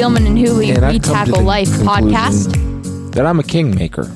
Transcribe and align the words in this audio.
Spielman 0.00 0.26
and 0.26 0.38
Hooley 0.38 0.70
And 0.70 0.82
I've 0.82 0.94
We 0.94 0.98
Tackle 0.98 1.42
Life 1.42 1.68
podcast. 1.68 3.12
That 3.12 3.26
I'm 3.26 3.38
a 3.38 3.42
kingmaker. 3.42 4.10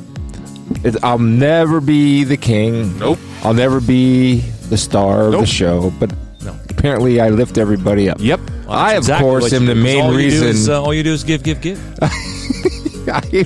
It, 0.83 0.97
I'll 1.05 1.19
never 1.19 1.79
be 1.83 2.25
the 2.25 2.39
king. 2.39 2.99
Nope. 2.99 3.19
I'll 3.43 3.53
never 3.53 3.83
be 3.83 4.37
the 4.71 4.79
star 4.79 5.25
of 5.25 5.33
the 5.33 5.45
show. 5.45 5.93
But 6.01 6.11
No. 6.43 6.59
apparently, 6.71 7.21
I 7.21 7.29
lift 7.29 7.59
everybody 7.59 8.09
up. 8.09 8.17
Yep. 8.19 8.41
I, 8.67 8.93
of 8.93 8.99
Exactly 9.01 9.29
course, 9.29 9.53
am 9.53 9.67
the 9.67 9.75
main 9.75 10.05
all 10.05 10.15
reason. 10.15 10.49
is, 10.49 10.71
uh, 10.71 10.83
all 10.83 10.95
you 10.95 11.03
do 11.03 11.13
is 11.13 11.23
give, 11.23 11.43
give, 11.43 11.61
give. 11.61 11.79
I, 13.07 13.45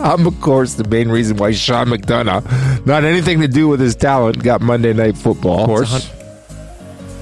I'm, 0.00 0.26
of 0.26 0.38
course, 0.42 0.74
the 0.74 0.86
main 0.90 1.08
reason 1.08 1.38
why 1.38 1.52
Sean 1.52 1.86
McDonough, 1.86 2.84
not 2.84 3.04
anything 3.04 3.40
to 3.40 3.48
do 3.48 3.66
with 3.66 3.80
his 3.80 3.96
talent, 3.96 4.42
got 4.42 4.60
Monday 4.60 4.92
Night 4.92 5.16
Football. 5.16 5.60
Of 5.60 5.66
course. 5.66 6.08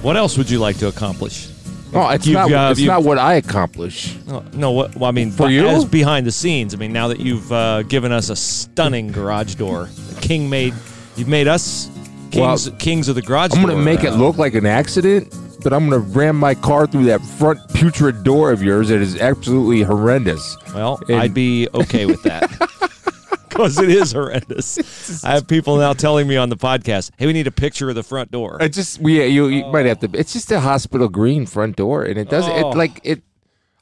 What 0.03 0.17
else 0.17 0.37
would 0.37 0.51
you 0.51 0.59
like 0.59 0.79
to 0.79 0.89
accomplish? 0.89 1.51
Oh, 1.97 2.09
it's 2.11 2.27
You've 2.27 2.35
not. 2.35 2.51
got- 2.51 2.71
it's 2.73 2.81
you've- 2.81 2.89
not 2.93 3.03
what 3.05 3.19
I 3.19 3.35
accomplish. 3.35 4.17
No, 4.27 4.45
no 4.53 4.71
what, 4.73 4.95
well, 4.97 5.09
I 5.09 5.13
mean, 5.13 5.31
For 5.31 5.49
you? 5.51 5.67
as 5.67 5.85
behind 5.85 6.27
the 6.27 6.33
scenes. 6.33 6.75
I 6.75 6.77
mean, 6.79 6.93
now 6.93 7.09
that 7.09 7.21
you've 7.21 7.51
uh, 7.53 7.83
given 7.85 8.13
us 8.13 8.29
a 8.31 8.37
stunning 8.37 9.13
garage 9.13 9.55
door, 9.57 9.89
King 10.21 10.49
made, 10.51 10.75
you've 11.17 11.29
made 11.29 11.49
us 11.49 11.89
kings, 12.31 12.71
kings 12.79 13.09
of 13.09 13.15
the 13.15 13.23
garage 13.23 13.53
I'm 13.55 13.63
door. 13.63 13.71
going 13.71 13.79
to 13.79 13.85
make 13.85 14.05
it 14.05 14.13
uh, 14.13 14.17
look 14.17 14.37
like 14.37 14.55
an 14.55 14.67
accident, 14.67 15.35
but 15.63 15.73
I'm 15.73 15.89
going 15.89 16.03
to 16.03 16.09
ram 16.19 16.37
my 16.37 16.55
car 16.55 16.87
through 16.87 17.05
that 17.07 17.21
front 17.23 17.59
putrid 17.75 18.23
door 18.25 18.53
of 18.53 18.63
yours 18.63 18.89
that 18.89 19.01
is 19.01 19.17
absolutely 19.21 19.83
horrendous. 19.83 20.57
Well, 20.75 21.01
And- 21.09 21.19
I'd 21.21 21.35
be 21.35 21.69
okay 21.75 22.07
with 22.07 22.23
that. 22.25 22.51
Because 23.57 23.79
it 23.79 23.89
is 23.91 24.13
horrendous. 24.13 25.23
I 25.25 25.33
have 25.35 25.49
people 25.49 25.77
now 25.77 25.93
telling 25.93 26.29
me 26.29 26.37
on 26.37 26.49
the 26.49 26.57
podcast, 26.57 27.11
"Hey, 27.17 27.27
we 27.27 27.33
need 27.33 27.47
a 27.47 27.51
picture 27.53 27.89
of 27.89 27.95
the 27.95 28.03
front 28.03 28.31
door." 28.31 28.59
I 28.61 28.69
just 28.69 29.01
we 29.01 29.25
you, 29.27 29.47
you 29.49 29.67
might 29.67 29.87
have 29.87 30.01
to. 30.01 30.11
It's 30.13 30.33
just 30.33 30.51
a 30.53 30.61
hospital 30.61 31.09
green 31.09 31.47
front 31.47 31.77
door, 31.77 32.05
and 32.05 32.19
it 32.19 32.29
does 32.29 32.45
Oh. 32.47 32.71
it 32.73 32.77
like 32.77 33.01
it. 33.05 33.23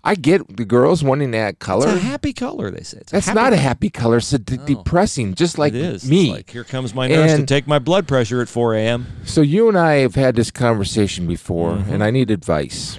I 0.06 0.16
get 0.16 0.58
the 0.58 0.66
girls 0.66 1.02
wanting 1.02 1.30
that 1.30 1.60
color. 1.60 1.88
It's 1.88 1.96
a 1.96 2.00
happy 2.06 2.34
color, 2.34 2.70
they 2.70 2.82
say. 2.82 2.98
It's 2.98 3.10
That's 3.12 3.28
not 3.34 3.54
a 3.54 3.56
happy 3.56 3.88
color. 3.88 4.18
It's 4.18 4.34
a 4.34 4.38
d- 4.38 4.58
depressing, 4.66 5.32
just 5.34 5.56
like 5.56 5.72
it 5.72 5.80
is. 5.80 6.06
me. 6.06 6.24
It's 6.24 6.32
like 6.36 6.50
here 6.50 6.62
comes 6.64 6.94
my 6.94 7.08
nurse 7.08 7.36
to 7.36 7.46
take 7.46 7.66
my 7.66 7.78
blood 7.78 8.06
pressure 8.06 8.42
at 8.42 8.50
4 8.50 8.74
a.m. 8.74 9.06
So 9.24 9.40
you 9.40 9.66
and 9.66 9.78
I 9.78 9.94
have 10.04 10.14
had 10.14 10.36
this 10.36 10.50
conversation 10.50 11.26
before, 11.26 11.72
Mm-hmm. 11.76 11.90
and 11.94 12.04
I 12.04 12.10
need 12.10 12.30
advice. 12.30 12.98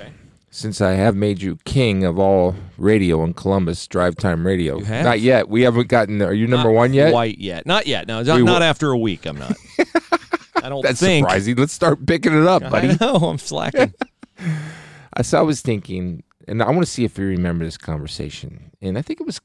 Since 0.56 0.80
I 0.80 0.94
have 0.94 1.18
made 1.18 1.42
you 1.42 1.58
king 1.66 2.06
of 2.06 2.18
all 2.18 2.56
radio 2.78 3.26
in 3.26 3.34
Columbus, 3.34 3.86
drive 3.88 4.16
time 4.16 4.48
radio. 4.48 4.78
Not 4.80 5.20
yet. 5.20 5.50
We 5.50 5.64
haven't 5.64 5.90
gotten. 5.90 6.22
Are 6.22 6.32
you 6.32 6.48
number 6.48 6.70
Not 6.70 6.76
one 6.76 6.94
yet? 6.94 7.14
White 7.14 7.40
yet. 7.40 7.66
Not 7.66 7.88
yet. 7.88 8.08
No, 8.08 8.22
not, 8.24 8.38
We 8.38 8.44
not 8.44 8.62
after 8.62 8.90
a 8.92 8.98
week. 8.98 9.26
I'm 9.26 9.38
not. 9.38 9.54
I 10.64 10.70
don't 10.70 10.82
That's 10.82 11.02
think. 11.02 11.26
surprising. 11.26 11.58
Let's 11.58 11.74
start 11.74 12.06
picking 12.06 12.32
it 12.42 12.48
up, 12.48 12.62
buddy. 12.70 12.92
I 12.92 12.98
know. 13.02 13.16
I'm 13.18 13.38
slacking. 13.38 13.94
I 15.14 15.24
so 15.24 15.40
I 15.40 15.42
was 15.42 15.60
thinking, 15.60 16.24
and 16.48 16.64
I 16.64 16.68
want 16.68 16.84
to 16.84 16.90
see 16.92 17.04
if 17.04 17.18
you 17.18 17.26
remember 17.26 17.66
this 17.66 17.78
conversation. 17.78 18.72
And 18.82 18.98
I 18.98 19.02
think 19.02 19.20
it 19.20 19.26
was 19.26 19.42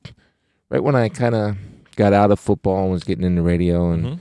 right 0.69 0.83
when 0.83 0.95
I 0.95 1.08
kind 1.08 1.34
of 1.34 1.56
got 1.97 2.12
out 2.12 2.30
of 2.30 2.39
football 2.39 2.84
and 2.84 2.92
was 2.92 3.02
getting 3.02 3.24
into 3.24 3.42
radio. 3.42 3.91
And 3.91 4.05
Mhm. 4.05 4.20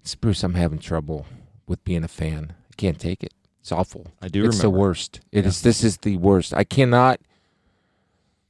it's 0.00 0.14
Bruce, 0.14 0.42
I'm 0.42 0.54
having 0.54 0.78
trouble 0.78 1.26
with 1.66 1.84
being 1.84 2.04
a 2.04 2.08
fan. 2.08 2.54
I 2.70 2.74
can't 2.78 2.98
take 2.98 3.22
it. 3.22 3.34
It's 3.62 3.72
awful. 3.72 4.08
I 4.20 4.28
do 4.28 4.44
It's 4.44 4.58
the 4.60 4.68
worst. 4.70 5.20
It 5.32 5.46
is. 5.46 5.62
Yeah. 5.62 5.68
This 5.68 5.82
is 5.84 5.96
the 5.98 6.16
worst. 6.18 6.52
I 6.52 6.64
cannot 6.64 7.20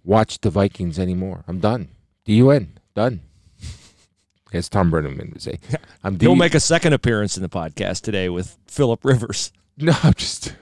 watch 0.05 0.41
the 0.41 0.51
Vikings 0.51 0.99
anymore. 0.99 1.45
I'm 1.47 1.59
done. 1.61 1.91
D-U-N. 2.25 2.79
Done. 2.95 3.21
As 4.53 4.69
Tom 4.69 4.91
Brennan 4.91 5.17
would 5.33 5.43
say. 5.43 5.59
I'm 6.05 6.17
D- 6.17 6.27
He'll 6.27 6.35
make 6.35 6.55
a 6.55 6.61
second 6.61 6.95
appearance 6.95 7.37
in 7.37 7.43
the 7.43 7.49
podcast 7.49 8.01
today 8.03 8.29
with 8.29 8.57
Philip 8.67 9.05
Rivers. 9.05 9.53
No, 9.79 9.95
I'm 10.03 10.13
just. 10.13 10.55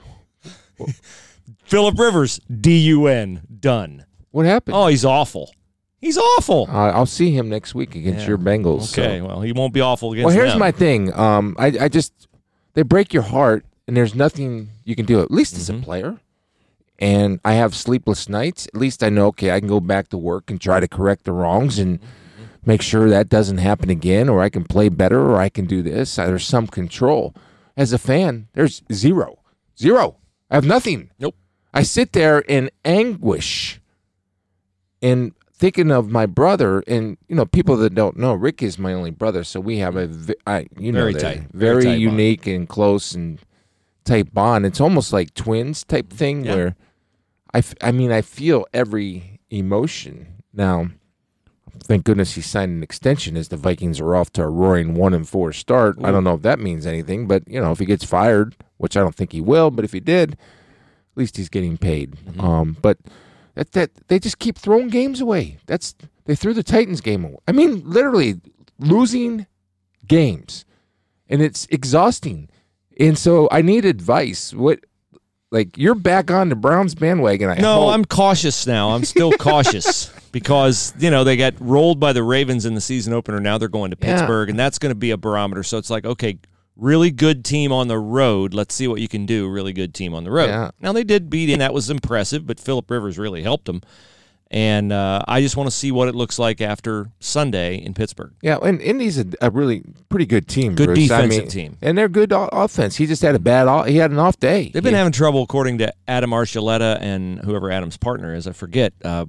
Philip 1.65 1.99
Rivers, 1.99 2.39
D 2.49 2.79
U 2.79 3.07
N, 3.09 3.43
done. 3.59 4.05
What 4.31 4.47
happened? 4.47 4.77
Oh, 4.77 4.87
he's 4.87 5.05
awful. 5.05 5.53
He's 6.01 6.17
awful. 6.17 6.67
Uh, 6.71 6.93
I'll 6.93 7.07
see 7.07 7.33
him 7.33 7.49
next 7.49 7.75
week 7.75 7.97
against 7.97 8.21
Yeah. 8.23 8.29
your 8.29 8.39
Bengals. 8.39 8.83
so- 8.83 9.03
Okay, 9.03 9.21
well, 9.21 9.41
he 9.41 9.51
won't 9.53 9.75
be 9.75 9.81
awful 9.81 10.13
against 10.13 10.27
Well, 10.27 10.35
here's 10.35 10.53
them. 10.53 10.61
my 10.61 10.71
thing. 10.71 11.13
Um, 11.13 11.57
I, 11.59 11.67
I 11.81 11.89
just 11.89 12.29
they 12.75 12.83
break 12.83 13.13
your 13.13 13.25
heart, 13.25 13.65
and 13.91 13.97
there's 13.97 14.15
nothing 14.15 14.69
you 14.85 14.95
can 14.95 15.05
do. 15.05 15.21
At 15.21 15.33
least 15.33 15.57
as 15.57 15.69
a 15.69 15.73
Mhm. 15.73 15.83
player, 15.83 16.17
and 17.01 17.41
I 17.45 17.55
have 17.55 17.75
sleepless 17.75 18.29
nights. 18.29 18.69
At 18.73 18.81
least 18.81 19.03
I 19.03 19.09
know, 19.09 19.27
okay, 19.27 19.51
I 19.51 19.59
can 19.59 19.69
go 19.69 19.81
back 19.81 20.11
to 20.11 20.17
work 20.17 20.49
and 20.49 20.61
try 20.61 20.79
to 20.79 20.87
correct 20.87 21.25
the 21.25 21.33
wrongs 21.33 21.77
and 21.77 21.99
make 22.65 22.83
sure 22.83 23.11
that 23.11 23.29
doesn't 23.29 23.59
happen 23.59 23.91
again, 23.91 24.29
or 24.29 24.43
I 24.43 24.49
can 24.49 24.63
play 24.63 24.91
better, 24.91 25.19
or 25.21 25.41
I 25.41 25.49
can 25.49 25.65
do 25.65 25.83
this. 25.83 26.21
Uh, 26.21 26.27
There's 26.27 26.45
some 26.47 26.69
control. 26.69 27.35
As 27.77 27.93
a 27.93 27.99
fan, 27.99 28.47
there's 28.53 28.83
zero, 28.93 29.41
zero. 29.77 30.19
I 30.49 30.55
have 30.55 30.65
nothing. 30.67 31.11
Nope. 31.19 31.35
I 31.75 31.83
sit 31.83 32.13
there 32.13 32.39
in 32.39 32.71
anguish, 32.85 33.81
and 35.03 35.33
thinking 35.53 35.91
of 35.91 36.11
my 36.13 36.27
brother, 36.27 36.85
and 36.87 37.17
you 37.29 37.35
know, 37.35 37.45
people 37.45 37.77
that 37.79 37.95
don't 37.97 38.17
know, 38.17 38.35
Rick 38.35 38.63
is 38.63 38.79
my 38.79 38.93
only 38.93 39.11
brother, 39.11 39.43
so 39.43 39.59
we 39.59 39.79
have 39.79 39.97
a, 39.97 40.09
I, 40.47 40.67
you 40.79 40.93
know, 40.93 41.01
Very 41.01 41.15
tight. 41.15 41.43
very, 41.53 41.73
Very 41.75 41.83
tight 41.85 41.91
bond. 41.91 42.01
unique 42.03 42.47
and 42.47 42.69
close 42.69 43.15
and 43.17 43.41
type 44.11 44.33
bond. 44.33 44.67
It's 44.67 44.81
almost 44.81 45.13
like 45.13 45.35
twins 45.35 45.85
type 45.85 46.11
thing 46.11 46.45
Yeah. 46.45 46.55
where 46.55 46.77
I, 47.55 47.59
f- 47.59 47.75
I 47.81 47.93
mean, 47.93 48.11
I 48.13 48.23
feel 48.23 48.67
every 48.73 49.41
emotion. 49.51 50.27
Now, 50.53 50.89
thank 51.85 52.05
goodness 52.05 52.35
he 52.35 52.41
signed 52.43 52.73
an 52.73 52.83
extension 52.83 53.37
as 53.37 53.49
the 53.49 53.57
Vikings 53.57 54.01
are 54.01 54.15
off 54.17 54.33
to 54.33 54.43
a 54.43 54.49
roaring 54.49 54.95
one 54.95 55.15
and 55.15 55.29
four 55.29 55.53
start. 55.53 55.97
I 56.03 56.11
don't 56.11 56.25
know 56.25 56.35
if 56.35 56.43
that 56.43 56.59
means 56.59 56.87
anything, 56.87 57.27
but 57.27 57.47
you 57.49 57.61
know, 57.61 57.71
if 57.73 57.79
he 57.79 57.85
gets 57.87 58.05
fired, 58.05 58.57
which 58.79 58.97
I 58.97 59.01
don't 59.01 59.15
think 59.15 59.33
he 59.33 59.41
will, 59.41 59.71
but 59.71 59.85
if 59.85 59.93
he 59.93 60.01
did, 60.01 60.33
at 60.33 60.39
least 61.17 61.37
he's 61.37 61.49
getting 61.49 61.77
paid. 61.79 62.13
Mm-hmm. 62.17 62.41
Um, 62.41 62.77
but 62.83 62.99
that 63.55 63.73
that 63.73 63.91
they 64.09 64.19
just 64.19 64.39
keep 64.39 64.57
throwing 64.59 64.89
games 64.89 65.21
away. 65.21 65.59
That's 65.67 65.95
they 66.25 66.35
threw 66.37 66.55
the 66.55 66.63
Titans 66.63 67.01
game 67.01 67.25
away. 67.25 67.39
I 67.49 67.53
mean, 67.53 67.83
literally 67.85 68.41
losing 68.79 69.47
games, 70.07 70.65
and 71.29 71.43
it's 71.43 71.67
exhausting. 71.71 72.49
And 72.99 73.17
so 73.17 73.49
I 73.51 73.63
need 73.63 73.85
advice. 73.85 74.53
What, 74.53 74.81
like, 75.51 75.77
you're 75.79 75.95
back 75.95 76.31
on 76.31 76.49
the 76.49 76.55
Browns 76.57 76.95
bandwagon? 76.95 77.49
I 77.51 77.57
No, 77.57 77.83
hope. 77.83 77.95
I'm 77.95 78.05
cautious 78.05 78.67
now. 78.67 78.91
I'm 78.91 79.05
still 79.05 79.33
cautious 79.33 80.09
because 80.33 80.93
you 80.99 81.11
know 81.11 81.25
they 81.25 81.37
got 81.37 81.55
rolled 81.61 81.99
by 82.01 82.13
the 82.13 82.23
Ravens 82.23 82.67
in 82.67 82.75
the 82.75 82.81
season 82.81 83.13
opener. 83.13 83.41
Now 83.41 83.59
they're 83.59 83.69
going 83.69 83.91
to 83.91 83.97
Yeah. 84.01 84.17
Pittsburgh, 84.19 84.51
and 84.51 84.59
that's 84.59 84.79
going 84.79 84.91
to 84.91 84.99
be 84.99 85.11
a 85.11 85.17
barometer. 85.17 85.63
So 85.63 85.79
it's 85.79 85.91
like, 85.91 86.05
okay, 86.05 86.39
really 86.77 87.11
good 87.11 87.45
team 87.45 87.73
on 87.73 87.89
the 87.89 87.99
road. 87.99 88.55
Let's 88.55 88.75
see 88.75 88.87
what 88.87 89.01
you 89.01 89.09
can 89.09 89.27
do. 89.27 89.49
Really 89.49 89.73
good 89.73 89.93
team 89.95 90.15
on 90.15 90.25
the 90.25 90.31
road. 90.31 90.47
Yeah. 90.49 90.71
Now 90.81 90.93
they 90.93 91.05
did 91.05 91.31
beat, 91.31 91.51
and 91.51 91.61
that 91.61 91.75
was 91.75 91.91
impressive. 91.91 92.47
But 92.47 92.61
Philip 92.61 92.91
Rivers 92.91 93.19
really 93.19 93.43
helped 93.43 93.65
them, 93.65 93.81
and 94.51 94.93
uh, 94.93 95.23
I 95.29 95.41
just 95.41 95.57
want 95.57 95.69
to 95.69 95.75
see 95.77 95.93
what 95.93 96.09
it 96.09 96.15
looks 96.15 96.39
like 96.39 96.61
after 96.61 97.11
Sunday 97.21 97.77
in 97.77 97.95
Pittsburgh. 97.95 98.33
Yeah, 98.43 98.59
and 98.63 98.81
Indy's 98.81 99.19
a, 99.19 99.27
a 99.41 99.51
really 99.51 99.83
pretty 100.09 100.27
good 100.27 100.49
team. 100.49 100.75
Good 100.75 100.87
Bruce. 100.87 101.11
I 101.11 101.23
defensive 101.23 101.43
mean, 101.45 101.49
team. 101.51 101.77
and 101.83 101.97
they're 101.97 102.09
good 102.09 102.33
o- 102.33 102.49
offense. 102.53 102.97
He 102.97 103.07
just 103.07 103.23
had 103.23 103.35
a 103.35 103.39
bad. 103.39 103.69
o- 103.69 103.85
He 103.85 103.97
had 103.99 104.11
an 104.11 104.19
off 104.19 104.39
day. 104.41 104.71
They've 104.75 104.83
been 104.83 104.93
Yeah. 104.93 104.99
having 104.99 105.13
trouble, 105.13 105.43
according 105.43 105.79
to 105.79 105.93
Adam 106.09 106.31
Archuleta 106.31 106.99
and 107.01 107.39
whoever 107.41 107.71
Adam's 107.71 107.97
partner 107.97 108.35
is. 108.35 108.47
I 108.49 108.53
forget. 108.53 108.93
Uh, 109.05 109.27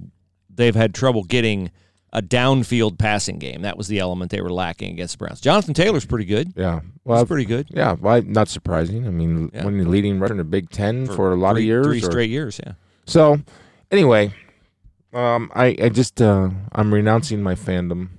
they've 0.53 0.75
had 0.75 0.93
trouble 0.95 1.23
getting 1.23 1.69
a 2.13 2.21
downfield 2.21 2.97
passing 2.97 3.37
game. 3.39 3.61
That 3.61 3.77
was 3.77 3.87
the 3.87 3.99
element 3.99 4.31
they 4.31 4.41
were 4.41 4.51
lacking 4.51 4.91
against 4.91 5.13
the 5.13 5.17
Browns. 5.23 5.39
Jonathan 5.39 5.73
Taylor's 5.73 6.03
pretty 6.03 6.25
good. 6.25 6.51
Yeah, 6.57 6.81
He's 6.81 6.89
well, 7.05 7.25
pretty 7.25 7.45
good 7.45 7.67
yeah, 7.71 7.93
well, 7.93 8.21
not 8.23 8.49
surprising. 8.49 9.07
I 9.07 9.11
mean, 9.11 9.49
Yeah. 9.53 9.63
when 9.63 9.75
you're 9.77 9.85
leading 9.85 10.19
rusher 10.19 10.33
in 10.33 10.37
the 10.39 10.43
Big 10.43 10.69
Ten 10.71 11.05
for, 11.05 11.31
a 11.31 11.35
lot 11.37 11.53
three, 11.53 11.61
of 11.61 11.67
years, 11.67 11.85
three 11.85 11.99
or- 11.99 12.11
straight 12.11 12.29
years. 12.29 12.59
Yeah. 12.65 12.73
So, 13.05 13.39
anyway, 13.91 14.33
um, 15.13 15.51
I 15.55 15.75
I 15.81 15.89
just 15.89 16.21
uh, 16.21 16.49
I'm 16.71 16.93
renouncing 16.93 17.41
my 17.43 17.55
fandom 17.55 18.09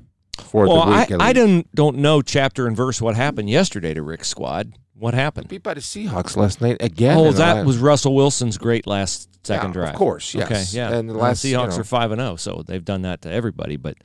for 0.40 0.66
Well, 0.66 0.86
the 0.86 0.92
I, 0.92 1.00
week. 1.00 1.10
at 1.12 1.20
I 1.20 1.24
least. 1.32 1.36
don't 1.36 1.74
don't 1.74 1.96
know 1.98 2.22
chapter 2.22 2.66
and 2.66 2.76
verse 2.76 3.00
what 3.00 3.14
happened 3.16 3.48
yesterday 3.50 3.94
to 3.94 4.02
Rick's 4.02 4.28
squad. 4.28 4.72
What 4.94 5.14
happened? 5.14 5.48
beat 5.48 5.62
by 5.64 5.74
the 5.74 5.80
Seahawks 5.80 6.36
last 6.36 6.60
night 6.60 6.76
again. 6.80 7.16
Oh, 7.18 7.32
that 7.32 7.56
last- 7.56 7.66
was 7.66 7.78
Russell 7.78 8.14
Wilson's 8.14 8.56
great 8.56 8.86
last 8.86 9.28
second 9.44 9.70
Yeah, 9.70 9.72
drive. 9.72 9.88
Of 9.90 9.96
course, 9.96 10.32
yes. 10.34 10.46
Okay, 10.46 10.64
yeah. 10.78 10.96
And 10.96 11.08
the 11.08 11.14
Well, 11.14 11.24
last 11.24 11.44
you 11.44 11.56
Seahawks 11.56 11.70
know, 11.70 11.78
are 11.80 11.84
five 11.84 12.12
and 12.12 12.20
zero, 12.20 12.36
so 12.36 12.62
they've 12.64 12.84
done 12.84 13.02
that 13.02 13.22
to 13.22 13.30
everybody. 13.30 13.76
But 13.76 13.96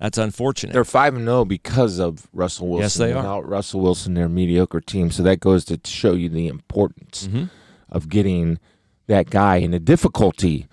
that's 0.00 0.18
unfortunate. 0.18 0.72
They're 0.72 0.84
five 0.84 1.14
and 1.14 1.24
zero 1.26 1.44
because 1.44 2.00
of 2.00 2.26
Russell 2.32 2.66
Wilson. 2.68 2.82
Yes, 2.82 2.94
they 2.94 3.12
are. 3.12 3.16
Without 3.18 3.48
Russell 3.48 3.80
Wilson, 3.82 4.14
they're 4.14 4.24
a 4.26 4.28
mediocre 4.28 4.80
team. 4.80 5.12
So 5.12 5.22
that 5.22 5.38
goes 5.38 5.64
to 5.66 5.78
show 5.84 6.14
you 6.14 6.28
the 6.28 6.48
importance 6.48 7.28
Mhm. 7.32 7.50
of 7.88 8.08
getting 8.08 8.58
that 9.06 9.30
guy 9.30 9.58
and 9.58 9.72
the 9.72 9.78
difficulty 9.78 10.66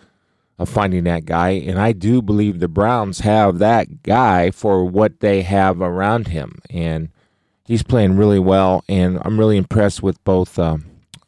of 0.59 0.69
finding 0.69 1.06
that 1.06 1.25
guy. 1.25 1.51
And 1.51 1.79
I 1.79 1.94
do 1.94 2.21
believe 2.21 2.59
the 2.59 2.67
Browns 2.67 3.21
have 3.21 3.57
that 3.59 4.03
guy 4.03 4.51
for 4.51 4.85
what 4.85 5.21
they 5.21 5.41
have 5.41 5.81
around 5.81 6.27
him, 6.27 6.59
and 6.69 7.09
he's 7.65 7.81
playing 7.81 8.17
really 8.17 8.39
well. 8.39 8.83
And 8.89 9.19
I'm 9.23 9.39
really 9.39 9.57
impressed 9.57 10.03
with 10.03 10.21
both 10.23 10.59
um, 10.59 10.85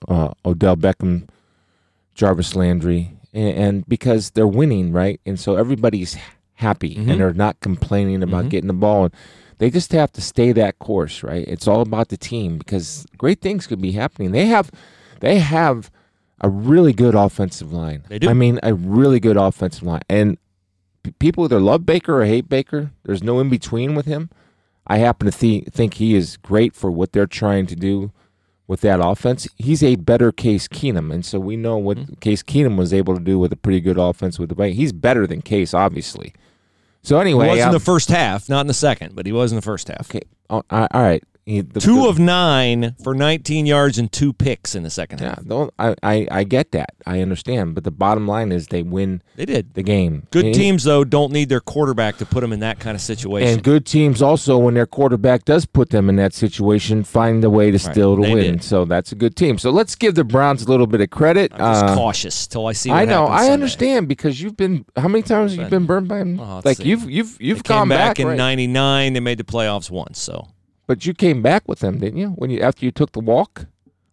uh, 0.08 0.32
Odell 0.46 0.76
Beckham, 0.76 1.28
Jarvis 2.14 2.56
Landry, 2.56 3.14
and, 3.34 3.58
and 3.58 3.86
because 3.88 4.32
they're 4.32 4.48
winning, 4.48 4.92
right? 4.92 5.20
And 5.26 5.40
so 5.40 5.56
everybody's 5.56 6.18
happy 6.56 6.96
Mhm. 6.96 7.10
and 7.10 7.20
they're 7.22 7.34
not 7.34 7.60
complaining 7.62 8.22
about 8.22 8.46
Mhm. 8.46 8.50
getting 8.50 8.68
the 8.68 8.74
ball. 8.74 9.06
And 9.06 9.14
they 9.58 9.70
just 9.72 9.92
have 9.94 10.12
to 10.14 10.22
stay 10.22 10.52
that 10.52 10.78
course, 10.80 11.24
right? 11.24 11.48
It's 11.48 11.68
all 11.68 11.82
about 11.82 12.10
the 12.10 12.18
team 12.18 12.58
because 12.58 13.06
great 13.18 13.42
things 13.42 13.66
could 13.66 13.82
be 13.82 13.94
happening. 13.94 14.32
They 14.32 14.46
have, 14.48 14.70
they 15.22 15.40
have 15.40 15.90
a 16.42 16.50
really 16.50 16.94
good 16.94 17.16
offensive 17.16 17.72
line. 17.72 18.04
They 18.10 18.20
do. 18.20 18.30
I 18.30 18.34
mean, 18.34 18.60
a 18.64 18.74
really 18.74 19.20
good 19.20 19.38
offensive 19.38 19.84
line. 19.84 20.02
And 20.10 20.38
p- 21.04 21.12
people 21.20 21.44
either 21.46 21.60
love 21.60 21.86
Baker 21.86 22.20
or 22.22 22.26
hate 22.26 22.50
Baker. 22.50 22.92
There's 23.04 23.24
no 23.24 23.40
in 23.40 23.50
between 23.50 23.96
with 23.96 24.06
him. 24.08 24.30
I 24.88 24.98
happen 24.98 25.30
to 25.32 25.38
th- 25.38 25.66
think 25.70 25.96
he 25.96 26.16
is 26.16 26.38
great 26.38 26.76
for 26.76 26.90
what 26.92 27.12
they're 27.14 27.28
trying 27.28 27.68
to 27.68 27.76
do 27.76 28.12
with 28.68 28.82
that 28.82 29.00
offense. 29.06 29.48
He's 29.58 29.84
a 29.84 29.96
better 29.98 30.32
Case 30.32 30.68
Keenum, 30.68 31.14
and 31.14 31.26
so 31.26 31.40
we 31.40 31.56
know 31.58 31.78
what 31.78 31.98
Mm-hmm. 31.98 32.14
Case 32.16 32.42
Keenum 32.42 32.78
was 32.78 32.94
able 32.94 33.14
to 33.16 33.22
do 33.24 33.38
with 33.38 33.52
a 33.54 33.58
pretty 33.58 33.80
good 33.80 33.98
offense 34.00 34.40
with 34.40 34.50
the 34.50 34.56
Vikings. 34.56 34.78
He's 34.78 34.94
better 34.94 35.28
than 35.28 35.42
Case, 35.42 35.74
obviously. 35.74 36.34
So 37.04 37.20
anyway, 37.20 37.46
He 37.46 37.52
was 37.52 37.60
in 37.62 37.68
um, 37.68 37.74
the 37.74 37.80
first 37.80 38.10
half, 38.10 38.48
not 38.50 38.62
in 38.62 38.68
the 38.68 38.74
second, 38.74 39.16
but 39.16 39.26
he 39.26 39.32
was 39.32 39.52
in 39.52 39.56
the 39.58 39.62
first 39.62 39.88
half. 39.88 40.10
okay, 40.10 40.22
oh, 40.50 40.64
all 40.70 40.88
right. 40.94 41.24
He- 41.52 41.62
the- 41.62 41.80
Two 41.80 42.02
the- 42.04 42.08
of 42.10 42.20
nine 42.20 42.96
for 43.04 43.14
19 43.14 43.66
yards 43.66 43.98
and 43.98 44.12
two 44.12 44.34
picks 44.34 44.76
in 44.76 44.84
the 44.84 44.90
second 44.90 45.20
yeah, 45.22 45.30
half. 45.30 45.46
don't- 45.46 45.74
I, 45.78 45.96
I 46.04 46.28
I 46.32 46.44
get 46.44 46.72
that. 46.72 46.94
I 47.06 47.22
understand, 47.22 47.76
but 47.76 47.84
the 47.84 47.92
bottom 47.92 48.28
line 48.28 48.52
is 48.52 48.68
they 48.68 48.84
win 48.84 49.22
They 49.36 49.46
did. 49.46 49.74
the 49.74 49.84
game. 49.84 50.28
Good 50.32 50.46
And- 50.46 50.56
teams, 50.56 50.84
though, 50.84 51.04
don't 51.04 51.32
need 51.32 51.50
their 51.50 51.60
quarterback 51.60 52.18
to 52.18 52.26
put 52.26 52.42
them 52.42 52.54
in 52.54 52.60
that 52.62 52.80
kind 52.80 52.96
of 52.96 53.02
situation. 53.02 53.50
And 53.54 53.64
good 53.64 53.86
teams 53.86 54.22
also, 54.22 54.58
when 54.58 54.74
their 54.76 54.86
quarterback 54.86 55.46
does 55.46 55.66
put 55.66 55.90
them 55.90 56.10
in 56.10 56.16
that 56.18 56.34
situation, 56.34 57.04
find 57.04 57.44
a 57.44 57.50
way 57.50 57.72
to 57.72 57.80
still 57.80 58.16
to 58.16 58.22
they 58.22 58.34
win. 58.34 58.44
did. 58.54 58.64
So 58.64 58.86
that's 58.86 59.12
a 59.12 59.16
good 59.16 59.36
team. 59.36 59.58
So 59.58 59.72
let's 59.72 59.96
give 59.96 60.16
the 60.16 60.24
Browns 60.24 60.64
a 60.64 60.68
little 60.70 60.88
bit 60.88 61.02
of 61.02 61.10
credit. 61.10 61.52
I'm 61.54 61.60
just 61.60 61.86
Uh, 61.86 61.96
cautious 61.96 62.48
till 62.48 62.68
I 62.68 62.74
see. 62.74 62.90
What 62.90 63.00
I 63.00 63.06
know, 63.06 63.28
I 63.28 63.40
Sunday. 63.40 63.54
understand 63.54 64.08
because 64.08 64.42
you've 64.42 64.56
been 64.58 64.86
how 64.96 65.08
many 65.08 65.24
times 65.24 65.54
have 65.56 65.64
you 65.66 65.70
been 65.70 65.86
burned 65.86 66.08
by? 66.08 66.22
Well, 66.24 66.56
let's 66.56 66.66
like 66.66 66.78
see. 66.78 66.84
you've 66.90 67.10
you've 67.10 67.38
you've 67.42 67.64
come 67.64 67.90
back, 67.90 68.20
in 68.20 68.28
right? 68.28 68.38
'99. 68.38 69.14
They 69.14 69.20
made 69.20 69.38
the 69.40 69.44
playoffs 69.44 69.90
once, 69.90 70.20
so 70.20 70.48
but 70.92 71.06
you 71.06 71.14
came 71.14 71.42
back 71.42 71.70
with 71.70 71.80
them, 71.80 72.00
didn't 72.00 72.20
you? 72.20 72.32
When 72.32 72.50
you 72.50 72.60
after 72.60 72.84
you 72.84 72.92
took 72.92 73.14
the 73.14 73.22
walk. 73.22 73.68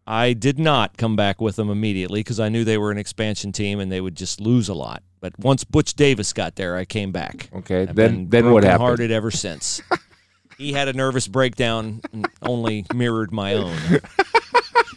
I 0.06 0.32
did 0.32 0.60
not 0.60 0.96
come 0.96 1.16
back 1.16 1.40
with 1.40 1.56
them 1.56 1.68
immediately 1.70 2.20
because 2.20 2.38
I 2.38 2.48
knew 2.48 2.62
they 2.62 2.78
were 2.78 2.92
an 2.92 2.98
expansion 2.98 3.50
team 3.50 3.80
and 3.80 3.90
they 3.90 4.00
would 4.00 4.14
just 4.14 4.40
lose 4.40 4.68
a 4.68 4.74
lot. 4.74 5.02
But 5.20 5.36
once 5.40 5.64
Butch 5.64 5.94
Davis 5.94 6.32
got 6.32 6.54
there, 6.54 6.76
I 6.76 6.84
came 6.84 7.10
back. 7.10 7.50
Okay, 7.52 7.82
I've 7.82 7.96
then 7.96 8.28
then 8.28 8.52
what 8.52 8.62
happened? 8.62 8.82
Hearted 8.82 9.10
ever 9.10 9.32
since. 9.32 9.82
he 10.56 10.72
had 10.72 10.86
a 10.86 10.92
nervous 10.92 11.26
breakdown, 11.26 12.00
and 12.12 12.28
only 12.42 12.86
mirrored 12.94 13.32
my 13.32 13.54
own, 13.54 13.76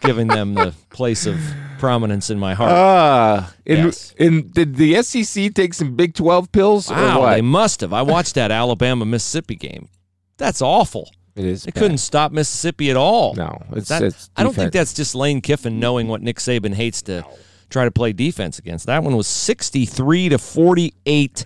giving 0.02 0.28
them 0.28 0.54
the 0.54 0.76
place 0.92 1.26
of 1.26 1.40
prominence 1.80 2.30
in 2.30 2.38
my 2.38 2.54
heart. 2.54 2.72
Ah, 2.72 3.54
in, 3.66 3.86
Yes. 3.86 4.14
in 4.20 4.52
did 4.52 4.76
the 4.76 5.02
SEC 5.02 5.52
take 5.56 5.74
some 5.74 5.96
Big 5.96 6.14
Twelve 6.14 6.52
pills 6.52 6.92
or 6.92 6.94
wow, 6.94 7.26
they 7.32 7.42
must 7.42 7.82
have. 7.82 7.92
I 7.92 8.04
watched 8.04 8.36
that 8.36 8.52
Alabama 8.52 9.04
Mississippi 9.04 9.56
game. 9.56 9.90
That's 10.38 10.62
awful. 10.62 11.12
It 11.36 11.46
is. 11.46 11.64
They 11.64 11.72
bad. 11.72 11.80
couldn't 11.82 11.98
stop 12.00 12.32
Mississippi 12.32 12.90
at 12.92 12.98
all. 12.98 13.34
No, 13.36 13.62
it's, 13.74 13.90
That- 13.90 14.04
it's 14.04 14.30
I 14.36 14.44
don't 14.44 14.54
think 14.54 14.74
that's 14.74 14.94
just 14.94 15.16
Lane 15.16 15.42
Kiffin 15.42 15.80
knowing 15.80 16.08
what 16.08 16.22
Nick 16.22 16.38
Saban 16.38 16.74
hates 16.74 17.02
to 17.04 17.26
try 17.70 17.86
to 17.86 17.92
play 17.92 18.12
defense 18.14 18.60
against. 18.60 18.86
That 18.88 19.04
one 19.04 19.16
was 19.16 19.28
63 19.28 20.30
to 20.30 20.38
48. 20.38 21.46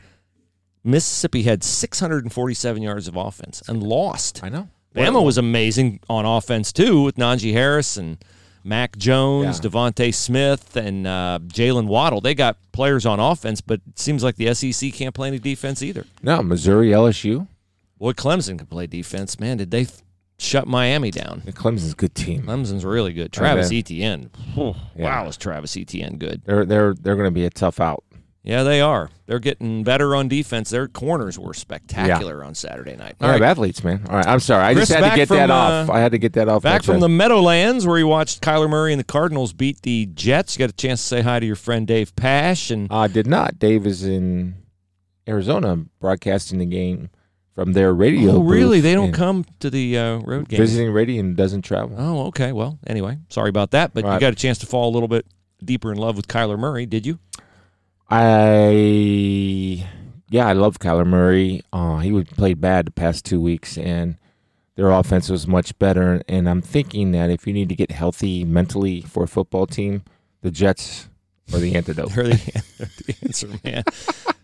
Mississippi 0.83 1.43
had 1.43 1.63
647 1.63 2.81
yards 2.81 3.07
of 3.07 3.15
offense 3.15 3.61
and 3.67 3.81
lost. 3.83 4.43
I 4.43 4.49
know. 4.49 4.67
Bama 4.95 5.23
was 5.23 5.37
amazing 5.37 5.99
on 6.09 6.25
offense 6.25 6.71
too 6.71 7.01
with 7.03 7.15
Najee 7.17 7.51
Harris 7.53 7.97
and 7.97 8.17
Mac 8.63 8.97
Jones, 8.97 9.59
Yeah. 9.61 9.69
DeVonta 9.69 10.13
Smith, 10.13 10.75
and 10.75 11.05
uh, 11.05 11.39
Jaylen 11.47 11.85
Waddle. 11.87 12.21
They 12.21 12.33
got 12.33 12.57
players 12.71 13.05
on 13.05 13.19
offense, 13.19 13.61
but 13.61 13.81
it 13.87 13.99
seems 13.99 14.23
like 14.23 14.37
the 14.37 14.53
SEC 14.53 14.93
can't 14.93 15.13
play 15.13 15.27
any 15.27 15.37
defense 15.39 15.83
either. 15.83 16.05
No, 16.23 16.41
Missouri, 16.41 16.89
LSU. 16.89 17.47
Boy, 17.97 18.11
Clemson 18.11 18.57
can 18.57 18.67
play 18.67 18.87
defense. 18.87 19.39
Man, 19.39 19.57
did 19.57 19.71
they 19.71 19.83
f- 19.83 20.03
shut 20.37 20.67
Miami 20.67 21.11
down? 21.11 21.43
Yeah, 21.45 21.51
Clemson's 21.53 21.93
a 21.93 21.95
good 21.95 22.13
team. 22.13 22.43
Clemson's 22.43 22.83
really 22.83 23.13
good. 23.13 23.31
Travis 23.31 23.69
bet. 23.69 23.77
Etienne. 23.77 24.31
Wow, 24.95 25.27
is 25.27 25.37
Travis 25.37 25.77
Etienne 25.77 26.17
good? 26.17 26.43
They're 26.45 26.65
they're 26.65 26.93
they're 26.93 27.15
going 27.15 27.27
to 27.27 27.31
be 27.31 27.45
a 27.45 27.49
tough 27.49 27.79
out. 27.79 28.03
Yeah, 28.43 28.61
they 28.61 28.79
are. 28.79 29.09
They're 29.25 29.39
getting 29.39 29.83
better 29.83 30.15
on 30.15 30.27
defense. 30.27 30.69
Their 30.69 30.87
corners 30.87 31.39
were 31.39 31.55
spectacular 31.55 32.43
on 32.43 32.53
Saturday 32.53 32.95
night. 32.95 33.15
All 33.19 33.27
right, 33.27 33.41
athletes, 33.41 33.83
man. 33.83 34.05
All 34.07 34.17
right, 34.17 34.27
I'm 34.27 34.39
sorry. 34.39 34.63
I 34.63 34.73
Chris, 34.73 34.89
just 34.89 34.99
had 34.99 35.09
to 35.09 35.15
get 35.15 35.29
from, 35.29 35.37
that 35.37 35.49
uh, 35.49 35.53
off. 35.53 35.89
I 35.89 35.99
had 35.99 36.11
to 36.11 36.19
get 36.19 36.33
that 36.33 36.47
off. 36.47 36.61
Back 36.61 36.83
my 36.83 36.93
from 36.93 36.99
the. 36.99 37.09
Meadowlands, 37.09 37.87
where 37.87 37.97
you 37.97 38.05
watched 38.05 38.41
Kyler 38.43 38.69
Murray 38.69 38.93
and 38.93 38.99
the 38.99 39.05
Cardinals 39.05 39.51
beat 39.51 39.81
the 39.81 40.05
Jets. 40.13 40.55
You 40.55 40.59
got 40.59 40.69
a 40.69 40.73
chance 40.73 41.01
to 41.01 41.07
say 41.07 41.21
hi 41.21 41.39
to 41.39 41.45
your 41.45 41.55
friend 41.55 41.87
Dave 41.87 42.15
Pasch, 42.15 42.69
and 42.69 42.87
I 42.91 43.07
did 43.07 43.25
not. 43.25 43.57
Dave 43.57 43.87
is 43.87 44.03
in 44.03 44.53
Arizona 45.27 45.77
broadcasting 45.99 46.59
the 46.59 46.67
game 46.67 47.09
from 47.55 47.71
their 47.73 47.93
radio. 47.93 48.33
oh, 48.33 48.41
really? 48.43 48.81
They 48.81 48.93
don't 48.93 49.13
come 49.13 49.45
to 49.61 49.69
the 49.69 49.97
uh, 49.97 50.17
road 50.19 50.49
games. 50.49 50.59
visiting 50.59 50.91
radio 50.91 51.23
doesn't 51.33 51.61
travel. 51.63 51.95
Oh, 51.97 52.27
okay. 52.27 52.51
Well, 52.51 52.77
anyway, 52.85 53.17
sorry 53.29 53.49
about 53.49 53.71
that, 53.71 53.93
but 53.93 54.03
you 54.03 54.09
Right. 54.09 54.19
got 54.21 54.33
a 54.33 54.35
chance 54.35 54.57
to 54.59 54.65
fall 54.65 54.89
a 54.89 54.93
little 54.93 55.07
bit 55.07 55.25
deeper 55.63 55.91
in 55.91 55.97
love 55.97 56.17
with 56.17 56.27
Kyler 56.27 56.59
Murray, 56.59 56.85
did 56.85 57.05
you? 57.05 57.17
I 58.09 59.85
yeah, 60.29 60.47
I 60.47 60.53
love 60.53 60.79
Kyler 60.79 61.05
Murray. 61.07 61.61
Uh, 61.71 61.99
he 61.99 62.11
was 62.11 62.25
played 62.25 62.59
bad 62.59 62.87
the 62.87 62.91
past 62.91 63.25
two 63.25 63.39
weeks, 63.39 63.77
and 63.77 64.17
their 64.75 64.91
offense 64.91 65.29
was 65.29 65.47
much 65.47 65.77
better. 65.79 66.21
And 66.27 66.49
I'm 66.49 66.61
thinking 66.61 67.11
that 67.11 67.29
if 67.29 67.47
you 67.47 67.53
need 67.53 67.69
to 67.69 67.75
get 67.75 67.91
healthy 67.91 68.43
mentally 68.43 69.01
for 69.01 69.23
a 69.23 69.27
football 69.27 69.65
team, 69.65 70.03
the 70.41 70.51
Jets 70.51 71.07
are 71.53 71.59
the 71.59 71.75
antidote. 71.75 72.09
They're 72.15 72.23
the, 72.25 72.89
the 73.05 73.15
answer, 73.23 73.49
man. 73.63 73.83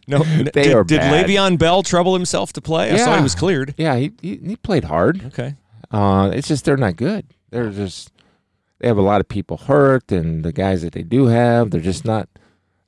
No, 0.07 0.19
They 0.23 0.43
did, 0.63 0.73
are 0.75 0.83
did 0.83 0.99
bad. 0.99 1.25
Le'Veon 1.27 1.57
Bell 1.57 1.83
trouble 1.83 2.13
himself 2.13 2.53
to 2.53 2.61
play? 2.61 2.91
I 2.91 2.97
saw 2.97 3.15
he 3.17 3.23
was 3.23 3.35
cleared. 3.35 3.73
yeah, 3.77 3.95
he, 3.95 4.11
he 4.21 4.37
he 4.37 4.55
played 4.55 4.83
hard. 4.85 5.23
Okay. 5.27 5.55
Uh, 5.91 6.31
it's 6.33 6.47
just 6.47 6.65
they're 6.65 6.77
not 6.77 6.95
good. 6.95 7.25
They're 7.49 7.69
just 7.69 8.11
they 8.79 8.87
have 8.87 8.97
a 8.97 9.01
lot 9.01 9.21
of 9.21 9.27
people 9.27 9.57
hurt, 9.57 10.11
and 10.11 10.43
the 10.43 10.51
guys 10.53 10.81
that 10.81 10.93
they 10.93 11.03
do 11.03 11.25
have, 11.27 11.69
they're 11.71 11.81
just 11.81 12.05
not 12.05 12.27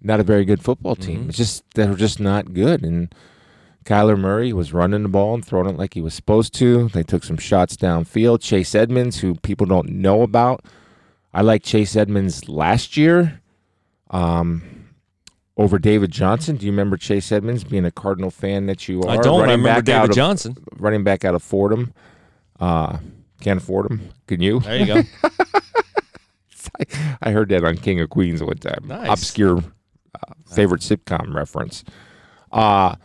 not 0.01 0.19
a 0.19 0.23
very 0.23 0.43
good 0.45 0.61
football 0.61 0.95
team. 0.95 1.25
Mhm. 1.25 1.29
It's 1.29 1.37
just 1.37 1.63
they're 1.75 1.93
just 1.95 2.19
not 2.19 2.53
good. 2.53 2.83
And 2.83 3.13
Kyler 3.85 4.17
Murray 4.17 4.53
was 4.53 4.73
running 4.73 5.03
the 5.03 5.09
ball 5.09 5.33
and 5.35 5.45
throwing 5.45 5.69
it 5.69 5.77
like 5.77 5.93
he 5.93 6.01
was 6.01 6.13
supposed 6.13 6.53
to. 6.55 6.87
They 6.89 7.03
took 7.03 7.23
some 7.23 7.37
shots 7.37 7.75
downfield. 7.77 8.41
Chase 8.41 8.73
Edmonds, 8.75 9.19
who 9.19 9.35
people 9.35 9.65
don't 9.67 9.89
know 9.89 10.21
about, 10.23 10.65
I 11.33 11.41
like 11.41 11.63
Chase 11.63 11.95
Edmonds 11.95 12.49
last 12.49 12.97
year. 12.97 13.41
Um. 14.09 14.63
Over 15.55 15.77
David 15.77 16.11
Johnson. 16.11 16.55
Do 16.57 16.65
you 16.65 16.71
remember 16.71 16.97
Chase 16.97 17.31
Edmonds 17.31 17.63
being 17.63 17.85
a 17.85 17.91
Cardinal 17.91 18.31
fan 18.31 18.65
that 18.65 18.87
you 18.87 19.01
are? 19.03 19.09
I 19.09 19.17
don't. 19.17 19.47
I 19.47 19.51
remember 19.53 19.81
David 19.83 20.09
of- 20.09 20.15
Johnson. 20.15 20.57
running 20.77 21.03
back 21.03 21.23
out 21.25 21.35
of 21.35 21.43
Fordham. 21.43 21.93
Uh, 22.59 22.97
can't 23.41 23.61
afford 23.61 23.91
him. 23.91 24.09
Can 24.27 24.41
you? 24.41 24.61
There 24.61 24.77
you 24.77 24.85
go. 24.85 25.01
I 27.21 27.31
heard 27.31 27.49
that 27.49 27.63
on 27.63 27.77
King 27.77 27.99
of 27.99 28.09
Queens 28.09 28.41
one 28.43 28.57
time. 28.57 28.85
Nice. 28.87 29.09
Obscure 29.09 29.57
uh, 29.59 30.33
favorite 30.49 30.81
sitcom 30.81 31.33
reference. 31.33 31.83
Uh 32.51 32.95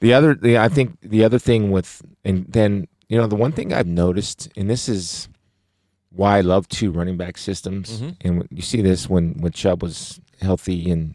the 0.00 0.12
other, 0.14 0.34
the, 0.34 0.58
I 0.58 0.68
think 0.68 0.98
the 1.02 1.22
other 1.22 1.38
thing 1.38 1.70
with, 1.70 2.02
and 2.24 2.44
then 2.48 2.88
you 3.08 3.16
know 3.16 3.28
the 3.28 3.36
one 3.36 3.52
thing 3.52 3.72
I've 3.72 3.86
noticed, 3.86 4.48
and 4.56 4.68
this 4.68 4.88
is 4.88 5.28
why 6.10 6.38
I 6.38 6.40
love 6.40 6.68
two 6.68 6.90
running 6.90 7.16
back 7.16 7.38
systems, 7.38 8.00
Mhm. 8.00 8.16
and 8.22 8.48
you 8.50 8.62
see 8.62 8.82
this 8.82 9.08
when 9.08 9.34
when 9.34 9.52
Chubb 9.52 9.80
was 9.80 10.20
healthy 10.40 10.90
and 10.90 11.14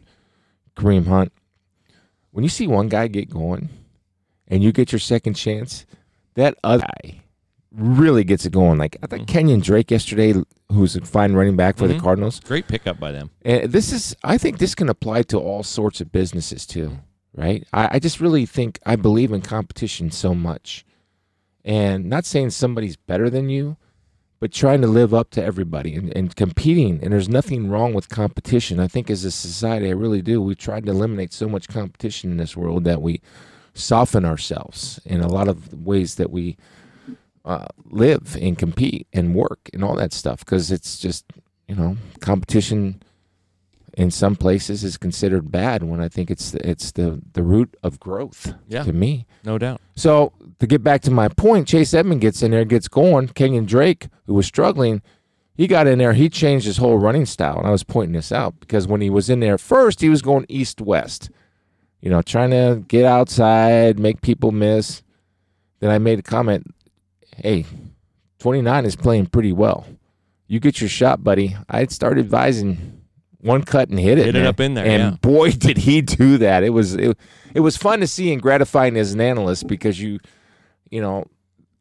Kareem 0.77 1.07
Hunt. 1.07 1.31
When 2.31 2.43
you 2.43 2.49
see 2.49 2.67
one 2.67 2.87
guy 2.87 3.07
get 3.07 3.29
going, 3.29 3.69
and 4.47 4.63
you 4.63 4.71
get 4.71 4.91
your 4.91 4.99
second 4.99 5.33
chance, 5.33 5.85
that 6.35 6.55
other 6.63 6.85
guy 7.03 7.21
really 7.71 8.23
gets 8.23 8.45
it 8.45 8.53
going. 8.53 8.77
Like 8.77 8.95
I 9.03 9.07
thought 9.07 9.21
Mhm. 9.21 9.27
Kenyon 9.27 9.59
Drake 9.59 9.91
yesterday, 9.91 10.33
who's 10.71 10.95
a 10.95 11.01
fine 11.01 11.33
running 11.33 11.55
back 11.55 11.77
for 11.77 11.85
Mhm. 11.85 11.95
the 11.95 11.99
Cardinals. 11.99 12.39
Great 12.39 12.67
pickup 12.67 12.99
by 12.99 13.11
them. 13.11 13.29
And 13.43 13.71
this 13.71 13.91
is, 13.91 14.15
I 14.23 14.37
think, 14.37 14.59
this 14.59 14.73
can 14.75 14.87
apply 14.87 15.23
to 15.23 15.37
all 15.37 15.63
sorts 15.63 15.99
of 15.99 16.11
businesses 16.11 16.65
too, 16.65 16.99
right? 17.35 17.65
I, 17.73 17.89
I 17.93 17.99
just 17.99 18.21
really 18.21 18.45
think 18.45 18.79
I 18.85 18.95
believe 18.95 19.31
in 19.33 19.41
competition 19.41 20.11
so 20.11 20.33
much, 20.33 20.85
and 21.65 22.05
not 22.05 22.25
saying 22.25 22.51
somebody's 22.51 22.95
better 22.95 23.29
than 23.29 23.49
you, 23.49 23.75
but 24.39 24.51
trying 24.51 24.81
to 24.81 24.87
live 24.87 25.13
up 25.13 25.31
to 25.31 25.43
everybody 25.43 25.95
and, 25.95 26.15
and 26.15 26.35
competing. 26.35 26.99
And 27.01 27.11
there's 27.11 27.29
nothing 27.29 27.69
wrong 27.69 27.93
with 27.93 28.09
competition. 28.09 28.79
I 28.79 28.87
think 28.87 29.09
as 29.09 29.25
a 29.25 29.31
society, 29.31 29.87
I 29.87 29.91
really 29.93 30.21
do. 30.21 30.41
We've 30.41 30.57
tried 30.57 30.85
to 30.85 30.91
eliminate 30.91 31.33
so 31.33 31.49
much 31.49 31.67
competition 31.67 32.31
in 32.31 32.37
this 32.37 32.55
world 32.55 32.83
that 32.83 33.01
we 33.01 33.21
soften 33.73 34.25
ourselves 34.25 34.99
in 35.05 35.21
a 35.21 35.27
lot 35.27 35.47
of 35.47 35.85
ways 35.85 36.15
that 36.15 36.31
we 36.31 36.57
uh, 37.45 37.67
live 37.85 38.37
and 38.41 38.57
compete 38.57 39.07
and 39.13 39.33
work 39.33 39.69
and 39.73 39.83
all 39.83 39.95
that 39.95 40.11
stuff 40.11 40.39
because 40.39 40.71
it's 40.71 40.99
just 40.99 41.25
you 41.67 41.75
know 41.75 41.95
competition 42.19 43.01
in 43.97 44.11
some 44.11 44.35
places 44.35 44.83
is 44.83 44.95
considered 44.95 45.51
bad 45.51 45.81
when 45.83 45.99
I 45.99 46.07
think 46.07 46.29
it's 46.31 46.51
the, 46.51 46.69
it's 46.69 46.91
the 46.93 47.19
the 47.33 47.41
root 47.43 47.75
of 47.83 47.99
growth 47.99 48.53
Yeah. 48.69 48.83
to 48.83 48.93
me. 48.93 49.25
No 49.43 49.57
doubt. 49.57 49.81
So 49.95 50.31
to 50.59 50.67
get 50.67 50.83
back 50.83 51.01
to 51.01 51.11
my 51.11 51.27
point, 51.27 51.67
Chase 51.67 51.93
Edmond 51.93 52.21
gets 52.21 52.41
in 52.43 52.51
there, 52.51 52.63
gets 52.63 52.87
going. 52.87 53.27
Kenyon 53.29 53.65
Drake, 53.65 54.07
who 54.27 54.35
was 54.35 54.45
struggling, 54.45 55.01
he 55.55 55.65
got 55.65 55.87
in 55.87 55.97
there. 55.97 56.13
He 56.13 56.29
changed 56.29 56.67
his 56.67 56.77
whole 56.77 56.99
running 56.99 57.25
style, 57.25 57.57
and 57.57 57.65
I 57.67 57.71
was 57.71 57.83
pointing 57.83 58.13
this 58.13 58.31
out 58.31 58.59
because 58.59 58.87
when 58.87 59.01
he 59.01 59.09
was 59.09 59.29
in 59.31 59.39
there 59.39 59.57
first, 59.57 59.99
he 60.01 60.09
was 60.09 60.21
going 60.21 60.45
east 60.47 60.79
west, 60.79 61.31
you 61.99 62.11
know, 62.11 62.21
trying 62.21 62.51
to 62.51 62.83
get 62.87 63.03
outside, 63.03 63.97
make 63.99 64.21
people 64.21 64.51
miss. 64.51 65.01
Then 65.79 65.89
I 65.89 65.97
made 65.97 66.19
a 66.19 66.23
comment, 66.23 66.67
"Hey, 67.35 67.65
29 68.37 68.85
is 68.85 68.95
playing 68.95 69.25
pretty 69.27 69.51
well. 69.51 69.87
You 70.47 70.59
get 70.59 70.79
your 70.81 70.89
shot, 70.89 71.23
buddy." 71.23 71.55
I'd 71.67 71.91
start 71.91 72.19
advising 72.19 73.01
one 73.47 73.63
cut 73.63 73.89
and 73.89 73.99
hit 73.99 74.19
it. 74.19 74.25
Hit 74.25 74.35
it 74.35 74.45
up 74.45 74.59
in 74.59 74.73
there, 74.75 74.85
And 74.85 75.01
yeah. 75.01 75.17
boy, 75.21 75.51
did 75.67 75.77
he 75.79 76.01
do 76.01 76.37
that! 76.37 76.63
It 76.63 76.69
was 76.71 76.93
it, 76.95 77.17
it 77.53 77.61
was 77.61 77.77
fun 77.77 77.99
to 78.01 78.07
see 78.07 78.31
and 78.31 78.41
gratifying 78.41 78.97
as 78.97 79.13
an 79.13 79.21
analyst 79.21 79.67
because 79.67 79.99
you, 79.99 80.19
you 80.91 81.01
know, 81.01 81.25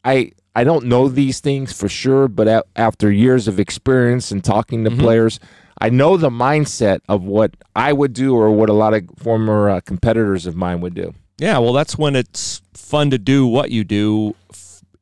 I 0.04 0.32
I 0.54 0.64
don't 0.64 0.86
know 0.86 1.08
these 1.08 1.40
things 1.40 1.72
for 1.72 1.88
sure, 1.88 2.28
but 2.28 2.48
a- 2.48 2.64
after 2.76 3.10
years 3.12 3.46
of 3.48 3.60
experience 3.60 4.30
and 4.30 4.42
talking 4.42 4.84
Mm-hmm. 4.84 4.96
to 4.96 5.02
players, 5.02 5.40
I 5.80 5.90
know 5.90 6.16
the 6.16 6.30
mindset 6.30 7.00
of 7.08 7.24
what 7.24 7.54
I 7.74 7.92
would 7.92 8.14
do 8.14 8.34
or 8.34 8.50
what 8.50 8.70
a 8.70 8.72
lot 8.72 8.94
of 8.94 9.02
former 9.18 9.68
uh, 9.68 9.80
competitors 9.80 10.46
of 10.46 10.56
mine 10.56 10.80
would 10.80 10.94
do. 10.94 11.12
Yeah, 11.38 11.58
well, 11.58 11.74
that's 11.74 11.98
when 11.98 12.16
it's 12.16 12.62
fun 12.72 13.10
to 13.10 13.18
do 13.18 13.46
what 13.46 13.70
you 13.70 13.84
do 13.84 14.34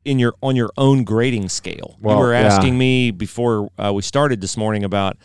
in 0.03 0.19
your 0.19 0.33
on 0.43 0.55
your 0.57 0.69
own 0.77 1.03
grading 1.05 1.47
scale. 1.49 1.95
Well, 2.01 2.15
you 2.17 2.21
were 2.21 2.33
yeah. 2.33 2.41
asking 2.41 2.77
me 2.77 3.11
before 3.11 3.69
uh, 3.77 3.93
we 3.93 4.01
started 4.01 4.41
this 4.41 4.57
morning 4.57 4.83
about 4.83 5.15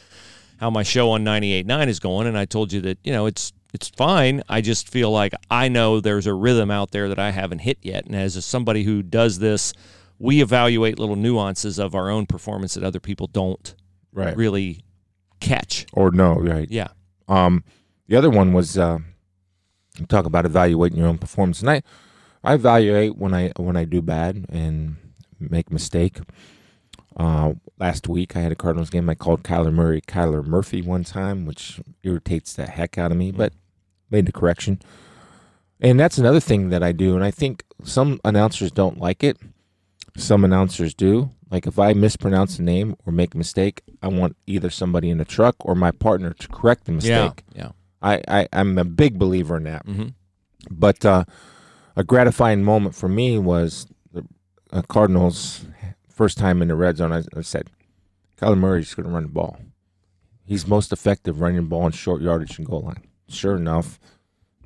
how 0.60 0.70
my 0.70 0.82
show 0.82 1.10
on 1.10 1.24
98.9 1.24 1.88
is 1.88 1.98
going, 1.98 2.26
and 2.26 2.36
I 2.38 2.44
told 2.44 2.72
you 2.72 2.80
that 2.82 2.98
you 3.02 3.12
know 3.12 3.26
it's 3.26 3.52
it's 3.72 3.88
fine. 3.88 4.42
I 4.48 4.60
just 4.60 4.88
feel 4.88 5.10
like 5.10 5.32
I 5.50 5.68
know 5.68 6.00
there's 6.00 6.26
a 6.26 6.34
rhythm 6.34 6.70
out 6.70 6.90
there 6.90 7.08
that 7.08 7.18
I 7.18 7.30
haven't 7.30 7.60
hit 7.60 7.78
yet, 7.82 8.04
and 8.06 8.14
as 8.14 8.44
somebody 8.44 8.82
who 8.84 9.02
does 9.02 9.38
this, 9.38 9.72
we 10.18 10.42
evaluate 10.42 10.98
little 10.98 11.16
nuances 11.16 11.78
of 11.78 11.94
our 11.94 12.10
own 12.10 12.26
performance 12.26 12.74
that 12.74 12.84
other 12.84 13.00
people 13.00 13.26
don't 13.26 13.74
Right. 14.12 14.36
really 14.36 14.80
catch. 15.40 15.86
Or 15.92 16.10
no, 16.10 16.34
right. 16.34 16.68
Yeah. 16.68 16.88
Um, 17.28 17.62
the 18.08 18.16
other 18.16 18.28
one 18.28 18.52
was 18.52 18.76
uh, 18.76 18.98
talk 20.08 20.26
about 20.26 20.44
evaluating 20.44 20.98
your 20.98 21.06
own 21.06 21.18
performance, 21.18 21.60
and 21.60 21.70
I, 21.70 21.82
I 22.42 22.54
evaluate 22.54 23.16
when 23.16 23.32
I 23.32 23.52
when 23.56 23.76
I 23.76 23.84
do 23.84 24.02
bad 24.02 24.46
and 24.48 24.96
make 25.38 25.70
mistake. 25.70 26.18
Uh, 27.16 27.54
last 27.78 28.08
week 28.08 28.36
I 28.36 28.40
had 28.40 28.52
a 28.52 28.56
Cardinals 28.56 28.90
game. 28.90 29.08
I 29.08 29.14
called 29.14 29.42
Kyler 29.42 29.72
Murray 29.72 30.00
Kyler 30.00 30.44
Murphy 30.44 30.80
one 30.82 31.04
time, 31.04 31.44
which 31.44 31.80
irritates 32.02 32.54
the 32.54 32.66
heck 32.66 32.96
out 32.98 33.10
of 33.10 33.16
me, 33.18 33.30
but 33.32 33.52
made 34.10 34.26
the 34.26 34.32
correction. 34.32 34.80
And 35.80 35.98
that's 35.98 36.18
another 36.18 36.40
thing 36.40 36.68
that 36.70 36.82
I 36.82 36.92
do, 36.92 37.14
and 37.14 37.24
I 37.24 37.30
think 37.30 37.64
some 37.82 38.20
announcers 38.24 38.70
don't 38.70 38.98
like 38.98 39.24
it. 39.24 39.38
Some 40.16 40.44
announcers 40.44 40.92
do. 40.94 41.30
Like 41.50 41.66
if 41.66 41.78
I 41.78 41.94
mispronounce 41.94 42.58
a 42.58 42.62
name 42.62 42.96
or 43.06 43.12
make 43.12 43.34
a 43.34 43.38
mistake, 43.38 43.82
I 44.02 44.08
want 44.08 44.36
either 44.46 44.70
somebody 44.70 45.10
in 45.10 45.18
the 45.18 45.24
truck 45.24 45.56
or 45.60 45.74
my 45.74 45.90
partner 45.90 46.32
to 46.34 46.48
correct 46.48 46.84
the 46.84 46.92
mistake. 46.92 47.42
Yeah. 47.54 47.70
I, 48.02 48.22
I 48.28 48.48
I'm 48.52 48.78
a 48.78 48.84
big 48.84 49.18
believer 49.18 49.56
in 49.56 49.64
that. 49.64 49.82
Yeah. 49.86 49.94
hmm 49.94 50.08
But 50.70 51.04
uh, 51.04 51.24
a 51.96 52.04
gratifying 52.04 52.62
moment 52.62 52.94
for 52.94 53.08
me 53.08 53.38
was 53.38 53.86
the 54.12 54.24
uh, 54.72 54.82
Cardinals' 54.82 55.64
first 56.20 56.36
time 56.36 56.60
in 56.60 56.68
the 56.68 56.74
red 56.74 56.98
zone. 56.98 57.14
I, 57.14 57.22
I 57.34 57.40
said, 57.40 57.70
Kyler 58.36 58.58
Murray's 58.58 58.92
going 58.92 59.08
to 59.08 59.14
run 59.14 59.22
the 59.22 59.30
ball. 59.30 59.58
He's 60.44 60.66
most 60.66 60.92
effective 60.92 61.40
running 61.40 61.56
the 61.56 61.62
ball 61.62 61.86
in 61.86 61.92
short 61.92 62.20
yardage 62.20 62.58
and 62.58 62.66
goal 62.66 62.82
line. 62.82 63.04
Sure 63.30 63.56
enough, 63.56 63.98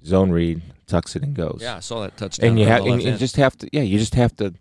zone 0.05 0.33
read 0.33 0.63
tucks 0.89 1.15
it 1.15 1.23
and 1.23 1.33
goes. 1.33 1.61
Yeah, 1.63 1.77
I 1.77 1.81
saw 1.81 2.01
that 2.01 2.17
touchdown. 2.17 2.51
and 2.51 2.59
you 2.59 2.67
have 2.67 2.85
and 2.85 3.01
you 3.01 3.17
just 3.17 3.37
have 3.37 3.57
to 3.59 3.69
yeah 3.73 3.83
you 3.83 4.01
just 4.01 4.17
have 4.17 4.35
to 4.37 4.53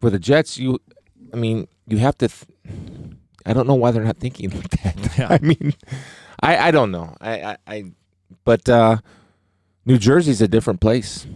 for 0.00 0.10
the 0.10 0.18
Jets 0.18 0.58
you 0.58 0.78
I 1.32 1.36
mean 1.36 1.66
you 1.86 1.96
have 1.96 2.18
to 2.18 2.28
th- 2.28 2.44
I 3.46 3.54
don't 3.54 3.66
know 3.66 3.74
why 3.74 3.90
they're 3.90 4.04
not 4.04 4.18
thinking 4.18 4.50
like 4.50 4.70
that. 4.82 4.96
Yeah. 5.18 5.28
I 5.30 5.38
mean 5.38 5.72
I 6.40 6.68
I 6.68 6.70
don't 6.72 6.90
know 6.90 7.16
I 7.20 7.42
I, 7.42 7.56
I 7.66 7.84
but 8.44 8.68
uh, 8.68 8.98
New 9.86 9.98
Jersey's 9.98 10.42
a 10.42 10.48
different 10.48 10.80
place. 10.80 11.26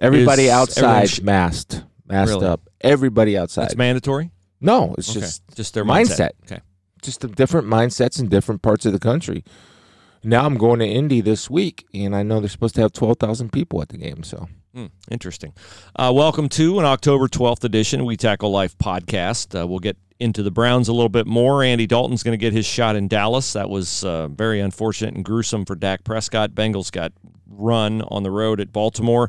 Everybody 0.00 0.44
Is 0.44 0.50
outside 0.50 0.82
everyone 0.84 1.06
sh- 1.06 1.22
masked 1.22 1.84
masked 2.14 2.34
Really? 2.34 2.46
up. 2.46 2.60
Everybody 2.80 3.36
outside. 3.36 3.64
It's 3.66 3.76
mandatory. 3.76 4.30
no, 4.60 4.94
it's 4.98 5.10
Okay. 5.10 5.20
just 5.20 5.42
just 5.54 5.74
their 5.74 5.84
mindset. 5.84 6.30
mindset. 6.46 6.52
Okay. 6.52 6.60
just 7.02 7.20
the 7.20 7.28
different 7.28 7.66
mindsets 7.68 8.18
in 8.18 8.28
different 8.28 8.62
parts 8.62 8.86
of 8.86 8.92
the 8.92 8.98
country. 8.98 9.44
Now 10.22 10.46
I'm 10.46 10.56
going 10.56 10.78
to 10.78 10.86
Indy 10.86 11.20
this 11.20 11.50
week, 11.50 11.84
and 11.92 12.16
I 12.16 12.22
know 12.22 12.40
they're 12.40 12.48
supposed 12.48 12.74
to 12.76 12.80
have 12.80 12.92
twelve 12.92 13.18
thousand 13.18 13.52
people 13.52 13.82
at 13.82 13.88
the 13.90 13.98
game. 13.98 14.22
So 14.22 14.48
Hmm, 14.74 14.86
interesting. 15.10 15.52
Uh, 15.94 16.10
welcome 16.12 16.48
to 16.48 16.80
an 16.80 16.84
October 16.84 17.28
12th 17.28 17.62
edition 17.62 18.04
We 18.04 18.16
Tackle 18.16 18.50
Life 18.50 18.76
podcast. 18.76 19.56
Uh, 19.60 19.68
we'll 19.68 19.78
get 19.78 19.96
into 20.18 20.42
the 20.42 20.50
Browns 20.50 20.88
a 20.88 20.92
little 20.92 21.08
bit 21.08 21.28
more. 21.28 21.62
Andy 21.62 21.86
Dalton's 21.86 22.24
going 22.24 22.32
to 22.36 22.44
get 22.44 22.52
his 22.52 22.66
shot 22.66 22.96
in 22.96 23.06
Dallas. 23.06 23.52
That 23.52 23.70
was 23.70 24.02
uh, 24.02 24.26
very 24.26 24.58
unfortunate 24.58 25.14
and 25.14 25.24
gruesome 25.24 25.64
for 25.64 25.76
Dak 25.76 26.02
Prescott. 26.02 26.56
Bengals 26.56 26.90
got 26.90 27.12
run 27.48 28.02
on 28.08 28.24
the 28.24 28.32
road 28.32 28.58
at 28.60 28.72
Baltimore. 28.72 29.28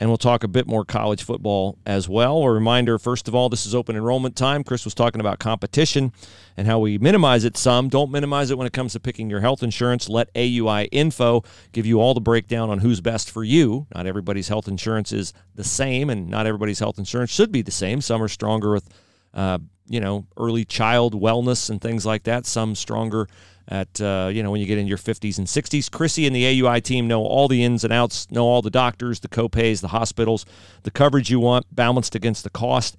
And 0.00 0.08
we'll 0.08 0.16
talk 0.16 0.44
a 0.44 0.48
bit 0.48 0.68
more 0.68 0.84
college 0.84 1.24
football 1.24 1.76
as 1.84 2.08
well. 2.08 2.44
A 2.44 2.52
reminder, 2.52 2.98
first 2.98 3.26
of 3.26 3.34
all, 3.34 3.48
this 3.48 3.66
is 3.66 3.74
open 3.74 3.96
enrollment 3.96 4.36
time. 4.36 4.62
Chris 4.62 4.84
was 4.84 4.94
talking 4.94 5.20
about 5.20 5.40
competition 5.40 6.12
and 6.56 6.68
how 6.68 6.78
we 6.78 6.98
minimize 6.98 7.42
it 7.44 7.56
some. 7.56 7.88
Don't 7.88 8.12
minimize 8.12 8.52
it 8.52 8.56
when 8.56 8.66
it 8.66 8.72
comes 8.72 8.92
to 8.92 9.00
picking 9.00 9.28
your 9.28 9.40
health 9.40 9.60
insurance. 9.60 10.08
Let 10.08 10.32
AUI 10.34 10.88
Info 10.92 11.42
give 11.72 11.84
you 11.84 12.00
all 12.00 12.14
the 12.14 12.20
breakdown 12.20 12.70
on 12.70 12.78
who's 12.78 13.00
best 13.00 13.28
for 13.28 13.42
you. 13.42 13.88
Not 13.92 14.06
everybody's 14.06 14.46
health 14.46 14.68
insurance 14.68 15.10
is 15.10 15.32
the 15.56 15.64
same, 15.64 16.10
and 16.10 16.28
not 16.28 16.46
everybody's 16.46 16.78
health 16.78 16.98
insurance 16.98 17.30
should 17.30 17.50
be 17.50 17.62
the 17.62 17.72
same. 17.72 18.00
Some 18.00 18.22
are 18.22 18.28
stronger 18.28 18.72
with, 18.74 18.88
uh, 19.34 19.58
you 19.88 19.98
know, 19.98 20.26
early 20.36 20.64
child 20.64 21.20
wellness 21.20 21.70
and 21.70 21.80
things 21.80 22.06
like 22.06 22.22
that. 22.22 22.46
Some 22.46 22.76
stronger 22.76 23.26
at 23.68 24.00
uh, 24.00 24.30
you 24.32 24.42
know 24.42 24.50
when 24.50 24.60
you 24.60 24.66
get 24.66 24.78
in 24.78 24.86
your 24.86 24.98
50s 24.98 25.38
and 25.38 25.46
60s. 25.46 25.90
Chrissy 25.90 26.26
and 26.26 26.34
the 26.34 26.44
AUI 26.44 26.82
team 26.82 27.06
know 27.06 27.22
all 27.22 27.48
the 27.48 27.62
ins 27.62 27.84
and 27.84 27.92
outs, 27.92 28.30
know 28.30 28.46
all 28.46 28.62
the 28.62 28.70
doctors, 28.70 29.20
the 29.20 29.28
copays, 29.28 29.80
the 29.80 29.88
hospitals, 29.88 30.44
the 30.82 30.90
coverage 30.90 31.30
you 31.30 31.40
want 31.40 31.66
balanced 31.74 32.14
against 32.14 32.44
the 32.44 32.50
cost. 32.50 32.96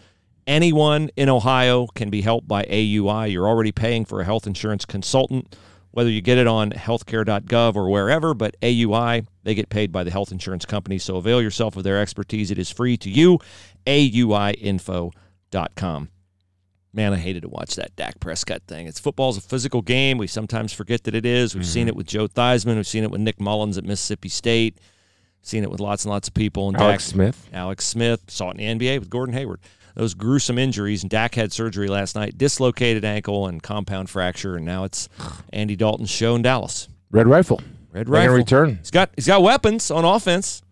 Anyone 0.48 1.10
in 1.16 1.30
Ohio 1.30 1.88
can 1.88 2.10
be 2.10 2.22
helped 2.22 2.48
by 2.48 2.64
AUI. 2.64 3.32
You're 3.32 3.48
already 3.48 3.72
paying 3.72 4.06
for 4.06 4.22
a 4.22 4.26
health 4.26 4.48
insurance 4.48 4.86
consultant, 4.86 5.56
whether 5.92 6.10
you 6.10 6.22
get 6.22 6.40
it 6.40 6.48
on 6.48 6.72
healthcare.gov 6.72 7.76
or 7.76 7.90
wherever, 7.90 8.34
but 8.34 8.56
AUI, 8.62 9.28
they 9.44 9.54
get 9.54 9.70
paid 9.70 9.92
by 9.92 10.04
the 10.04 10.12
health 10.12 10.32
insurance 10.32 10.66
company. 10.66 10.98
So 10.98 11.18
avail 11.18 11.42
yourself 11.42 11.78
of 11.78 11.84
their 11.84 12.02
expertise. 12.02 12.50
It 12.50 12.58
is 12.58 12.72
free 12.72 12.98
to 12.98 13.10
you. 13.10 13.40
AUIinfo.com. 13.86 16.10
Man, 16.92 17.14
I 17.14 17.18
hated 17.18 17.44
to 17.44 17.50
watch 17.50 17.76
that 17.76 17.96
Dak 17.96 18.20
Prescott 18.20 18.64
thing. 18.68 18.88
It's 18.88 19.00
football's 19.00 19.38
a 19.38 19.42
physical 19.42 19.84
game. 19.84 20.18
We 20.18 20.26
sometimes 20.26 20.74
forget 20.74 21.04
that 21.04 21.14
it 21.14 21.26
is. 21.26 21.54
We've 21.54 21.66
seen 21.66 21.84
mm-hmm. 21.84 21.90
it 21.90 21.96
with 21.96 22.08
Joe 22.08 22.28
Theismann. 22.28 22.78
We've 22.78 22.88
seen 22.88 23.04
it 23.04 23.12
with 23.12 23.22
Nick 23.22 23.40
Mullins 23.40 23.78
at 23.78 23.84
Mississippi 23.84 24.30
State. 24.30 24.80
Seen 25.44 25.64
it 25.64 25.70
with 25.70 25.80
lots 25.80 26.04
and 26.04 26.12
lots 26.12 26.28
of 26.28 26.34
people. 26.34 26.68
And 26.68 26.78
Alex 26.78 27.06
Dak, 27.06 27.14
Smith. 27.14 27.50
Alex 27.54 27.86
Smith 27.86 28.24
saw 28.28 28.50
it 28.50 28.60
in 28.60 28.78
the 28.78 28.88
NBA 28.88 29.00
with 29.00 29.10
Gordon 29.10 29.36
Hayward. 29.36 29.60
Those 29.94 30.16
gruesome 30.16 30.58
injuries. 30.58 31.04
And 31.04 31.10
Dak 31.12 31.36
had 31.36 31.54
surgery 31.54 31.88
last 31.88 32.16
night, 32.16 32.38
dislocated 32.38 33.06
ankle 33.06 33.46
and 33.46 33.62
compound 33.62 34.10
fracture, 34.10 34.56
and 34.56 34.66
now 34.66 34.84
it's 34.84 35.10
Andy 35.54 35.76
Dalton's 35.76 36.10
show 36.10 36.36
in 36.36 36.42
Dallas. 36.42 36.88
Red 37.12 37.28
Rifle. 37.28 37.62
Red 37.92 38.10
Rifle. 38.10 38.36
return. 38.36 38.78
He's 38.78 38.92
got 38.92 39.12
he's 39.16 39.28
got 39.28 39.44
weapons 39.44 39.92
on 39.92 40.06
offense. 40.06 40.64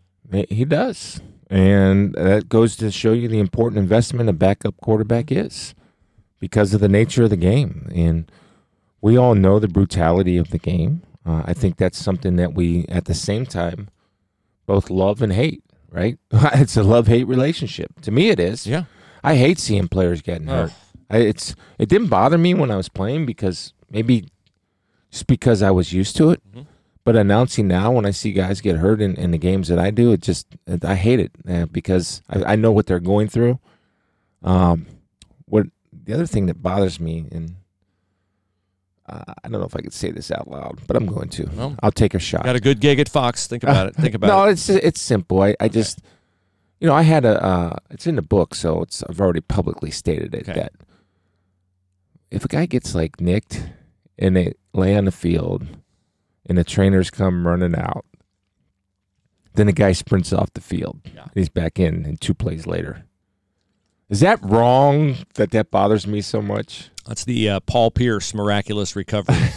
He 0.50 0.66
does. 0.66 1.22
And 1.50 2.14
that 2.16 2.50
goes 2.50 2.76
to 2.78 2.92
show 2.92 3.14
you 3.14 3.28
the 3.28 3.40
important 3.40 3.80
investment 3.80 4.30
a 4.30 4.34
backup 4.34 4.76
quarterback 4.82 5.32
is 5.32 5.74
because 6.40 6.74
of 6.74 6.82
the 6.82 6.90
nature 6.90 7.24
of 7.24 7.30
the 7.30 7.38
game. 7.38 7.90
And 7.94 8.32
we 9.02 9.18
all 9.18 9.36
know 9.36 9.60
the 9.60 9.68
brutality 9.68 10.38
of 10.38 10.50
the 10.50 10.58
game. 10.58 11.04
Uh, 11.26 11.44
I 11.46 11.54
think 11.54 11.78
that's 11.78 11.98
something 11.98 12.36
that 12.38 12.54
we, 12.54 12.86
at 12.88 13.06
the 13.06 13.14
same 13.14 13.46
time, 13.46 13.90
both 14.66 14.90
love 14.90 15.22
and 15.22 15.34
hate, 15.34 15.64
right? 15.90 16.18
it's 16.32 16.78
a 16.78 16.84
love 16.84 17.08
hate 17.08 17.28
relationship. 17.28 18.02
To 18.02 18.12
me, 18.12 18.30
it 18.30 18.40
is. 18.40 18.66
Yeah. 18.66 18.84
I 19.24 19.36
hate 19.36 19.60
seeing 19.60 19.88
players 19.88 20.22
getting 20.22 20.48
hurt. 20.48 20.74
I, 21.10 21.18
it's 21.18 21.56
It 21.80 21.90
didn't 21.90 22.08
bother 22.08 22.38
me 22.38 22.54
when 22.54 22.72
I 22.72 22.76
was 22.76 22.90
playing 22.90 23.26
because 23.26 23.74
maybe 23.90 24.30
just 25.12 25.28
because 25.28 25.62
I 25.62 25.72
was 25.72 25.94
used 25.94 26.16
to 26.18 26.32
it. 26.32 26.42
But 27.04 27.16
announcing 27.16 27.70
now, 27.70 27.92
when 27.92 28.06
I 28.06 28.12
see 28.12 28.34
guys 28.34 28.60
get 28.60 28.76
hurt 28.76 29.02
in, 29.02 29.16
in 29.16 29.32
the 29.32 29.38
games 29.38 29.70
that 29.70 29.80
I 29.80 29.92
do, 29.92 30.12
it 30.12 30.22
just 30.22 30.46
I 30.84 30.96
hate 30.96 31.22
it 31.22 31.32
uh, 31.50 31.66
because 31.68 32.22
I, 32.30 32.54
I 32.54 32.56
know 32.58 32.72
what 32.72 32.86
they're 32.86 33.00
going 33.00 33.30
through. 33.30 33.60
Um, 34.44 34.86
what 35.46 35.68
the 36.08 36.14
other 36.14 36.26
thing 36.26 36.46
that 36.46 36.64
bothers 36.64 37.00
me, 37.02 37.26
and 37.32 37.56
uh, 39.08 39.24
I 39.44 39.50
don't 39.50 39.60
know 39.60 39.68
if 39.68 39.76
I 39.76 39.82
could 39.82 39.94
say 39.94 40.10
this 40.10 40.32
out 40.32 40.50
loud, 40.50 40.80
but 40.88 40.96
I'm 40.96 41.06
going 41.06 41.28
to. 41.30 41.50
Well, 41.54 41.76
I'll 41.84 41.92
take 41.92 42.14
a 42.14 42.20
shot. 42.20 42.46
Got 42.46 42.56
a 42.56 42.62
good 42.62 42.80
gig 42.80 43.00
at 43.00 43.10
Fox. 43.10 43.46
Think 43.46 43.64
about 43.64 43.88
it. 43.88 43.96
Think 43.96 44.16
about 44.16 44.28
no, 44.28 44.44
it. 44.44 44.46
No, 44.46 44.52
it's 44.52 44.70
it's 44.70 45.02
simple. 45.02 45.42
I, 45.42 45.56
I 45.60 45.68
just, 45.68 46.00
you 46.80 46.88
know, 46.88 46.96
I 46.96 47.02
had 47.02 47.26
a. 47.26 47.44
Uh, 47.44 47.76
it's 47.92 48.08
in 48.08 48.16
the 48.16 48.22
book, 48.22 48.56
so 48.56 48.82
it's 48.82 49.04
I've 49.04 49.20
already 49.20 49.42
publicly 49.42 49.92
stated 49.92 50.34
it 50.34 50.48
Okay. 50.50 50.60
that 50.60 50.72
if 52.32 52.46
a 52.46 52.48
guy 52.48 52.66
gets 52.66 52.96
like 52.96 53.20
nicked 53.20 53.64
and 54.18 54.36
they 54.36 54.54
lay 54.74 54.96
on 54.96 55.04
the 55.06 55.12
field, 55.12 55.68
and 56.46 56.58
the 56.58 56.64
trainers 56.64 57.12
come 57.12 57.46
running 57.46 57.76
out, 57.76 58.06
then 59.56 59.68
the 59.68 59.74
guy 59.74 59.92
sprints 59.92 60.32
off 60.32 60.54
the 60.54 60.62
field. 60.62 61.02
Yeah. 61.04 61.24
And 61.24 61.32
he's 61.36 61.50
back 61.50 61.80
in, 61.80 62.06
and 62.06 62.20
two 62.22 62.34
plays 62.34 62.66
later. 62.66 63.04
Is 64.10 64.22
that 64.22 64.40
wrong? 64.42 65.18
That 65.36 65.52
that 65.52 65.70
bothers 65.72 66.08
me 66.08 66.22
so 66.22 66.42
much. 66.42 66.90
That's 67.08 67.26
the 67.26 67.50
uh, 67.50 67.60
Paul 67.62 67.92
Pierce 67.92 68.34
miraculous 68.34 68.96
recovery. 68.96 69.36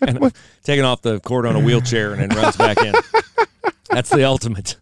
and 0.00 0.32
taking 0.64 0.84
off 0.84 1.02
the 1.02 1.20
cord 1.20 1.46
on 1.46 1.56
a 1.56 1.60
wheelchair 1.60 2.12
and 2.12 2.22
then 2.30 2.36
runs 2.38 2.56
back 2.56 2.78
in. 2.78 2.94
That's 3.90 4.10
the 4.10 4.24
ultimate. 4.24 4.76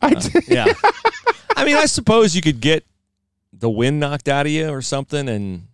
I 0.00 0.14
Uh, 0.14 0.40
yeah. 0.48 0.72
I 1.56 1.64
mean, 1.64 1.76
I 1.76 1.86
suppose 1.86 2.34
you 2.34 2.42
could 2.42 2.60
get 2.60 2.84
the 3.52 3.70
wind 3.70 4.00
knocked 4.00 4.28
out 4.28 4.46
of 4.46 4.52
you 4.52 4.68
or 4.68 4.82
something 4.82 5.28
and 5.28 5.66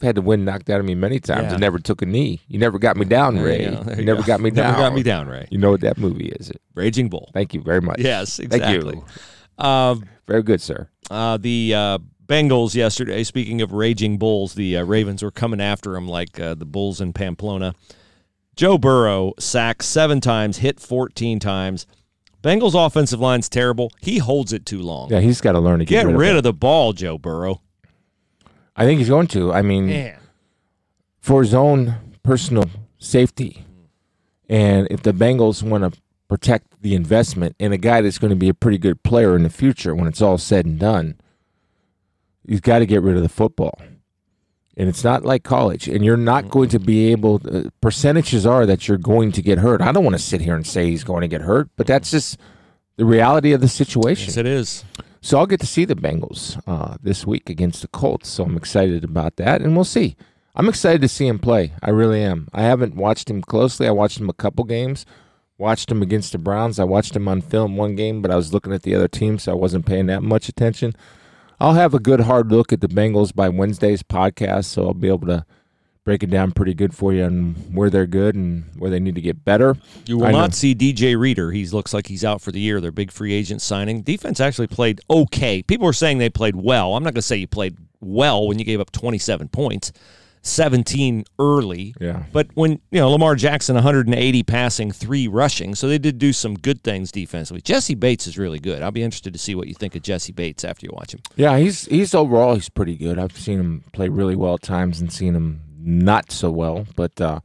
I've 0.00 0.06
had 0.06 0.14
the 0.16 0.22
wind 0.22 0.44
knocked 0.44 0.70
out 0.70 0.80
of 0.80 0.86
me 0.86 0.94
many 0.94 1.18
times 1.20 1.44
Yeah. 1.46 1.50
and 1.52 1.60
never 1.60 1.78
took 1.78 2.02
a 2.02 2.06
knee. 2.06 2.40
You 2.48 2.58
never 2.58 2.78
got 2.78 2.96
me 2.96 3.04
down, 3.04 3.36
There 3.36 3.44
Ray. 3.44 3.64
you 3.64 3.70
go. 3.70 3.82
You 3.90 3.96
you 3.98 4.04
never 4.04 4.20
go. 4.22 4.26
got 4.26 4.40
me 4.40 4.50
down. 4.50 4.70
Never 4.72 4.78
got 4.82 4.94
me 4.94 5.02
down, 5.02 5.28
Ray. 5.28 5.46
You 5.50 5.58
know 5.58 5.70
what 5.70 5.80
that 5.82 5.98
movie 5.98 6.28
is? 6.28 6.50
It 6.50 6.60
Raging 6.74 7.08
Bull. 7.08 7.30
Thank 7.34 7.52
you 7.54 7.60
very 7.62 7.80
much. 7.80 7.98
Yes, 8.00 8.36
Thank 8.38 8.54
exactly. 8.54 8.96
you. 8.96 9.64
Um, 9.64 10.04
Very 10.26 10.42
good, 10.44 10.60
sir. 10.60 10.88
Uh, 11.10 11.36
the 11.36 11.74
uh, 11.74 11.98
Bengals 12.26 12.74
yesterday, 12.74 13.24
speaking 13.24 13.62
of 13.62 13.72
raging 13.72 14.18
bulls, 14.18 14.54
the 14.54 14.76
uh, 14.76 14.84
Ravens 14.84 15.22
were 15.22 15.30
coming 15.30 15.60
after 15.60 15.96
him 15.96 16.06
like 16.06 16.38
uh, 16.38 16.54
the 16.54 16.66
bulls 16.66 17.00
in 17.00 17.12
Pamplona. 17.12 17.74
Joe 18.54 18.76
Burrow 18.76 19.32
sacked 19.38 19.84
seven 19.84 20.20
times, 20.20 20.58
hit 20.58 20.80
14 20.80 21.38
times. 21.38 21.86
Bengals 22.42 22.74
offensive 22.74 23.20
line's 23.20 23.48
terrible. 23.48 23.90
He 24.00 24.18
holds 24.18 24.52
it 24.52 24.66
too 24.66 24.80
long. 24.80 25.10
Yeah, 25.10 25.20
he's 25.20 25.40
got 25.40 25.52
to 25.52 25.60
learn 25.60 25.78
to 25.78 25.84
get, 25.84 26.06
Get 26.06 26.14
rid, 26.14 26.30
it. 26.30 26.36
of 26.36 26.42
the 26.42 26.52
ball, 26.52 26.92
Joe 26.92 27.18
Burrow. 27.18 27.62
I 28.76 28.84
think 28.84 28.98
he's 28.98 29.08
going 29.08 29.26
to. 29.28 29.52
I 29.52 29.62
mean, 29.62 29.86
Man. 29.86 30.18
for 31.20 31.42
his 31.42 31.52
own 31.54 31.96
personal 32.22 32.70
safety, 32.98 33.64
and 34.48 34.86
if 34.90 35.02
the 35.02 35.12
Bengals 35.12 35.62
want 35.62 35.92
to 35.92 36.00
protect 36.28 36.67
the 36.80 36.94
investment 36.94 37.56
in 37.58 37.72
a 37.72 37.78
guy 37.78 38.00
that's 38.00 38.18
going 38.18 38.30
to 38.30 38.36
be 38.36 38.48
a 38.48 38.54
pretty 38.54 38.78
good 38.78 39.02
player 39.02 39.34
in 39.34 39.42
the 39.42 39.50
future 39.50 39.94
when 39.94 40.06
it's 40.06 40.22
all 40.22 40.38
said 40.38 40.66
and 40.66 40.78
done, 40.78 41.18
you've 42.46 42.62
got 42.62 42.78
to 42.80 42.86
get 42.86 43.02
rid 43.02 43.16
of 43.16 43.22
the 43.22 43.28
football. 43.28 43.80
And 44.76 44.88
it's 44.88 45.02
not 45.02 45.24
like 45.24 45.42
college, 45.42 45.88
and 45.88 46.04
you're 46.04 46.16
not 46.16 46.50
going 46.50 46.68
to 46.68 46.78
be 46.78 47.10
able. 47.10 47.40
Uh, 47.44 47.70
percentages 47.80 48.46
are 48.46 48.64
that 48.64 48.86
you're 48.86 48.96
going 48.96 49.32
to 49.32 49.42
get 49.42 49.58
hurt. 49.58 49.80
I 49.80 49.90
don't 49.90 50.04
want 50.04 50.14
to 50.14 50.22
sit 50.22 50.40
here 50.40 50.54
and 50.54 50.64
say 50.64 50.88
he's 50.88 51.02
going 51.02 51.22
to 51.22 51.28
get 51.28 51.40
hurt, 51.40 51.68
but 51.76 51.88
that's 51.88 52.12
just 52.12 52.38
the 52.96 53.04
reality 53.04 53.52
of 53.52 53.60
the 53.60 53.66
situation. 53.66 54.28
Yes, 54.28 54.36
it 54.36 54.46
is. 54.46 54.84
So 55.20 55.36
I'll 55.36 55.46
get 55.46 55.58
to 55.60 55.66
see 55.66 55.84
the 55.84 55.96
Bengals 55.96 56.62
uh, 56.68 56.96
this 57.02 57.26
week 57.26 57.50
against 57.50 57.82
the 57.82 57.88
Colts. 57.88 58.28
So 58.28 58.44
I'm 58.44 58.56
excited 58.56 59.02
about 59.02 59.34
that, 59.36 59.62
and 59.62 59.74
we'll 59.74 59.84
see. 59.84 60.16
I'm 60.54 60.68
excited 60.68 61.00
to 61.02 61.08
see 61.08 61.26
him 61.26 61.40
play. 61.40 61.72
I 61.82 61.90
really 61.90 62.22
am. 62.22 62.48
I 62.52 62.62
haven't 62.62 62.94
watched 62.94 63.28
him 63.28 63.42
closely. 63.42 63.88
I 63.88 63.92
watched 63.92 64.20
him 64.20 64.28
a 64.28 64.34
couple 64.34 64.64
games. 64.64 65.06
Watched 65.58 65.90
him 65.90 66.02
against 66.02 66.32
the 66.32 66.38
Browns. 66.38 66.78
I 66.78 66.84
watched 66.84 67.16
him 67.16 67.26
on 67.26 67.40
film 67.40 67.76
one 67.76 67.96
game, 67.96 68.22
but 68.22 68.30
I 68.30 68.36
was 68.36 68.52
looking 68.52 68.72
at 68.72 68.82
the 68.82 68.94
other 68.94 69.08
team, 69.08 69.38
so 69.38 69.52
I 69.52 69.54
wasn't 69.56 69.86
paying 69.86 70.06
that 70.06 70.22
much 70.22 70.48
attention. 70.48 70.94
I'll 71.60 71.74
have 71.74 71.94
a 71.94 71.98
good 71.98 72.20
hard 72.20 72.52
look 72.52 72.72
at 72.72 72.80
the 72.80 72.88
Bengals 72.88 73.34
by 73.34 73.48
Wednesday's 73.48 74.04
podcast, 74.04 74.66
so 74.66 74.86
I'll 74.86 74.94
be 74.94 75.08
able 75.08 75.26
to 75.26 75.44
break 76.04 76.22
it 76.22 76.30
down 76.30 76.52
pretty 76.52 76.72
good 76.72 76.94
for 76.94 77.12
you 77.12 77.24
on 77.24 77.54
where 77.72 77.90
they're 77.90 78.06
good 78.06 78.34
and 78.34 78.64
where 78.78 78.90
they 78.90 79.00
need 79.00 79.16
to 79.16 79.20
get 79.20 79.44
better. 79.44 79.76
You 80.06 80.18
will 80.18 80.26
I 80.26 80.32
know. 80.32 80.38
not 80.38 80.54
see 80.54 80.74
DJ 80.74 81.18
Reader. 81.18 81.50
He 81.50 81.66
looks 81.66 81.92
like 81.92 82.06
he's 82.06 82.24
out 82.24 82.40
for 82.40 82.52
the 82.52 82.60
year. 82.60 82.80
Their 82.80 82.92
big 82.92 83.10
free 83.10 83.34
agent 83.34 83.60
signing. 83.60 84.02
Defense 84.02 84.40
actually 84.40 84.68
played 84.68 85.00
okay. 85.10 85.62
People 85.62 85.86
are 85.88 85.92
saying 85.92 86.18
they 86.18 86.30
played 86.30 86.56
well. 86.56 86.96
I'm 86.96 87.02
not 87.02 87.14
going 87.14 87.16
to 87.16 87.22
say 87.22 87.36
you 87.36 87.48
played 87.48 87.76
well 88.00 88.46
when 88.46 88.58
you 88.58 88.64
gave 88.64 88.80
up 88.80 88.92
27 88.92 89.48
points, 89.48 89.92
17 90.42 91.24
early. 91.38 91.94
Yeah. 92.00 92.24
But 92.32 92.48
when, 92.54 92.72
you 92.90 93.00
know, 93.00 93.10
Lamar 93.10 93.34
Jackson 93.34 93.74
180 93.74 94.42
passing, 94.44 94.90
3 94.90 95.28
rushing. 95.28 95.74
So 95.74 95.88
they 95.88 95.98
did 95.98 96.18
do 96.18 96.32
some 96.32 96.54
good 96.54 96.82
things 96.82 97.12
defensively. 97.12 97.60
Jessie 97.60 97.94
Bates 97.94 98.26
is 98.26 98.38
really 98.38 98.58
good. 98.58 98.82
I'll 98.82 98.90
be 98.90 99.02
interested 99.02 99.32
to 99.32 99.38
see 99.38 99.54
what 99.54 99.68
you 99.68 99.74
think 99.74 99.94
of 99.94 100.02
Jessie 100.02 100.32
Bates 100.32 100.64
after 100.64 100.86
you 100.86 100.92
watch 100.94 101.14
him. 101.14 101.20
Yeah, 101.36 101.58
he's 101.58 101.86
he's 101.86 102.14
overall 102.14 102.54
he's 102.54 102.68
pretty 102.68 102.96
good. 102.96 103.18
I've 103.18 103.36
seen 103.36 103.58
him 103.58 103.84
play 103.92 104.08
really 104.08 104.36
well 104.36 104.54
at 104.54 104.62
times 104.62 105.00
and 105.00 105.12
seen 105.12 105.34
him 105.34 105.60
not 105.80 106.30
so 106.32 106.50
well, 106.50 106.86
but 106.96 107.20
uh, 107.20 107.40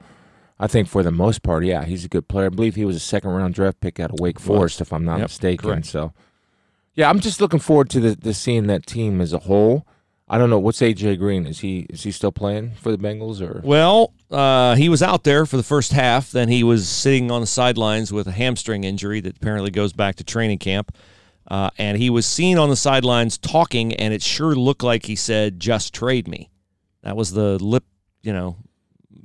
I 0.60 0.68
think 0.68 0.88
for 0.88 1.04
the 1.04 1.12
most 1.12 1.44
part, 1.44 1.66
yeah, 1.66 1.84
he's 1.86 2.06
a 2.06 2.10
good 2.10 2.28
player. 2.28 2.48
I 2.48 2.50
believe 2.50 2.76
he 2.76 2.86
was 2.86 2.96
a 2.96 3.00
second 3.00 3.32
round 3.32 3.54
draft 3.54 3.80
pick 3.82 4.00
out 4.00 4.12
of 4.12 4.20
Wake 4.20 4.40
Forest, 4.40 4.82
if 4.82 4.92
I'm 4.94 5.06
not 5.06 5.20
Yep, 5.20 5.30
mistaken. 5.30 5.70
correct. 5.70 5.86
So, 5.86 6.14
yeah, 6.96 7.10
I'm 7.10 7.20
just 7.20 7.42
looking 7.42 7.60
forward 7.60 7.90
to 7.92 8.00
the, 8.00 8.16
the 8.16 8.34
seeing 8.34 8.68
that 8.68 8.86
team 8.86 9.20
as 9.22 9.34
a 9.34 9.40
whole. 9.40 9.86
I 10.28 10.38
don't 10.38 10.50
know 10.50 10.60
what's 10.60 10.80
AJ 10.80 11.20
Green. 11.20 11.46
Is 11.46 11.60
he 11.60 11.86
is 11.90 12.04
he 12.04 12.12
still 12.12 12.32
playing 12.32 12.72
for 12.82 12.92
the 12.92 12.98
Bengals 12.98 13.42
or? 13.42 13.62
Well, 13.64 14.14
uh, 14.32 14.76
he 14.76 14.88
was 14.90 15.04
out 15.04 15.24
there 15.24 15.46
for 15.46 15.58
the 15.58 15.64
first 15.64 15.92
half. 15.92 16.32
Then 16.32 16.48
he 16.50 16.64
was 16.64 16.88
sitting 16.88 17.30
on 17.30 17.42
the 17.42 17.48
sidelines 17.48 18.12
with 18.14 18.28
a 18.28 18.32
hamstring 18.32 18.84
injury 18.84 19.20
that 19.22 19.38
apparently 19.38 19.70
goes 19.70 19.92
back 19.94 20.16
to 20.16 20.24
training 20.24 20.60
camp. 20.60 20.96
Uh, 21.46 21.70
and 21.78 21.98
he 21.98 22.10
was 22.10 22.26
seen 22.26 22.58
on 22.58 22.70
the 22.70 22.76
sidelines 22.76 23.38
talking, 23.38 23.94
and 23.96 24.14
it 24.14 24.22
sure 24.22 24.56
looked 24.56 24.82
like 24.82 25.06
he 25.06 25.16
said, 25.16 25.60
"Just 25.60 25.94
trade 25.94 26.28
me." 26.28 26.50
That 27.04 27.18
was 27.18 27.32
the 27.34 27.60
lip, 27.64 27.84
you 28.22 28.32
know, 28.32 28.56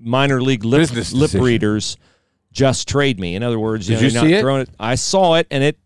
minor 0.01 0.43
league 0.43 0.65
lip, 0.65 0.81
Business 0.81 1.13
lip 1.13 1.29
decision. 1.29 1.45
readers. 1.45 1.97
Just 2.51 2.89
trade 2.89 3.21
me. 3.21 3.37
In 3.37 3.45
other 3.45 3.59
words, 3.61 3.87
Did 3.87 3.95
know, 3.95 4.01
you 4.01 4.07
you're 4.09 4.15
not 4.15 4.25
see 4.27 4.33
it? 4.35 4.41
throwing 4.41 4.63
it. 4.63 4.71
I 4.81 4.97
saw 4.97 5.35
it, 5.37 5.47
and 5.51 5.63
it. 5.63 5.79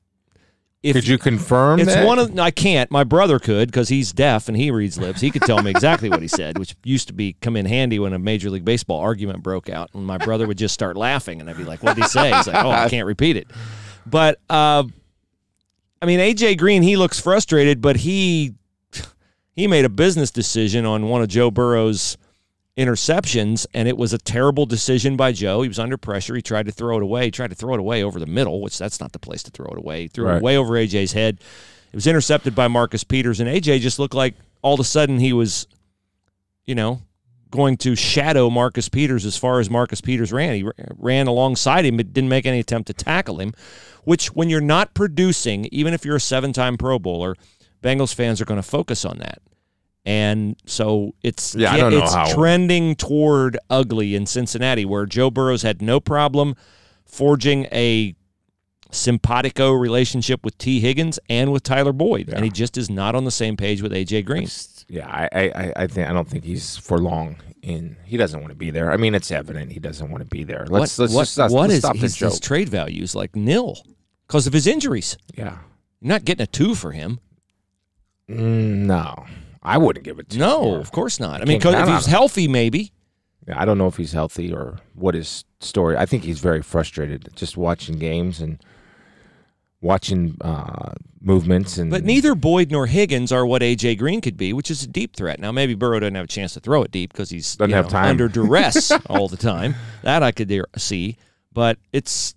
If 0.83 0.97
Could 0.97 1.07
you 1.07 1.16
confirm 1.16 1.79
it's 1.79 1.95
that? 1.95 2.05
one 2.05 2.18
of 2.18 2.37
I 2.40 2.51
can't. 2.51 2.90
My 2.90 3.05
brother 3.05 3.38
could 3.38 3.68
because 3.68 3.88
he's 3.88 4.12
deaf 4.12 4.49
and 4.49 4.57
he 4.57 4.73
reads 4.73 4.99
lips. 4.99 5.21
He 5.21 5.31
could 5.31 5.42
tell 5.42 5.62
me 5.62 5.71
exactly 5.71 6.11
what 6.11 6.23
he 6.23 6.27
said, 6.27 6.59
which 6.59 6.75
used 6.83 7.07
to 7.07 7.14
be 7.14 7.35
come 7.40 7.57
in 7.57 7.66
handy 7.66 8.01
when 8.01 8.12
a 8.12 8.18
major 8.18 8.51
league 8.51 8.64
baseball 8.64 8.99
argument 8.99 9.45
broke 9.45 9.68
out, 9.68 9.90
and 9.95 10.05
my 10.05 10.18
brother 10.18 10.47
would 10.47 10.59
just 10.59 10.75
start 10.75 10.97
laughing, 10.97 11.40
and 11.40 11.49
I'd 11.49 11.57
be 11.57 11.62
like, 11.62 11.85
"What 11.85 11.95
did 11.95 12.03
he 12.03 12.09
say?" 12.09 12.33
He's 12.35 12.49
like, 12.49 12.64
"Oh, 12.64 12.71
I 12.71 12.88
can't 12.88 13.07
repeat 13.07 13.37
it." 13.37 13.47
But 14.07 14.40
uh, 14.51 14.83
I 16.01 16.07
mean, 16.07 16.18
AJ 16.18 16.59
Green, 16.59 16.83
he 16.83 16.97
looks 16.97 17.21
frustrated, 17.21 17.81
but 17.81 17.97
he 17.99 18.55
he 19.55 19.68
made 19.68 19.85
a 19.85 19.88
business 19.88 20.33
decision 20.33 20.85
on 20.85 21.09
one 21.09 21.23
of 21.23 21.29
Joe 21.29 21.53
Burrow's 21.53 22.16
interceptions, 22.76 23.66
and 23.74 23.87
it 23.87 23.96
was 23.96 24.12
a 24.12 24.18
terrible 24.18 24.64
decision 24.66 25.16
by 25.16 25.32
Joe. 25.32 25.62
He 25.62 25.68
was 25.68 25.78
under 25.78 25.96
pressure. 25.96 26.35
He 26.35 26.42
tried 26.42 26.66
to 26.66 26.72
throw 26.72 26.96
it 26.96 27.02
away. 27.02 27.26
He 27.26 27.30
tried 27.30 27.50
to 27.50 27.56
throw 27.56 27.74
it 27.74 27.80
away 27.80 28.02
over 28.02 28.18
the 28.18 28.26
middle, 28.26 28.61
which 28.61 28.78
that's 28.78 29.00
not 29.00 29.12
the 29.12 29.18
place 29.18 29.42
to 29.42 29.50
throw 29.50 29.66
it 29.66 29.78
away. 29.78 30.02
He 30.02 30.08
threw 30.08 30.30
it 30.30 30.42
way 30.42 30.56
over 30.56 30.74
AJ's 30.74 31.12
head. 31.12 31.38
It 31.92 31.96
was 31.96 32.06
intercepted 32.06 32.54
by 32.54 32.68
Marcus 32.68 33.04
Peters, 33.04 33.40
and 33.40 33.48
AJ 33.48 33.80
just 33.80 33.98
looked 33.98 34.14
like 34.14 34.35
all 34.62 34.74
of 34.74 34.80
a 34.80 34.85
sudden 34.85 35.18
he 35.18 35.35
was, 35.35 35.66
you 36.64 36.74
know, 36.74 37.02
going 37.50 37.76
to 37.76 37.94
shadow 37.94 38.48
Marcus 38.48 38.88
Peters 38.88 39.26
as 39.26 39.37
far 39.37 39.61
as 39.61 39.68
Marcus 39.68 40.00
Peters 40.00 40.32
ran. 40.32 40.54
He 40.54 40.64
ran 40.96 41.26
alongside 41.26 41.85
him, 41.85 41.98
but 41.98 42.14
didn't 42.14 42.30
make 42.30 42.46
any 42.46 42.61
attempt 42.61 42.87
to 42.87 42.94
tackle 42.94 43.40
him. 43.40 43.52
Which, 44.04 44.35
when 44.35 44.48
you're 44.48 44.62
not 44.62 44.94
producing, 44.94 45.66
even 45.66 45.92
if 45.92 46.06
you're 46.06 46.16
a 46.16 46.20
seven-time 46.20 46.78
Pro 46.78 46.98
Bowler, 46.98 47.37
Bengals 47.82 48.14
fans 48.14 48.40
are 48.40 48.46
going 48.46 48.61
to 48.61 48.66
focus 48.66 49.04
on 49.04 49.18
that. 49.18 49.42
And 50.04 50.56
so 50.66 51.14
it's 51.22 51.54
Yeah, 51.54 51.76
know 51.76 51.88
it's 52.02 52.12
how- 52.14 52.32
trending 52.34 52.96
toward 52.96 53.56
ugly 53.70 54.14
in 54.14 54.26
Cincinnati, 54.26 54.84
where 54.84 55.06
Joe 55.06 55.30
Burrows 55.30 55.62
had 55.62 55.80
no 55.80 56.00
problem 56.00 56.54
forging 57.04 57.66
a 57.72 58.14
simpatico 58.90 59.70
relationship 59.72 60.44
with 60.44 60.58
Tee 60.58 60.80
Higgins 60.80 61.18
and 61.28 61.52
with 61.52 61.62
Tyler 61.62 61.92
Boyd, 61.92 62.28
and 62.28 62.44
he 62.44 62.50
just 62.50 62.76
is 62.76 62.90
not 62.90 63.14
on 63.14 63.24
the 63.24 63.30
same 63.30 63.56
page 63.56 63.80
with 63.80 63.92
AJ 63.92 64.22
Green. 64.24 64.48
Yeah, 64.88 65.08
I, 65.08 65.28
I, 65.32 65.40
I- 65.54 65.72
I 65.76 65.86
think 65.86 66.08
I 66.08 66.12
don't 66.12 66.28
think 66.28 66.44
he's 66.44 66.76
for 66.76 66.98
long 66.98 67.36
in. 67.62 67.96
He 68.04 68.16
doesn't 68.16 68.38
want 68.40 68.50
to 68.50 68.56
be 68.56 68.70
there. 68.70 68.90
I 68.92 68.96
mean, 68.96 69.14
it's 69.14 69.30
evident 69.30 69.72
he 69.72 69.78
doesn't 69.78 70.10
want 70.10 70.22
to 70.22 70.28
be 70.28 70.42
there. 70.44 70.66
Let's 70.68 70.98
what, 70.98 71.04
let's 71.04 71.14
what- 71.14 71.22
just 71.22 71.38
let's, 71.38 71.54
what 71.54 71.60
let's 71.62 71.74
is 71.74 71.78
stop 71.80 71.96
his, 71.96 72.16
his 72.18 72.40
trade 72.40 72.68
values 72.68 73.14
like 73.14 73.34
nil 73.36 73.78
because 74.26 74.46
of 74.48 74.52
his 74.52 74.66
injuries? 74.66 75.16
yeah, 75.36 75.58
You're 76.00 76.08
not 76.08 76.24
getting 76.24 76.42
a 76.42 76.46
two 76.46 76.74
for 76.74 76.90
him. 76.92 77.20
Mm, 78.28 78.86
no, 78.86 79.26
I 79.62 79.79
wouldn't 79.79 80.05
give 80.05 80.18
it 80.18 80.29
to. 80.31 80.38
No, 80.38 80.75
him. 80.75 80.81
of 80.81 80.90
course 80.92 81.20
not. 81.20 81.40
I 81.40 81.44
mean, 81.44 81.61
'cause 81.61 81.75
count 81.75 81.88
if 81.88 81.94
he's 81.96 82.07
healthy, 82.07 82.48
maybe. 82.48 82.92
Yeah, 83.46 83.61
I 83.61 83.64
don't 83.64 83.79
know 83.79 83.87
if 83.88 83.96
he's 83.96 84.12
healthy 84.12 84.53
or 84.53 84.79
what 84.94 85.14
his 85.14 85.44
story. 85.61 85.96
I 85.96 86.07
think 86.07 86.25
he's 86.25 86.38
very 86.40 86.62
frustrated 86.62 87.29
just 87.35 87.57
watching 87.57 87.98
games 87.98 88.40
and 88.40 88.59
watching 89.81 90.37
uh, 90.40 90.92
movements 91.20 91.79
and. 91.79 91.90
But 91.90 92.05
neither 92.05 92.35
Boyd 92.35 92.70
nor 92.70 92.87
Higgins 92.87 93.33
are 93.33 93.44
what 93.46 93.62
AJ 93.62 93.98
Green 93.98 94.20
could 94.20 94.37
be, 94.37 94.53
which 94.53 94.70
is 94.70 94.83
a 94.83 94.87
deep 94.87 95.16
threat. 95.16 95.40
Now 95.40 95.53
maybe 95.53 95.75
Burrow 95.75 96.01
doesn't 96.01 96.14
have 96.14 96.25
a 96.25 96.29
chance 96.29 96.55
to 96.55 96.61
throw 96.61 96.83
it 96.83 96.90
deep 96.90 97.12
because 97.12 97.31
he's 97.31 97.57
Doesn't 97.57 97.72
have 97.72 97.87
know, 97.87 97.90
time. 97.90 98.07
under 98.11 98.29
duress 98.29 98.92
all 99.07 99.29
the 99.29 99.37
time. 99.37 99.75
That 100.03 100.22
I 100.22 100.33
could 100.33 100.53
see, 100.77 101.16
but 101.53 101.79
it's 101.92 102.35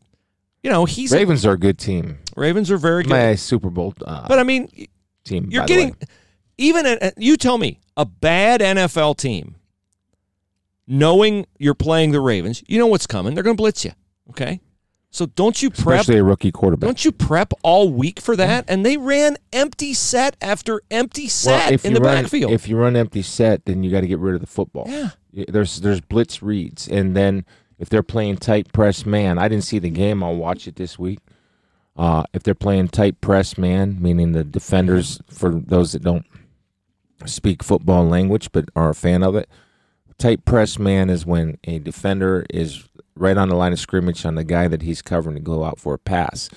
you 0.63 0.69
know 0.71 0.85
he's 0.85 1.11
Ravens 1.11 1.45
are 1.45 1.53
a 1.53 1.59
good 1.59 1.77
team. 1.77 2.17
Ravens 2.35 2.71
are 2.71 2.77
very 2.77 3.03
good. 3.03 3.09
My 3.11 3.35
Super 3.35 3.69
Bowl 3.69 3.93
uh, 4.05 4.27
But 4.27 4.39
I 4.39 4.43
mean, 4.43 4.69
team. 5.23 5.47
you're 5.51 5.65
getting. 5.65 5.95
Even 6.57 6.85
a, 6.85 7.11
you 7.17 7.37
tell 7.37 7.57
me 7.57 7.79
a 7.97 8.05
bad 8.05 8.61
NFL 8.61 9.17
team, 9.17 9.55
knowing 10.87 11.45
you're 11.57 11.73
playing 11.73 12.11
the 12.11 12.19
Ravens, 12.19 12.63
you 12.67 12.77
know 12.77 12.87
what's 12.87 13.07
coming. 13.07 13.33
They're 13.33 13.43
going 13.43 13.57
to 13.57 13.61
blitz 13.61 13.85
you. 13.85 13.91
Okay, 14.29 14.59
so 15.15 15.27
don't 15.27 15.61
you 15.63 15.69
prep? 15.69 16.01
especially 16.01 16.19
a 16.19 16.23
rookie 16.25 16.51
quarterback. 16.51 16.87
Don't 16.87 17.05
you 17.05 17.11
prep 17.13 17.53
all 17.63 17.89
week 17.89 18.19
for 18.19 18.35
that? 18.35 18.65
And 18.67 18.85
they 18.85 18.97
ran 18.97 19.37
empty 19.53 19.93
set 19.93 20.35
after 20.41 20.81
empty 20.91 21.29
set 21.29 21.85
in 21.85 21.93
the 21.93 22.01
run, 22.01 22.23
backfield. 22.23 22.51
If 22.51 22.67
you 22.67 22.75
run 22.75 22.97
empty 22.97 23.21
set, 23.21 23.63
then 23.65 23.81
you 23.81 23.91
got 23.91 24.01
to 24.01 24.07
get 24.07 24.19
rid 24.19 24.35
of 24.35 24.41
the 24.41 24.47
football. 24.47 24.83
Yeah. 24.89 25.11
There's 25.47 25.79
there's 25.79 26.01
blitz 26.01 26.43
reads, 26.43 26.89
and 26.89 27.15
then 27.15 27.45
if 27.79 27.87
they're 27.87 28.03
playing 28.03 28.37
tight 28.37 28.73
press 28.73 29.05
man, 29.05 29.37
I 29.37 29.47
didn't 29.47 29.63
see 29.63 29.79
the 29.79 29.89
game. 29.89 30.21
I'll 30.21 30.35
watch 30.35 30.67
it 30.67 30.75
this 30.75 30.99
week. 30.99 31.19
Uh, 31.95 32.23
if 32.33 32.43
they're 32.43 32.53
playing 32.53 32.89
tight 32.89 33.21
press 33.21 33.57
man, 33.57 34.01
meaning 34.01 34.33
the 34.33 34.43
defenders, 34.43 35.21
for 35.29 35.49
those 35.51 35.93
that 35.93 36.03
don't 36.03 36.25
speak 37.25 37.63
football 37.63 38.05
language 38.05 38.51
but 38.51 38.69
are 38.75 38.89
a 38.89 38.95
fan 38.95 39.23
of 39.23 39.35
it, 39.35 39.49
tight 40.17 40.45
press 40.45 40.79
man 40.79 41.09
is 41.09 41.25
when 41.25 41.57
a 41.65 41.79
defender 41.79 42.45
is 42.49 42.87
right 43.15 43.37
on 43.37 43.49
the 43.49 43.55
line 43.55 43.73
of 43.73 43.79
scrimmage 43.79 44.25
on 44.25 44.35
the 44.35 44.43
guy 44.43 44.67
that 44.67 44.81
he's 44.81 45.01
covering 45.01 45.35
to 45.35 45.41
go 45.41 45.63
out 45.63 45.79
for 45.79 45.93
a 45.93 45.99
pass. 45.99 46.49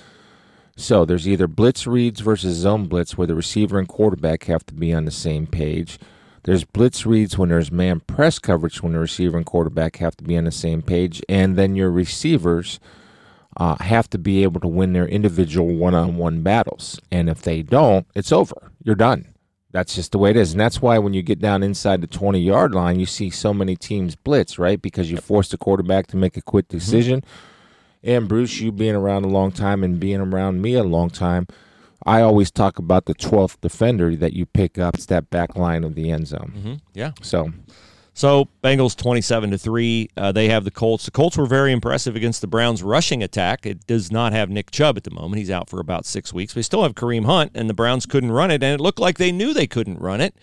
So 0.76 1.04
there's 1.04 1.26
either 1.26 1.48
blitz 1.48 1.86
reads 1.86 2.20
versus 2.20 2.56
zone 2.56 2.86
blitz 2.86 3.18
where 3.18 3.26
the 3.26 3.34
receiver 3.34 3.78
and 3.78 3.88
quarterback 3.88 4.44
have 4.44 4.64
to 4.66 4.74
be 4.74 4.92
on 4.94 5.04
the 5.04 5.10
same 5.10 5.46
page. 5.46 5.98
There's 6.44 6.64
blitz 6.64 7.04
reads 7.04 7.36
when 7.36 7.48
there's 7.48 7.72
man 7.72 8.00
press 8.00 8.38
coverage 8.38 8.82
when 8.82 8.92
the 8.92 9.00
receiver 9.00 9.36
and 9.36 9.44
quarterback 9.44 9.96
have 9.96 10.16
to 10.18 10.24
be 10.24 10.36
on 10.36 10.44
the 10.44 10.52
same 10.52 10.82
page, 10.82 11.20
and 11.28 11.56
then 11.56 11.74
your 11.74 11.90
receivers 11.90 12.78
uh, 13.56 13.76
have 13.80 14.08
to 14.10 14.18
be 14.18 14.44
able 14.44 14.60
to 14.60 14.68
win 14.68 14.92
their 14.92 15.06
individual 15.08 15.74
one-on-one 15.74 16.42
battles. 16.42 17.00
And 17.10 17.28
if 17.28 17.42
they 17.42 17.62
don't, 17.62 18.06
it's 18.14 18.30
over. 18.32 18.70
You're 18.84 18.94
done. 18.94 19.26
That's 19.70 19.94
just 19.94 20.12
the 20.12 20.18
way 20.18 20.30
it 20.30 20.36
is, 20.36 20.52
and 20.52 20.60
that's 20.60 20.80
why 20.80 20.98
when 20.98 21.12
you 21.12 21.20
get 21.20 21.40
down 21.40 21.62
inside 21.62 22.00
the 22.00 22.08
20-yard 22.08 22.74
line, 22.74 22.98
you 22.98 23.04
see 23.04 23.28
so 23.28 23.52
many 23.52 23.76
teams 23.76 24.16
blitz, 24.16 24.58
right? 24.58 24.80
Because 24.80 25.10
you 25.10 25.18
force 25.18 25.50
the 25.50 25.58
quarterback 25.58 26.06
to 26.06 26.16
make 26.16 26.38
a 26.38 26.42
quick 26.42 26.68
decision. 26.68 27.22
And 28.02 28.28
Bruce, 28.28 28.60
you 28.60 28.72
being 28.72 28.94
around 28.94 29.24
a 29.24 29.28
long 29.28 29.52
time 29.52 29.84
and 29.84 30.00
being 30.00 30.20
around 30.20 30.62
me 30.62 30.72
a 30.74 30.84
long 30.84 31.10
time, 31.10 31.46
I 32.06 32.22
always 32.22 32.50
talk 32.50 32.78
about 32.78 33.04
the 33.04 33.14
12th 33.14 33.60
defender 33.60 34.16
that 34.16 34.32
you 34.32 34.46
pick 34.46 34.78
up. 34.78 34.94
It's 34.94 35.06
that 35.06 35.28
back 35.28 35.56
line 35.56 35.84
of 35.84 35.94
the 35.94 36.10
end 36.10 36.28
zone. 36.28 36.52
Mm-hmm. 36.56 36.74
Yeah. 36.94 37.10
So 37.20 37.52
So 38.18 38.48
Bengals 38.64 38.96
twenty-seven 38.96 39.52
to 39.52 39.58
three. 39.58 40.08
Uh, 40.16 40.32
they 40.32 40.48
have 40.48 40.64
the 40.64 40.72
Colts. 40.72 41.04
The 41.04 41.12
Colts 41.12 41.36
were 41.36 41.46
very 41.46 41.70
impressive 41.70 42.16
against 42.16 42.40
the 42.40 42.48
Browns' 42.48 42.82
rushing 42.82 43.22
attack. 43.22 43.64
It 43.64 43.86
does 43.86 44.10
not 44.10 44.32
have 44.32 44.50
Nick 44.50 44.72
Chubb 44.72 44.96
at 44.96 45.04
the 45.04 45.12
moment. 45.12 45.38
He's 45.38 45.52
out 45.52 45.70
for 45.70 45.78
about 45.78 46.04
six 46.04 46.32
weeks. 46.32 46.56
We 46.56 46.62
still 46.62 46.82
have 46.82 46.96
Kareem 46.96 47.26
Hunt, 47.26 47.52
and 47.54 47.70
the 47.70 47.74
Browns 47.74 48.06
couldn't 48.06 48.32
run 48.32 48.50
it, 48.50 48.60
and 48.64 48.74
it 48.74 48.80
looked 48.80 48.98
like 48.98 49.18
they 49.18 49.30
knew 49.30 49.54
they 49.54 49.68
couldn't 49.68 50.00
run 50.00 50.20
it, 50.20 50.34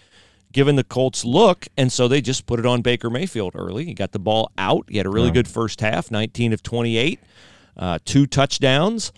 given 0.54 0.78
the 0.78 0.86
Colts' 0.86 1.26
look, 1.26 1.68
and 1.76 1.92
so 1.92 2.08
they 2.08 2.22
just 2.22 2.46
put 2.46 2.62
it 2.62 2.66
on 2.66 2.82
Baker 2.82 3.10
Mayfield 3.10 3.56
early. 3.56 3.84
He 3.84 3.94
got 3.94 4.14
the 4.14 4.20
ball 4.20 4.54
out. 4.58 4.86
He 4.88 4.96
had 4.96 5.06
a 5.06 5.10
really 5.10 5.32
good 5.32 5.50
first 5.50 5.82
half, 5.82 6.10
nineteen 6.10 6.54
of 6.54 6.64
twenty-eight, 6.64 7.20
uh, 7.76 8.00
two 8.06 8.26
touchdowns. 8.26 9.12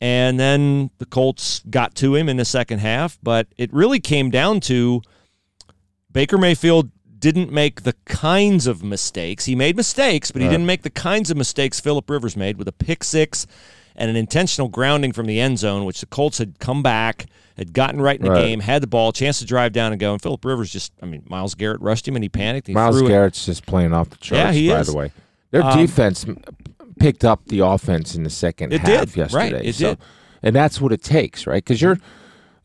And 0.00 0.40
then 0.40 0.88
the 0.96 1.04
Colts 1.04 1.60
got 1.68 1.94
to 1.96 2.14
him 2.14 2.30
in 2.30 2.38
the 2.38 2.46
second 2.46 2.78
half, 2.78 3.18
but 3.22 3.48
it 3.58 3.70
really 3.70 4.00
came 4.00 4.30
down 4.30 4.60
to 4.60 5.02
Baker 6.10 6.38
Mayfield 6.38 6.90
didn't 7.18 7.50
make 7.52 7.82
the 7.82 7.94
kinds 8.04 8.66
of 8.66 8.82
mistakes. 8.82 9.44
He 9.46 9.54
made 9.54 9.76
mistakes, 9.76 10.30
but 10.30 10.40
he 10.40 10.46
Right. 10.48 10.52
didn't 10.52 10.66
make 10.66 10.82
the 10.82 10.90
kinds 10.90 11.30
of 11.30 11.36
mistakes 11.36 11.80
Philip 11.80 12.08
Rivers 12.08 12.36
made 12.36 12.56
with 12.58 12.68
a 12.68 12.72
pick 12.72 13.02
six 13.04 13.46
and 13.96 14.08
an 14.10 14.16
intentional 14.16 14.68
grounding 14.68 15.12
from 15.12 15.26
the 15.26 15.40
end 15.40 15.58
zone, 15.58 15.84
which 15.84 16.00
the 16.00 16.06
Colts 16.06 16.38
had 16.38 16.58
come 16.60 16.82
back, 16.82 17.26
had 17.56 17.72
gotten 17.72 18.00
right 18.00 18.18
in 18.18 18.24
the 18.24 18.30
Right. 18.30 18.44
game, 18.46 18.60
had 18.60 18.82
the 18.82 18.86
ball, 18.86 19.10
chance 19.12 19.40
to 19.40 19.44
drive 19.44 19.72
down 19.72 19.90
and 19.92 20.00
go. 20.00 20.12
And 20.12 20.22
Philip 20.22 20.44
Rivers 20.44 20.70
just, 20.70 20.92
I 21.02 21.06
mean, 21.06 21.22
Myles 21.28 21.54
Garrett 21.56 21.80
rushed 21.80 22.06
him 22.06 22.14
and 22.14 22.22
he 22.22 22.28
panicked. 22.28 22.68
He 22.68 22.72
Myles 22.74 22.98
threw 22.98 23.06
it. 23.06 23.10
Garrett's 23.10 23.44
just 23.46 23.66
playing 23.66 23.92
off 23.92 24.10
the 24.10 24.16
charts. 24.18 24.38
Yeah, 24.44 24.52
he 24.52 24.68
by 24.68 24.80
is. 24.80 24.86
the 24.86 24.96
way, 24.96 25.10
their 25.50 25.64
Um, 25.64 25.76
defense 25.78 26.24
picked 27.00 27.24
up 27.24 27.40
the 27.46 27.60
offense 27.60 28.14
in 28.14 28.22
the 28.22 28.30
second 28.30 28.72
It 28.72 28.80
half 28.82 29.06
did, 29.06 29.16
yesterday. 29.16 29.52
right, 29.54 29.64
it 29.66 29.74
so, 29.74 29.90
did. 29.90 29.98
and 30.44 30.54
that's 30.54 30.80
what 30.80 30.92
it 30.92 31.02
takes, 31.02 31.46
right? 31.46 31.64
Because 31.64 31.82
you're, 31.82 31.98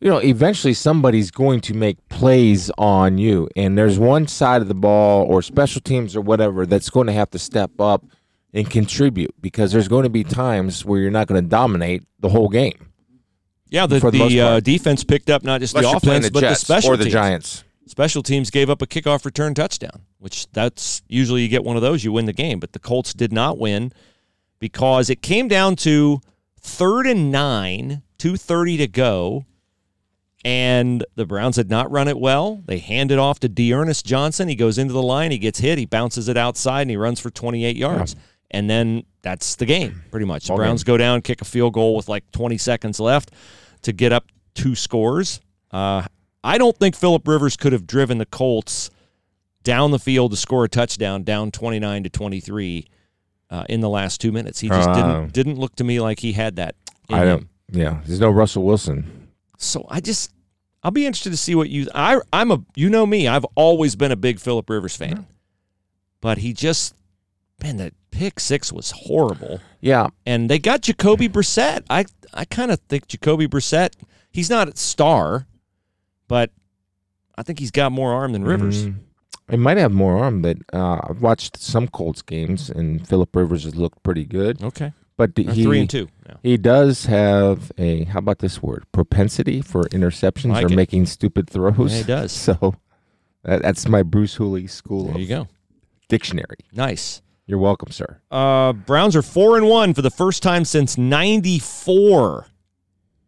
you 0.04 0.10
know, 0.10 0.18
eventually 0.18 0.74
somebody's 0.74 1.30
going 1.30 1.62
to 1.62 1.72
make 1.72 1.96
plays 2.10 2.70
on 2.76 3.16
you, 3.16 3.48
and 3.56 3.76
there's 3.76 3.98
one 3.98 4.28
side 4.28 4.60
of 4.60 4.68
the 4.68 4.74
ball 4.74 5.24
or 5.24 5.40
special 5.40 5.80
teams 5.80 6.14
or 6.14 6.20
whatever 6.20 6.66
that's 6.66 6.90
going 6.90 7.06
to 7.06 7.12
have 7.14 7.30
to 7.30 7.38
step 7.38 7.80
up 7.80 8.04
and 8.52 8.70
contribute 8.70 9.34
because 9.40 9.72
there's 9.72 9.88
going 9.88 10.02
to 10.02 10.10
be 10.10 10.22
times 10.22 10.84
where 10.84 11.00
you're 11.00 11.10
not 11.10 11.26
going 11.26 11.42
to 11.42 11.48
dominate 11.48 12.04
the 12.20 12.28
whole 12.28 12.50
game. 12.50 12.90
Yeah, 13.70 13.86
the, 13.86 13.98
the 13.98 14.10
the 14.10 14.40
uh, 14.40 14.60
defense 14.60 15.04
picked 15.04 15.30
up 15.30 15.42
not 15.42 15.62
just 15.62 15.74
Unless 15.74 15.92
the 15.92 15.96
offense, 15.96 16.26
the 16.26 16.32
but 16.32 16.40
the 16.40 16.54
special 16.54 16.92
or 16.92 16.96
the 16.98 17.04
teams. 17.04 17.12
Giants. 17.14 17.64
Special 17.86 18.22
teams 18.22 18.50
gave 18.50 18.68
up 18.68 18.82
a 18.82 18.86
kickoff 18.86 19.24
return 19.24 19.54
touchdown, 19.54 20.02
which 20.18 20.50
that's 20.52 21.00
usually 21.08 21.40
you 21.40 21.48
get 21.48 21.64
one 21.64 21.76
of 21.76 21.82
those, 21.82 22.04
you 22.04 22.12
win 22.12 22.26
the 22.26 22.34
game. 22.34 22.60
But 22.60 22.72
the 22.72 22.78
Colts 22.78 23.14
did 23.14 23.32
not 23.32 23.56
win 23.58 23.90
because 24.58 25.08
it 25.08 25.22
came 25.22 25.48
down 25.48 25.76
to 25.76 26.20
third 26.60 27.06
and 27.06 27.32
nine, 27.32 28.02
2.30 28.18 28.78
to 28.78 28.86
go, 28.86 29.44
and 30.44 31.04
the 31.14 31.24
Browns 31.26 31.56
had 31.56 31.70
not 31.70 31.90
run 31.90 32.08
it 32.08 32.18
well. 32.18 32.62
They 32.66 32.78
hand 32.78 33.10
it 33.10 33.18
off 33.18 33.40
to 33.40 33.48
D'Ernest 33.48 34.04
Johnson. 34.04 34.48
He 34.48 34.54
goes 34.54 34.76
into 34.78 34.92
the 34.92 35.02
line, 35.02 35.30
he 35.30 35.38
gets 35.38 35.58
hit, 35.60 35.78
he 35.78 35.86
bounces 35.86 36.28
it 36.28 36.36
outside, 36.36 36.82
and 36.82 36.90
he 36.90 36.96
runs 36.96 37.18
for 37.20 37.30
28 37.30 37.76
yards. 37.76 38.14
And 38.50 38.68
then 38.70 39.04
that's 39.22 39.56
the 39.56 39.66
game, 39.66 40.02
pretty 40.10 40.26
much. 40.26 40.44
The 40.44 40.48
Ball 40.48 40.58
Browns 40.58 40.84
go 40.84 40.96
down, 40.96 41.22
kick 41.22 41.40
a 41.40 41.44
field 41.44 41.72
goal 41.72 41.96
with 41.96 42.08
like 42.08 42.30
20 42.32 42.58
seconds 42.58 43.00
left 43.00 43.30
to 43.82 43.92
get 43.92 44.12
up 44.12 44.26
two 44.54 44.74
scores. 44.74 45.40
Uh, 45.70 46.04
I 46.44 46.58
don't 46.58 46.76
think 46.76 46.94
Philip 46.94 47.26
Rivers 47.26 47.56
could 47.56 47.72
have 47.72 47.86
driven 47.86 48.18
the 48.18 48.26
Colts 48.26 48.90
down 49.64 49.90
the 49.92 49.98
field 49.98 50.30
to 50.32 50.36
score 50.36 50.64
a 50.64 50.68
touchdown, 50.68 51.22
down 51.24 51.50
29 51.50 52.04
to 52.04 52.10
23 52.10 52.86
uh, 53.50 53.64
in 53.68 53.80
the 53.80 53.88
last 53.88 54.20
two 54.20 54.30
minutes. 54.30 54.60
He 54.60 54.68
just 54.68 54.88
Uh, 54.90 54.94
didn't 54.94 55.32
didn't 55.32 55.58
look 55.58 55.74
to 55.76 55.84
me 55.84 56.00
like 56.00 56.20
he 56.20 56.32
had 56.32 56.56
that. 56.56 56.74
I 57.08 57.20
him. 57.22 57.26
don't. 57.26 57.48
Yeah, 57.72 58.00
there's 58.06 58.20
no 58.20 58.28
Russell 58.30 58.62
Wilson. 58.62 59.23
So 59.64 59.86
I 59.88 60.00
just 60.00 60.30
I'll 60.82 60.90
be 60.90 61.06
interested 61.06 61.30
to 61.30 61.36
see 61.36 61.54
what 61.54 61.70
you 61.70 61.88
I 61.94 62.20
I'm 62.32 62.50
a 62.50 62.62
you 62.76 62.90
know 62.90 63.06
me, 63.06 63.26
I've 63.28 63.46
always 63.54 63.96
been 63.96 64.12
a 64.12 64.16
big 64.16 64.38
Philip 64.40 64.68
Rivers 64.68 64.96
fan. 64.96 65.26
But 66.20 66.38
he 66.38 66.52
just 66.52 66.94
man, 67.62 67.76
that 67.78 67.92
pick 68.10 68.40
six 68.40 68.72
was 68.72 68.90
horrible. 68.92 69.60
Yeah, 69.80 70.08
And 70.24 70.48
they 70.48 70.58
got 70.58 70.80
Jacoby 70.82 71.28
Brissett. 71.28 71.84
I 71.90 72.04
I 72.32 72.44
kind 72.46 72.70
of 72.70 72.80
think 72.88 73.06
Jacoby 73.06 73.46
Brissett, 73.46 73.90
he's 74.30 74.48
not 74.50 74.68
a 74.68 74.76
star, 74.76 75.46
but 76.28 76.50
I 77.36 77.42
think 77.42 77.58
he's 77.58 77.70
got 77.70 77.92
more 77.92 78.12
arm 78.12 78.32
than 78.32 78.44
Rivers. 78.44 78.86
Mm, 78.86 78.94
He 79.50 79.56
might 79.56 79.76
have 79.76 79.92
more 79.92 80.16
arm, 80.18 80.40
but 80.40 80.56
uh, 80.72 81.00
I've 81.08 81.20
watched 81.20 81.58
some 81.58 81.86
Colts 81.88 82.22
games, 82.22 82.70
and 82.70 83.06
Philip 83.06 83.34
Rivers 83.36 83.64
has 83.64 83.74
looked 83.76 84.02
pretty 84.02 84.24
good. 84.24 84.62
Okay. 84.62 84.92
But 85.16 85.32
he 85.36 85.62
three 85.62 85.80
and 85.80 85.88
two. 85.90 86.08
now. 86.28 86.38
he 86.42 86.56
does 86.56 87.06
have 87.06 87.70
a 87.78 88.04
how 88.04 88.18
about 88.18 88.40
this 88.40 88.60
word 88.62 88.84
propensity 88.90 89.60
for 89.62 89.84
interceptions 89.90 90.50
Like 90.52 90.64
or 90.66 90.72
it. 90.72 90.76
making 90.76 91.06
stupid 91.06 91.48
throws. 91.48 91.92
Yeah, 91.92 91.98
he 91.98 92.04
does. 92.04 92.32
So 92.44 92.74
that, 93.44 93.62
that's 93.62 93.86
my 93.88 94.02
Bruce 94.02 94.34
Hooley 94.34 94.66
school 94.66 95.04
There 95.06 95.14
of 95.14 95.20
you 95.20 95.28
go. 95.28 95.48
dictionary. 96.08 96.56
Nice. 96.72 97.22
You're 97.46 97.58
welcome, 97.58 97.92
sir. 97.92 98.18
Uh, 98.30 98.72
Browns 98.72 99.14
are 99.14 99.22
four 99.22 99.56
and 99.58 99.66
one 99.68 99.92
for 99.94 100.00
the 100.02 100.10
first 100.10 100.42
time 100.42 100.64
since 100.64 100.96
'94. 100.98 102.46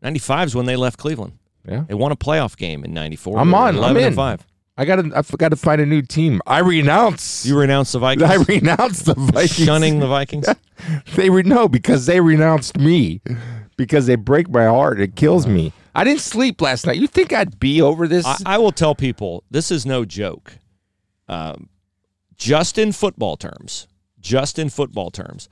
'95 0.03 0.47
is 0.49 0.55
when 0.55 0.67
they 0.67 0.77
left 0.77 0.99
Cleveland. 0.99 1.35
Yeah, 1.69 1.85
They 1.89 1.95
won 1.95 2.13
a 2.13 2.17
playoff 2.17 2.57
game 2.57 2.85
in 2.85 2.95
'94. 2.95 3.39
I'm 3.39 3.55
on. 3.55 3.69
I'm 3.71 3.77
11 3.77 4.03
and 4.05 4.15
five. 4.17 4.47
I 4.77 4.85
got 4.85 4.97
to 4.97 5.11
I 5.17 5.23
forgot 5.23 5.49
to 5.51 5.57
find 5.57 5.81
a 5.81 5.87
new 5.87 6.03
team. 6.03 6.41
I 6.47 6.59
renounce. 6.59 7.47
You 7.47 7.59
renounce 7.59 7.93
the 7.93 7.99
Vikings. 7.99 8.31
I 8.31 8.35
renounce 8.35 9.03
the 9.03 9.15
Vikings. 9.15 9.55
shunning 9.55 10.01
the 10.01 10.07
Vikings. 10.07 10.47
They 11.15 11.31
re- 11.31 11.43
no 11.43 11.69
because 11.69 12.05
they 12.05 12.21
renounced 12.21 12.79
me 12.79 13.23
because 13.79 14.07
they 14.07 14.15
break 14.15 14.51
my 14.51 14.67
heart. 14.67 15.01
It 15.01 15.17
kills 15.17 15.47
me. 15.47 15.73
I 15.95 16.05
didn't 16.05 16.21
sleep 16.21 16.61
last 16.61 16.87
night. 16.87 16.99
You 16.99 17.07
think 17.07 17.33
I'd 17.33 17.59
be 17.59 17.81
over 17.81 18.07
this? 18.07 18.27
I, 18.27 18.37
I 18.45 18.59
will 18.59 18.73
tell 18.73 18.95
people 18.95 19.43
this 19.51 19.71
is 19.71 19.87
no 19.87 20.05
joke. 20.05 20.59
Um, 21.29 21.71
just 22.37 22.77
in 22.77 22.93
football 22.93 23.39
terms, 23.39 23.89
just 24.21 24.59
in 24.59 24.69
football 24.69 25.11
terms, 25.11 25.49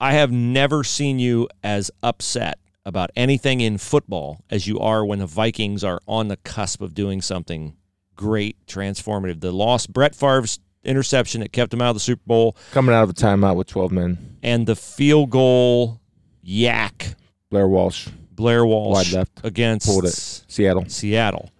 I 0.00 0.14
have 0.14 0.32
never 0.32 0.82
seen 0.82 1.20
you 1.20 1.48
as 1.62 1.92
upset 2.02 2.58
about 2.84 3.10
anything 3.16 3.60
in 3.60 3.78
football 3.78 4.40
as 4.50 4.66
you 4.66 4.78
are 4.80 5.04
when 5.04 5.18
the 5.20 5.26
Vikings 5.26 5.84
are 5.84 6.00
on 6.08 6.28
the 6.28 6.36
cusp 6.38 6.80
of 6.80 6.94
doing 6.94 7.20
something 7.22 7.76
great, 8.16 8.56
transformative. 8.66 9.40
The 9.40 9.52
loss, 9.52 9.86
Brett 9.86 10.14
Favre's 10.14 10.58
interception 10.84 11.40
that 11.42 11.52
kept 11.52 11.72
him 11.72 11.80
out 11.80 11.90
of 11.90 11.96
the 11.96 12.00
Super 12.00 12.22
Bowl, 12.26 12.56
Coming 12.72 12.94
out 12.94 13.04
of 13.04 13.10
a 13.10 13.14
timeout 13.14 13.56
with 13.56 13.68
12 13.68 13.92
men. 13.92 14.36
and 14.42 14.66
the 14.66 14.74
field 14.76 15.30
goal 15.30 16.00
yak 16.42 17.14
Blair 17.50 17.68
Walsh, 17.68 18.08
Blair 18.32 18.64
Walsh 18.66 19.12
Wide 19.12 19.16
left. 19.16 19.40
against 19.44 19.86
Pulled 19.86 20.06
it. 20.06 20.12
Seattle. 20.14 20.84
Seattle 20.88 21.50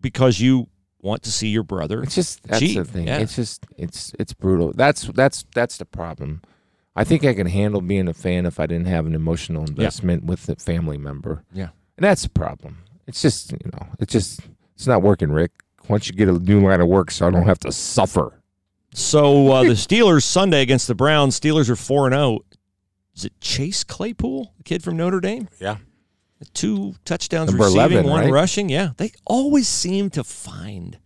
because 0.00 0.40
you 0.40 0.66
want 1.00 1.22
to 1.24 1.30
see 1.30 1.48
your 1.48 1.62
brother. 1.62 2.02
It's 2.02 2.14
just 2.14 2.42
that's 2.44 2.60
the 2.60 2.84
thing. 2.84 3.06
yeah. 3.08 3.18
It's 3.18 3.36
just 3.36 3.66
it's 3.76 4.12
it's 4.18 4.32
brutal. 4.32 4.72
That's 4.72 5.02
that's 5.08 5.44
that's 5.54 5.76
the 5.78 5.84
problem. 5.84 6.42
I 6.96 7.04
think 7.04 7.24
I 7.24 7.34
can 7.34 7.46
handle 7.46 7.80
being 7.82 8.08
a 8.08 8.14
fan 8.14 8.46
if 8.46 8.58
I 8.58 8.66
didn't 8.66 8.86
have 8.86 9.06
an 9.06 9.14
emotional 9.14 9.64
investment 9.64 10.24
with 10.24 10.48
a 10.48 10.56
family 10.56 10.96
member. 10.96 11.44
Yeah. 11.52 11.68
And 11.98 12.04
that's 12.04 12.22
the 12.22 12.30
problem. 12.30 12.78
It's 13.06 13.22
just, 13.22 13.52
you 13.52 13.70
know, 13.72 13.86
it's 14.00 14.12
just 14.12 14.40
it's 14.74 14.86
not 14.86 15.02
working, 15.02 15.30
Rick. 15.30 15.52
Once 15.88 16.08
you 16.08 16.14
get 16.14 16.28
a 16.28 16.32
new 16.32 16.60
line 16.66 16.80
of 16.80 16.88
work 16.88 17.10
so 17.10 17.26
I 17.26 17.30
don't 17.30 17.44
have 17.46 17.60
to 17.60 17.70
suffer. 17.72 18.40
So 18.92 19.52
uh, 19.52 19.62
the 19.62 19.70
Steelers 19.70 20.22
Sunday 20.24 20.62
against 20.62 20.88
the 20.88 20.94
Browns. 20.94 21.38
Steelers 21.38 21.68
are 21.68 21.76
four 21.76 22.06
and 22.06 22.14
zero. 22.14 22.40
Is 23.14 23.24
it 23.26 23.40
Chase 23.40 23.84
Claypool, 23.84 24.52
the 24.56 24.62
kid 24.64 24.82
from 24.82 24.96
Notre 24.96 25.20
Dame? 25.20 25.48
Yeah. 25.60 25.76
Two 26.52 26.94
touchdowns 27.04 27.50
Number 27.50 27.64
receiving, 27.64 27.92
11, 27.98 28.10
one 28.10 28.20
right? 28.24 28.32
rushing. 28.32 28.68
Yeah, 28.68 28.90
they 28.98 29.12
always 29.24 29.68
seem 29.68 30.10
to 30.10 30.24
find 30.24 30.98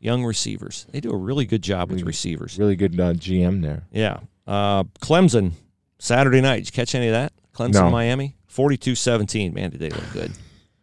young 0.00 0.24
receivers. 0.24 0.86
They 0.90 1.00
do 1.00 1.10
a 1.12 1.16
really 1.16 1.44
good 1.44 1.62
job 1.62 1.90
with 1.90 1.98
Really- 2.00 2.06
receivers. 2.08 2.58
Really 2.58 2.74
good 2.74 2.98
uh, 2.98 3.12
GM 3.12 3.62
there. 3.62 3.84
Yeah. 3.92 4.18
Uh, 4.46 4.84
Clemson 5.00 5.52
Saturday 5.98 6.40
night. 6.40 6.56
Did 6.58 6.66
you 6.66 6.72
catch 6.72 6.94
any 6.94 7.06
of 7.08 7.12
that? 7.12 7.32
Clemson 7.54 7.74
No. 7.74 7.90
Miami 7.90 8.36
42-17. 8.54 9.52
Man, 9.52 9.70
did 9.70 9.80
they 9.80 9.90
look 9.90 10.12
good. 10.12 10.32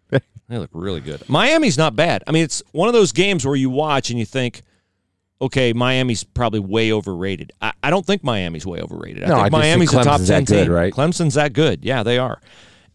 they 0.47 0.57
look 0.57 0.69
really 0.73 1.01
good. 1.01 1.27
Miami's 1.29 1.77
not 1.77 1.95
bad. 1.95 2.23
I 2.27 2.31
mean, 2.31 2.43
it's 2.43 2.63
one 2.71 2.87
of 2.87 2.93
those 2.93 3.11
games 3.11 3.45
where 3.45 3.55
you 3.55 3.69
watch 3.69 4.09
and 4.09 4.17
you 4.19 4.25
think, 4.25 4.61
okay, 5.41 5.73
Miami's 5.73 6.23
probably 6.23 6.59
way 6.59 6.91
overrated. 6.91 7.51
I, 7.61 7.73
I 7.83 7.89
don't 7.89 8.05
think 8.05 8.23
Miami's 8.23 8.65
way 8.65 8.79
overrated. 8.81 9.23
I 9.23 9.27
No, 9.27 9.35
think 9.43 9.53
I 9.53 9.75
just 9.75 9.91
think 9.91 10.01
a 10.01 10.03
top 10.05 10.19
Clemson's 10.21 10.27
10 10.29 10.43
good, 10.45 10.63
team. 10.65 10.71
right? 10.71 10.93
Clemson's 10.93 11.33
that 11.35 11.53
good. 11.53 11.83
Yeah, 11.85 12.03
they 12.03 12.17
are. 12.17 12.39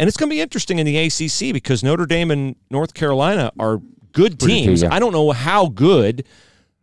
And 0.00 0.08
it's 0.08 0.16
going 0.16 0.28
to 0.28 0.34
be 0.34 0.40
interesting 0.40 0.78
in 0.80 0.86
the 0.86 0.96
ACC 0.98 1.52
because 1.52 1.82
Notre 1.84 2.06
Dame 2.06 2.30
and 2.30 2.56
North 2.70 2.94
Carolina 2.94 3.52
are 3.58 3.78
good 4.12 4.38
Pretty 4.38 4.54
good, 4.60 4.64
teams. 4.66 4.82
yeah. 4.82 4.92
I 4.94 4.98
don't 4.98 5.12
know 5.12 5.30
how 5.30 5.68
good, 5.68 6.24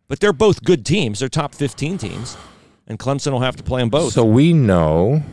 but 0.08 0.20
they're 0.20 0.32
both 0.34 0.64
good 0.64 0.86
teams. 0.86 1.20
They're 1.20 1.30
top 1.30 1.54
15 1.54 1.98
teams, 1.98 2.38
and 2.88 3.00
Clemson 3.00 3.32
will 3.32 3.40
have 3.40 3.56
to 3.58 3.64
play 3.64 3.82
them 3.82 3.90
both. 3.90 4.14
So 4.14 4.26
we 4.26 4.54
know 4.54 5.24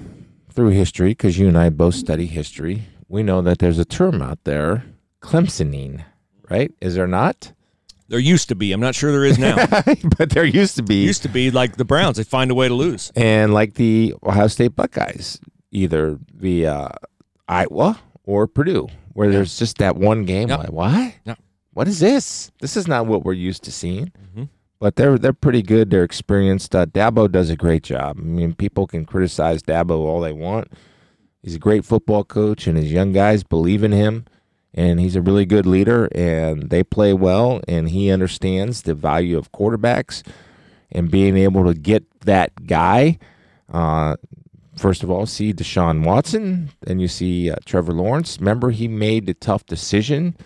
through 0.50 0.70
history, 0.70 1.11
because 1.11 1.38
you 1.38 1.48
and 1.48 1.56
I 1.56 1.70
both 1.70 1.94
study 1.94 2.26
history, 2.26 2.84
we 3.08 3.22
know 3.22 3.42
that 3.42 3.58
there's 3.58 3.78
a 3.78 3.84
term 3.84 4.20
out 4.22 4.44
there, 4.44 4.84
Clemsoning, 5.22 6.04
right? 6.50 6.72
Is 6.80 6.94
there 6.94 7.06
not? 7.06 7.52
there 8.08 8.18
used 8.18 8.48
to 8.48 8.54
be. 8.54 8.72
I'm 8.72 8.80
not 8.80 8.94
sure 8.94 9.12
there 9.12 9.24
is 9.24 9.38
now. 9.38 9.66
but 10.18 10.30
there 10.30 10.44
used 10.44 10.76
to 10.76 10.82
be. 10.82 11.04
used 11.04 11.22
to 11.22 11.28
be 11.28 11.50
like 11.50 11.76
the 11.76 11.84
Browns. 11.84 12.16
They 12.16 12.24
find 12.24 12.50
a 12.50 12.54
way 12.54 12.68
to 12.68 12.74
lose. 12.74 13.12
and 13.14 13.54
like 13.54 13.74
the 13.74 14.14
Ohio 14.22 14.48
State 14.48 14.74
Buckeyes, 14.74 15.38
either 15.70 16.18
via 16.34 16.90
Iowa 17.46 18.00
or 18.24 18.46
Purdue, 18.46 18.88
where 19.12 19.30
there's 19.30 19.58
just 19.58 19.78
that 19.78 19.96
one 19.96 20.24
game. 20.24 20.48
Yep. 20.48 20.58
Like, 20.58 20.72
what? 20.72 21.14
Yep. 21.24 21.38
What 21.74 21.87
is 21.87 22.00
this? 22.00 22.50
This 22.61 22.76
is 22.76 22.88
not 22.88 23.06
what 23.06 23.24
we're 23.24 23.34
used 23.34 23.62
to 23.64 23.72
seeing. 23.72 24.06
Mm-hmm. 24.06 24.44
But 24.80 24.94
they're 24.96 25.18
they're 25.18 25.32
pretty 25.32 25.62
good. 25.62 25.90
They're 25.90 26.04
experienced. 26.04 26.74
Uh, 26.74 26.86
Dabo 26.86 27.30
does 27.30 27.50
a 27.50 27.56
great 27.56 27.82
job. 27.82 28.16
I 28.18 28.22
mean, 28.22 28.54
people 28.54 28.86
can 28.86 29.04
criticize 29.04 29.62
Dabo 29.62 29.98
all 29.98 30.20
they 30.20 30.32
want. 30.32 30.72
He's 31.42 31.56
a 31.56 31.58
great 31.58 31.84
football 31.84 32.22
coach, 32.24 32.66
and 32.66 32.76
his 32.76 32.92
young 32.92 33.12
guys 33.12 33.42
believe 33.42 33.82
in 33.82 33.92
him. 33.92 34.26
And 34.74 35.00
he's 35.00 35.16
a 35.16 35.22
really 35.22 35.46
good 35.46 35.66
leader, 35.66 36.08
and 36.14 36.70
they 36.70 36.84
play 36.84 37.12
well. 37.12 37.60
And 37.66 37.88
he 37.88 38.10
understands 38.10 38.82
the 38.82 38.94
value 38.94 39.36
of 39.36 39.50
quarterbacks 39.50 40.22
and 40.92 41.10
being 41.10 41.36
able 41.36 41.64
to 41.64 41.74
get 41.74 42.04
that 42.20 42.66
guy. 42.66 43.18
Uh, 43.72 44.16
first 44.76 45.02
of 45.02 45.10
all, 45.10 45.26
see 45.26 45.52
Deshaun 45.52 46.04
Watson, 46.04 46.70
then 46.82 47.00
you 47.00 47.08
see 47.08 47.50
uh, 47.50 47.56
Trevor 47.64 47.92
Lawrence. 47.92 48.38
Remember, 48.38 48.70
he 48.70 48.86
made 48.86 49.26
the 49.26 49.34
tough 49.34 49.66
decision 49.66 50.36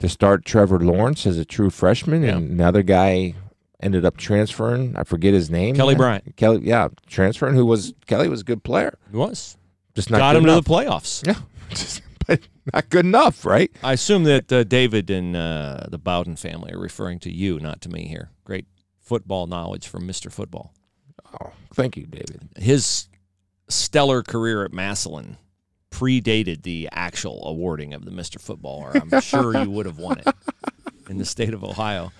to 0.00 0.08
start 0.08 0.44
Trevor 0.44 0.80
Lawrence 0.80 1.26
as 1.26 1.38
a 1.38 1.44
true 1.44 1.70
freshman, 1.70 2.22
Yeah. 2.24 2.36
and 2.36 2.50
another 2.50 2.82
guy 2.82 3.34
ended 3.80 4.04
up 4.04 4.16
transferring. 4.16 4.96
I 4.96 5.04
forget 5.04 5.34
his 5.34 5.50
name. 5.50 5.74
Kelly 5.76 5.94
Bryant. 5.94 6.36
Kelly, 6.36 6.60
yeah, 6.64 6.88
transferring. 7.06 7.54
Who 7.54 7.64
was 7.66 7.94
Kelly 8.06 8.28
was 8.28 8.40
a 8.40 8.44
good 8.44 8.62
player, 8.64 8.98
It 9.12 9.16
was. 9.16 9.56
just 9.94 10.10
not 10.10 10.18
Got 10.18 10.36
him 10.36 10.44
enough. 10.44 10.64
to 10.64 10.68
the 10.68 10.74
playoffs. 10.74 11.26
yeah, 11.26 11.40
just, 11.70 12.02
but 12.26 12.40
not 12.72 12.88
good 12.90 13.04
enough, 13.04 13.44
right? 13.44 13.70
I 13.82 13.92
assume 13.94 14.24
that 14.24 14.52
uh, 14.52 14.64
David 14.64 15.10
and 15.10 15.36
uh, 15.36 15.86
the 15.88 15.98
Bowden 15.98 16.36
family 16.36 16.72
are 16.72 16.78
referring 16.80 17.18
to 17.20 17.32
you, 17.32 17.58
not 17.60 17.80
to 17.82 17.88
me 17.88 18.06
here. 18.08 18.30
Great 18.44 18.66
football 19.00 19.46
knowledge 19.46 19.86
from 19.88 20.06
Mr. 20.06 20.30
Football. 20.30 20.74
Oh, 21.40 21.50
thank 21.74 21.96
you, 21.96 22.06
David. 22.06 22.48
His 22.56 23.08
stellar 23.68 24.22
career 24.22 24.64
at 24.64 24.72
Massillon 24.72 25.36
predated 25.90 26.62
the 26.62 26.88
actual 26.92 27.42
awarding 27.46 27.94
of 27.94 28.04
the 28.04 28.10
Mr. 28.10 28.40
Football, 28.40 28.80
or 28.80 28.96
I'm 28.96 29.20
sure 29.20 29.56
you 29.62 29.70
would 29.70 29.86
have 29.86 29.98
won 29.98 30.18
it 30.18 30.34
in 31.08 31.16
the 31.18 31.24
state 31.24 31.54
of 31.54 31.64
Ohio. 31.64 32.12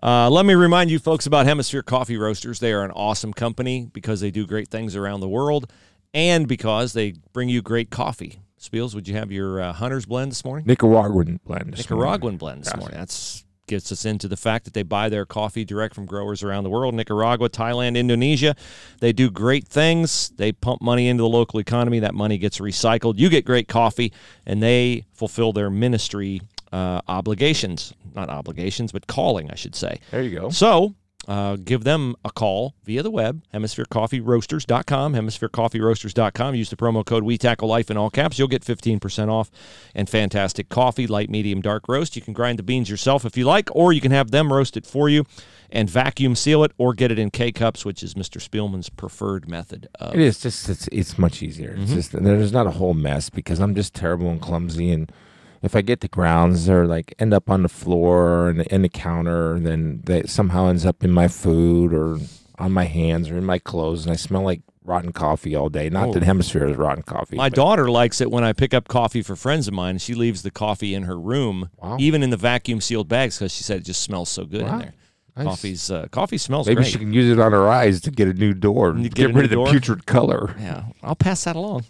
Uh, 0.00 0.30
let 0.30 0.46
me 0.46 0.54
remind 0.54 0.90
you 0.90 0.98
folks 0.98 1.26
about 1.26 1.46
Hemisphere 1.46 1.82
Coffee 1.82 2.16
Roasters. 2.16 2.60
They 2.60 2.72
are 2.72 2.84
an 2.84 2.92
awesome 2.92 3.32
company 3.32 3.90
because 3.92 4.20
they 4.20 4.30
do 4.30 4.46
great 4.46 4.68
things 4.68 4.94
around 4.94 5.20
the 5.20 5.28
world 5.28 5.72
and 6.14 6.46
because 6.46 6.92
they 6.92 7.14
bring 7.32 7.48
you 7.48 7.62
great 7.62 7.90
coffee. 7.90 8.40
Spiels, 8.60 8.94
would 8.94 9.08
you 9.08 9.14
have 9.14 9.32
your 9.32 9.60
uh, 9.60 9.72
Hunter's 9.72 10.06
blend 10.06 10.30
this 10.30 10.44
morning? 10.44 10.66
Nicaraguan 10.66 11.40
blend. 11.44 11.72
this 11.72 11.90
morning. 11.90 12.04
Nicaraguan 12.04 12.36
blend 12.36 12.64
this 12.64 12.76
morning. 12.76 12.96
That's 12.96 13.44
gets 13.66 13.92
us 13.92 14.04
into 14.04 14.26
the 14.26 14.36
fact 14.36 14.64
that 14.64 14.72
they 14.72 14.82
buy 14.82 15.08
their 15.08 15.26
coffee 15.26 15.64
direct 15.64 15.94
from 15.94 16.06
growers 16.06 16.42
around 16.42 16.64
the 16.64 16.70
world 16.70 16.94
Nicaragua, 16.94 17.50
Thailand, 17.50 17.96
Indonesia. 17.96 18.56
They 19.00 19.12
do 19.12 19.30
great 19.30 19.68
things. 19.68 20.30
They 20.30 20.52
pump 20.52 20.80
money 20.80 21.06
into 21.06 21.22
the 21.22 21.28
local 21.28 21.60
economy. 21.60 22.00
That 22.00 22.14
money 22.14 22.38
gets 22.38 22.58
recycled. 22.58 23.18
You 23.18 23.28
get 23.28 23.44
great 23.44 23.68
coffee, 23.68 24.12
and 24.46 24.62
they 24.62 25.04
fulfill 25.12 25.52
their 25.52 25.70
ministry 25.70 26.40
uh, 26.72 27.00
obligations. 27.08 27.92
Not 28.14 28.28
obligations, 28.28 28.92
but 28.92 29.06
calling, 29.06 29.50
I 29.50 29.54
should 29.54 29.74
say. 29.74 30.00
There 30.10 30.22
you 30.22 30.38
go. 30.38 30.50
So 30.50 30.94
uh, 31.28 31.56
give 31.56 31.84
them 31.84 32.16
a 32.24 32.30
call 32.30 32.74
via 32.84 33.02
the 33.02 33.10
web, 33.10 33.42
hemispherecoffeeroasters.com, 33.52 35.14
hemispherecoffeeroasters.com. 35.14 36.54
Use 36.54 36.70
the 36.70 36.76
promo 36.76 37.04
code 37.04 37.22
We 37.22 37.36
Tackle 37.36 37.68
Life 37.68 37.90
in 37.90 37.98
all 37.98 38.08
caps. 38.08 38.38
You'll 38.38 38.48
get 38.48 38.64
15% 38.64 39.28
off 39.28 39.50
and 39.94 40.08
fantastic 40.08 40.70
coffee, 40.70 41.06
light, 41.06 41.28
medium, 41.28 41.60
dark 41.60 41.86
roast. 41.86 42.16
You 42.16 42.22
can 42.22 42.32
grind 42.32 42.58
the 42.58 42.62
beans 42.62 42.88
yourself 42.88 43.26
if 43.26 43.36
you 43.36 43.44
like, 43.44 43.68
or 43.72 43.92
you 43.92 44.00
can 44.00 44.10
have 44.10 44.30
them 44.30 44.50
roast 44.50 44.76
it 44.76 44.86
for 44.86 45.10
you 45.10 45.26
and 45.70 45.90
vacuum 45.90 46.34
seal 46.34 46.64
it, 46.64 46.72
or 46.78 46.94
get 46.94 47.12
it 47.12 47.18
in 47.18 47.30
K 47.30 47.52
cups, 47.52 47.84
which 47.84 48.02
is 48.02 48.14
Mr. 48.14 48.40
Spielman's 48.40 48.88
preferred 48.88 49.48
method 49.50 49.86
of 49.96 50.14
It 50.14 50.20
is 50.20 50.40
just 50.40 50.66
it's 50.70 50.88
it's 50.88 51.18
much 51.18 51.42
easier. 51.42 51.72
Mm-hmm. 51.72 51.82
It's 51.82 51.92
just 51.92 52.12
there's 52.12 52.52
not 52.52 52.66
a 52.66 52.70
whole 52.70 52.94
mess 52.94 53.28
because 53.28 53.60
I'm 53.60 53.74
just 53.74 53.92
terrible 53.92 54.30
and 54.30 54.40
clumsy 54.40 54.90
and 54.90 55.12
if 55.62 55.74
I 55.76 55.80
get 55.82 56.00
the 56.00 56.08
grounds 56.08 56.68
or 56.68 56.86
like 56.86 57.14
end 57.18 57.32
up 57.34 57.50
on 57.50 57.62
the 57.62 57.68
floor 57.68 58.48
and 58.48 58.60
in 58.62 58.82
the, 58.82 58.88
counter, 58.88 59.58
then 59.58 60.00
that 60.04 60.28
somehow 60.28 60.68
ends 60.68 60.84
up 60.86 61.02
in 61.04 61.10
my 61.12 61.28
food 61.28 61.92
or 61.94 62.18
on 62.58 62.72
my 62.72 62.84
hands 62.84 63.30
or 63.30 63.36
in 63.38 63.44
my 63.44 63.58
clothes, 63.58 64.04
and 64.04 64.12
I 64.12 64.16
smell 64.16 64.42
like 64.42 64.62
rotten 64.84 65.12
coffee 65.12 65.54
all 65.54 65.68
day. 65.68 65.90
Not 65.90 66.08
Oh. 66.08 66.12
that 66.14 66.22
Hemisphere 66.22 66.66
is 66.66 66.76
rotten 66.76 67.02
coffee. 67.02 67.36
My 67.36 67.48
but- 67.50 67.56
daughter 67.56 67.90
likes 67.90 68.20
it 68.20 68.30
when 68.30 68.42
I 68.42 68.52
pick 68.52 68.72
up 68.72 68.88
coffee 68.88 69.22
for 69.22 69.36
friends 69.36 69.68
of 69.68 69.74
mine. 69.74 69.98
She 69.98 70.14
leaves 70.14 70.42
the 70.42 70.50
coffee 70.50 70.94
in 70.94 71.02
her 71.04 71.18
room, 71.18 71.68
Wow. 71.82 71.96
even 72.00 72.22
in 72.22 72.30
the 72.30 72.36
vacuum 72.38 72.80
sealed 72.80 73.08
bags, 73.08 73.38
because 73.38 73.52
she 73.52 73.62
said 73.62 73.78
it 73.80 73.84
just 73.84 74.00
smells 74.00 74.28
so 74.30 74.44
good 74.44 74.62
in 74.62 74.78
there. 74.78 74.94
Nice. 75.36 75.44
Coffee's 75.46 75.90
uh, 75.90 76.08
coffee 76.10 76.38
smells 76.38 76.66
Maybe 76.66 76.76
great. 76.82 76.90
she 76.90 76.98
can 76.98 77.12
use 77.12 77.30
it 77.30 77.38
on 77.40 77.52
her 77.52 77.68
eyes 77.68 78.00
to 78.00 78.10
get 78.10 78.26
a 78.26 78.32
new 78.32 78.52
door. 78.54 78.92
Get, 78.94 79.14
get 79.14 79.34
rid 79.34 79.44
of 79.44 79.50
the 79.50 79.64
putrid 79.70 80.04
color. 80.04 80.56
Yeah, 80.58 80.86
I'll 81.00 81.14
pass 81.14 81.44
that 81.44 81.54
along. 81.54 81.84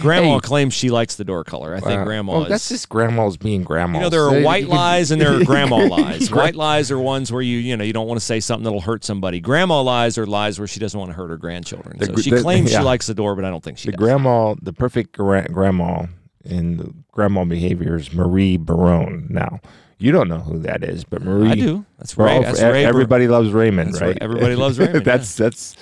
Grandma 0.00 0.34
Hey. 0.34 0.40
claims 0.40 0.74
she 0.74 0.90
likes 0.90 1.14
the 1.16 1.24
door 1.24 1.44
color. 1.44 1.74
I 1.74 1.80
think 1.80 2.00
Uh, 2.00 2.04
Grandma 2.04 2.32
well, 2.32 2.42
is. 2.44 2.48
that's 2.48 2.68
just 2.68 2.88
grandmas 2.88 3.36
being 3.36 3.62
grandma. 3.62 3.98
you 3.98 4.02
know, 4.04 4.08
there 4.10 4.24
are 4.26 4.30
They- 4.34 4.42
white 4.44 4.68
lies 4.68 5.10
and 5.10 5.20
there 5.20 5.34
are 5.40 5.44
grandma 5.44 5.76
lies. 5.86 6.30
White 6.30 6.54
lies 6.56 6.90
are 6.90 6.98
ones 6.98 7.32
where 7.32 7.42
you, 7.42 7.58
you 7.58 7.76
know, 7.76 7.84
you 7.84 7.92
don't 7.92 8.06
want 8.08 8.18
to 8.20 8.24
say 8.26 8.40
something 8.40 8.64
that'll 8.64 8.80
hurt 8.80 9.04
somebody. 9.04 9.40
Grandma 9.40 9.80
lies 9.80 10.18
are 10.18 10.26
lies 10.26 10.58
where 10.58 10.68
she 10.68 10.80
doesn't 10.80 10.98
want 10.98 11.10
to 11.10 11.16
hurt 11.16 11.30
her 11.30 11.36
grandchildren. 11.36 11.98
The 11.98 12.06
so 12.06 12.16
she 12.16 12.30
the- 12.30 12.42
claims 12.42 12.72
yeah. 12.72 12.78
she 12.80 12.84
likes 12.84 13.06
the 13.06 13.14
door, 13.14 13.34
but 13.36 13.44
I 13.44 13.50
don't 13.50 13.62
think 13.64 13.78
she 13.78 13.86
the 13.90 13.96
does. 13.96 13.98
grandma, 14.04 14.54
the 14.60 14.72
perfect 14.72 15.16
gra- 15.16 15.48
grandma 15.48 16.06
in 16.44 16.76
the 16.78 16.92
grandma 17.12 17.44
behavior 17.44 17.96
is 17.96 18.12
Marie 18.12 18.56
Barone. 18.56 19.26
Now, 19.30 19.60
you 19.98 20.10
don't 20.10 20.28
know 20.28 20.40
who 20.40 20.58
that 20.58 20.82
is, 20.82 21.04
but 21.04 21.22
Marie. 21.22 21.50
I 21.50 21.54
do. 21.54 21.84
That's 21.98 22.16
Well, 22.16 22.26
Ray. 22.40 22.42
That's 22.44 22.60
Ray 22.60 22.82
Bur- 22.82 22.88
everybody 22.88 23.28
loves 23.28 23.50
Raymond, 23.52 23.90
That's 23.92 24.00
right? 24.00 24.08
right. 24.08 24.18
Everybody 24.20 24.56
loves 24.56 24.78
Raymond, 24.80 25.04
that's 25.04 25.36
that's 25.36 25.76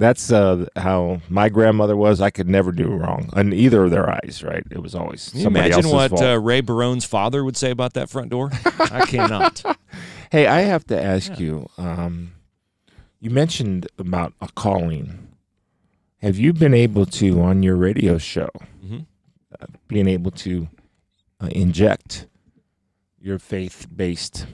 that's 0.00 0.32
uh, 0.32 0.66
how 0.76 1.20
my 1.28 1.48
grandmother 1.48 1.96
was. 1.96 2.20
I 2.20 2.30
could 2.30 2.48
never 2.48 2.72
do 2.72 2.88
wrong 2.88 3.30
on 3.34 3.52
either 3.52 3.84
of 3.84 3.90
their 3.92 4.10
eyes. 4.10 4.42
Right? 4.42 4.64
It 4.70 4.82
was 4.82 4.94
always 4.94 5.28
Can 5.28 5.38
you 5.38 5.44
somebody 5.44 5.66
imagine 5.66 5.84
else's 5.84 5.92
what 5.92 6.10
fault. 6.10 6.22
uh, 6.22 6.40
Ray 6.40 6.60
Barone's 6.62 7.04
father 7.04 7.44
would 7.44 7.56
say 7.56 7.70
about 7.70 7.92
that 7.94 8.10
front 8.10 8.30
door? 8.30 8.50
I 8.90 9.04
cannot. 9.06 9.62
hey, 10.32 10.46
I 10.46 10.62
have 10.62 10.84
to 10.88 11.00
ask 11.00 11.38
you. 11.38 11.68
Um, 11.78 12.32
you 13.20 13.30
mentioned 13.30 13.86
about 13.98 14.32
a 14.40 14.48
calling. 14.54 15.28
Have 16.22 16.38
you 16.38 16.52
been 16.52 16.74
able 16.74 17.06
to 17.06 17.40
on 17.42 17.62
your 17.62 17.76
radio 17.76 18.18
show, 18.18 18.48
Mhm. 18.84 19.06
uh, 19.60 19.66
being 19.88 20.08
able 20.08 20.30
to 20.32 20.68
uh, 21.40 21.48
inject 21.52 22.26
your 23.20 23.38
faith-based 23.38 24.46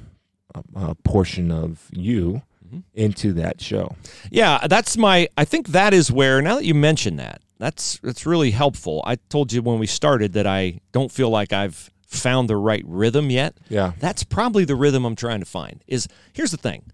uh, 0.55 0.63
uh, 0.75 0.95
portion 1.05 1.51
of 1.53 1.89
you 1.93 2.43
Mhm. 2.73 2.83
into 2.95 3.33
that 3.35 3.61
show? 3.61 3.95
Yeah, 4.31 4.67
that's 4.69 4.97
my. 4.97 5.29
I 5.37 5.45
think 5.45 5.69
that 5.69 5.95
is 5.95 6.11
where. 6.11 6.41
Now 6.43 6.57
that 6.57 6.65
you 6.65 6.75
mention 6.75 7.17
that, 7.17 7.41
that's 7.59 7.99
that's 8.03 8.27
really 8.27 8.51
helpful. 8.51 9.03
I 9.07 9.17
told 9.29 9.53
you 9.53 9.63
when 9.63 9.79
we 9.79 9.87
started 9.87 10.33
that 10.35 10.47
I 10.47 10.81
don't 10.93 11.13
feel 11.13 11.31
like 11.31 11.53
I've 11.53 11.91
found 12.07 12.49
the 12.49 12.57
right 12.57 12.85
rhythm 12.87 13.31
yet. 13.31 13.57
Yeah. 13.69 13.93
That's 13.99 14.23
probably 14.25 14.65
the 14.65 14.77
rhythm 14.77 15.05
I'm 15.05 15.17
trying 15.17 15.41
to 15.41 15.47
find. 15.47 15.83
Is 15.87 16.07
here's 16.33 16.51
the 16.53 16.57
thing, 16.57 16.85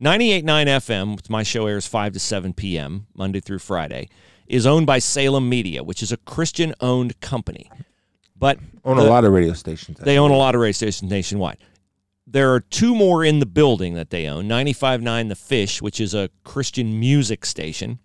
98.9 0.00 0.44
FM, 0.68 1.18
my 1.30 1.42
show 1.42 1.66
airs 1.66 1.86
five 1.86 2.12
to 2.12 2.18
seven 2.20 2.52
p.m. 2.52 3.06
Monday 3.14 3.40
through 3.40 3.58
Friday, 3.60 4.08
is 4.46 4.66
owned 4.66 4.86
by 4.86 4.98
Salem 4.98 5.48
Media, 5.48 5.82
which 5.82 6.02
is 6.02 6.12
a 6.12 6.16
Christian-owned 6.18 7.20
company. 7.20 7.70
But 8.36 8.58
Own 8.84 8.96
the- 8.98 9.02
a 9.02 9.10
lot 9.10 9.24
of 9.24 9.32
radio 9.32 9.52
stations. 9.54 9.98
they 9.98 10.16
own 10.18 10.30
a 10.30 10.36
lot 10.36 10.54
of 10.54 10.60
radio 10.60 10.72
stations 10.72 11.10
nationwide. 11.10 11.58
There 12.30 12.52
are 12.52 12.60
two 12.60 12.94
more 12.94 13.24
in 13.24 13.38
the 13.38 13.46
building 13.46 13.94
that 13.94 14.10
they 14.10 14.26
own 14.26 14.48
95.9 14.48 15.28
The 15.30 15.34
Fish, 15.34 15.80
which 15.80 15.98
is 15.98 16.14
a 16.14 16.28
Christian 16.44 17.00
music 17.00 17.46
station, 17.46 18.00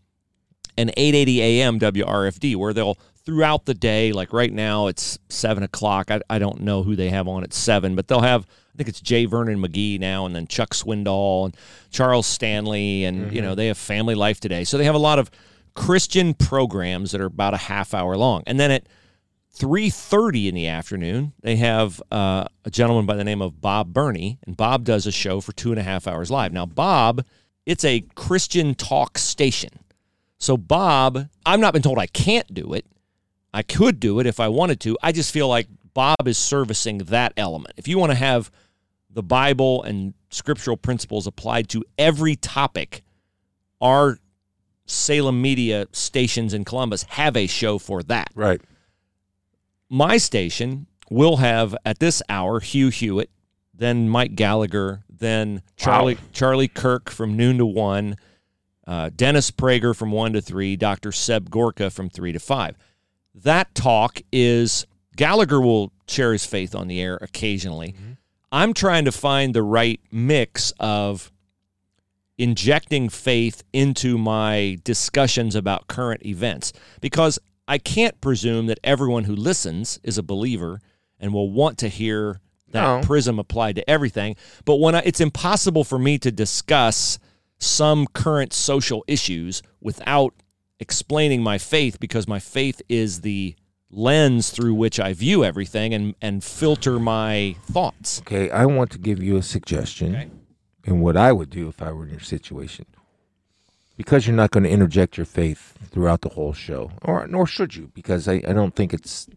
and 0.78 0.92
880 0.96 1.42
AM 1.42 1.80
WRFD, 1.80 2.56
where 2.56 2.74
they'll, 2.74 2.98
throughout 3.26 3.66
the 3.66 3.74
day, 3.74 4.14
like 4.14 4.32
right 4.32 4.52
now, 4.52 4.88
it's 4.88 5.20
7 5.30 5.62
o'clock. 5.62 6.10
I, 6.10 6.22
I 6.30 6.40
don't 6.40 6.62
know 6.62 6.84
who 6.84 6.96
they 6.96 7.10
have 7.10 7.28
on 7.28 7.44
at 7.44 7.54
7, 7.54 7.96
but 7.96 8.08
they'll 8.08 8.22
have, 8.22 8.46
I 8.74 8.78
think 8.78 8.88
it's 8.88 9.02
J. 9.02 9.26
Vernon 9.26 9.60
McGee 9.60 10.00
now, 10.00 10.26
and 10.26 10.34
then 10.34 10.48
Chuck 10.48 10.70
Swindoll 10.70 11.46
and 11.46 11.58
Charles 11.90 12.26
Stanley, 12.26 13.04
and, 13.04 13.18
you 13.18 13.42
mm-hmm. 13.42 13.50
know, 13.50 13.56
they 13.56 13.68
have 13.68 13.78
Family 13.78 14.16
Life 14.16 14.40
Today. 14.40 14.64
So 14.64 14.78
they 14.78 14.86
have 14.86 14.96
a 14.96 15.00
lot 15.00 15.20
of 15.20 15.30
Christian 15.74 16.34
programs 16.34 17.12
that 17.12 17.20
are 17.20 17.26
about 17.26 17.54
a 17.54 17.58
half 17.58 17.94
hour 17.94 18.16
long. 18.16 18.44
And 18.48 18.58
then 18.58 18.72
at 18.72 18.88
3.30 19.58 20.50
in 20.50 20.56
the 20.56 20.68
afternoon 20.68 21.34
they 21.42 21.56
have 21.58 22.02
uh, 22.12 22.46
a 22.66 22.72
gentleman 22.72 23.06
by 23.06 23.16
the 23.16 23.24
name 23.24 23.42
of 23.42 23.62
bob 23.62 23.94
burney 23.94 24.40
and 24.46 24.58
bob 24.58 24.84
does 24.84 25.06
a 25.06 25.12
show 25.12 25.40
for 25.42 25.52
two 25.54 25.72
and 25.72 25.80
a 25.80 25.84
half 25.84 26.08
hours 26.08 26.32
live 26.32 26.52
now 26.52 26.66
bob 26.66 27.24
it's 27.66 27.86
a 27.86 28.02
christian 28.16 28.74
talk 28.74 29.18
station 29.18 29.70
so 30.40 30.58
bob 30.58 31.28
i've 31.46 31.60
not 31.60 31.72
been 31.74 31.84
told 31.84 32.00
i 32.00 32.08
can't 32.08 32.52
do 32.54 32.74
it 32.74 32.86
i 33.54 33.62
could 33.62 34.00
do 34.00 34.20
it 34.20 34.26
if 34.26 34.40
i 34.40 34.48
wanted 34.48 34.80
to 34.80 34.98
i 35.04 35.12
just 35.12 35.32
feel 35.32 35.48
like 35.48 35.68
Bob 35.94 36.28
is 36.28 36.38
servicing 36.38 37.00
that 37.00 37.34
element. 37.38 37.76
If 37.78 37.88
you 37.88 37.98
want 37.98 38.12
to 38.12 38.18
have 38.18 38.52
the 39.10 39.24
Bible 39.24 39.84
and 39.84 40.14
scriptural 40.30 40.78
principles 40.78 41.28
applied 41.28 41.70
to 41.70 41.84
every 41.98 42.36
topic, 42.36 43.04
our 43.80 44.18
Salem 44.86 45.42
media 45.42 45.88
stations 45.92 46.54
in 46.54 46.66
Columbus 46.66 47.04
have 47.04 47.38
a 47.38 47.48
show 47.48 47.78
for 47.78 48.04
that. 48.04 48.30
Right. 48.36 48.62
My 49.94 50.18
station 50.18 50.88
will 51.12 51.38
have 51.38 51.76
at 51.86 52.00
this 52.00 52.24
hour 52.28 52.60
Hugh 52.60 52.90
Hewitt, 52.90 53.30
then 53.76 54.10
Mike 54.10 54.34
Gallagher, 54.34 55.04
then 55.08 55.62
Charlie 55.78 56.18
Charlie 56.32 56.68
Kirk 56.68 57.12
from 57.12 57.38
noon 57.38 57.60
to 57.60 57.66
one, 57.68 58.16
uh, 58.88 59.12
Dennis 59.16 59.52
Prager 59.52 59.96
from 59.96 60.12
one 60.12 60.34
to 60.34 60.42
three, 60.42 60.76
Dr. 60.76 61.12
Seb 61.12 61.52
Gorka 61.52 61.92
from 61.92 62.10
three 62.10 62.32
to 62.32 62.40
five. 62.40 62.76
That 63.36 63.76
talk 63.76 64.20
is 64.32 64.88
Gallagher 65.16 65.62
will 65.62 65.94
share 66.08 66.32
his 66.32 66.44
faith 66.44 66.74
on 66.74 66.88
the 66.88 67.00
air 67.00 67.20
occasionally. 67.22 67.94
I'm 68.52 68.74
trying 68.74 69.06
to 69.06 69.12
find 69.12 69.54
the 69.54 69.62
right 69.62 70.02
mix 70.12 70.74
of 70.80 71.32
injecting 72.40 73.10
faith 73.10 73.64
into 73.74 74.18
my 74.18 74.80
discussions 74.84 75.56
about 75.56 75.88
current 75.88 76.26
events 76.26 76.74
because 77.00 77.38
I 77.74 77.80
can't 77.80 78.22
presume 78.22 78.68
that 78.68 78.78
everyone 78.84 79.24
who 79.24 79.36
listens 79.36 80.00
is 80.04 80.20
a 80.20 80.24
believer 80.24 80.80
and 81.20 81.34
will 81.34 81.50
want 81.50 81.80
to 81.80 81.88
hear 81.90 82.40
that 82.70 82.82
No. 82.84 83.02
prism 83.04 83.40
applied 83.40 83.78
to 83.78 83.90
everything. 83.90 84.36
But 84.64 84.76
when 84.76 84.94
I, 84.94 85.00
it's 85.00 85.20
impossible 85.20 85.84
for 85.84 85.98
me 85.98 86.20
to 86.20 86.32
discuss 86.32 87.18
some 87.58 88.06
current 88.06 88.54
social 88.54 89.04
issues 89.08 89.64
without 89.82 90.36
explaining 90.80 91.42
my 91.42 91.58
faith 91.58 92.00
because 92.00 92.28
my 92.28 92.38
faith 92.38 92.80
is 92.90 93.22
the 93.22 93.56
lens 93.90 94.52
through 94.52 94.76
which 94.76 95.00
I 95.00 95.14
view 95.14 95.44
everything 95.44 95.96
and, 95.96 96.14
and 96.22 96.44
filter 96.44 97.00
my 97.00 97.56
thoughts. 97.66 98.20
Okay, 98.20 98.52
I 98.52 98.66
want 98.68 98.92
to 98.92 99.00
give 99.00 99.24
you 99.24 99.38
a 99.38 99.42
suggestion 99.42 100.16
Okay. 100.16 100.30
and 100.86 101.02
what 101.02 101.18
I 101.18 101.32
would 101.32 101.50
do 101.50 101.70
if 101.70 101.82
I 101.82 101.92
were 101.92 102.04
in 102.04 102.12
your 102.12 102.20
situation. 102.20 102.86
Because 103.96 104.26
you're 104.26 104.36
not 104.36 104.52
going 104.52 104.64
to 104.64 104.70
interject 104.70 105.18
your 105.18 105.26
faith 105.26 105.78
throughout 105.92 106.22
the 106.22 106.30
whole 106.30 106.54
show, 106.54 106.92
or 107.04 107.28
nor 107.28 107.46
should 107.46 107.76
you, 107.76 107.92
because 107.94 108.28
I, 108.28 108.42
I 108.48 108.54
don't 108.54 108.76
think 108.76 108.94
it's. 108.94 109.28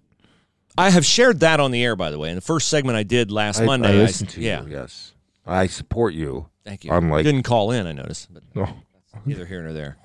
I 0.79 0.90
have 0.90 1.05
shared 1.05 1.40
that 1.40 1.61
on 1.61 1.71
the 1.71 1.85
air, 1.85 1.95
by 1.97 2.11
the 2.11 2.19
way. 2.19 2.31
In 2.31 2.35
the 2.37 2.40
first 2.40 2.69
segment 2.69 2.97
I 2.97 3.03
did 3.03 3.31
last 3.31 3.61
I, 3.61 3.66
Monday, 3.66 3.88
I 3.90 3.92
I- 3.92 3.97
listen 3.97 4.27
to 4.29 4.40
yeah, 4.40 4.62
you. 4.62 4.71
Yes, 4.73 5.12
I 5.47 5.66
support 5.66 6.14
you. 6.14 6.49
thank 6.64 6.85
you. 6.85 6.90
I'm 6.92 7.11
like- 7.11 7.25
didn't 7.25 7.42
call 7.42 7.71
in, 7.71 7.87
I 7.87 7.92
noticed, 7.92 8.33
but 8.33 8.42
No, 8.55 8.69
neither 9.27 9.45
here 9.45 9.62
nor 9.62 9.73
there. 9.75 9.99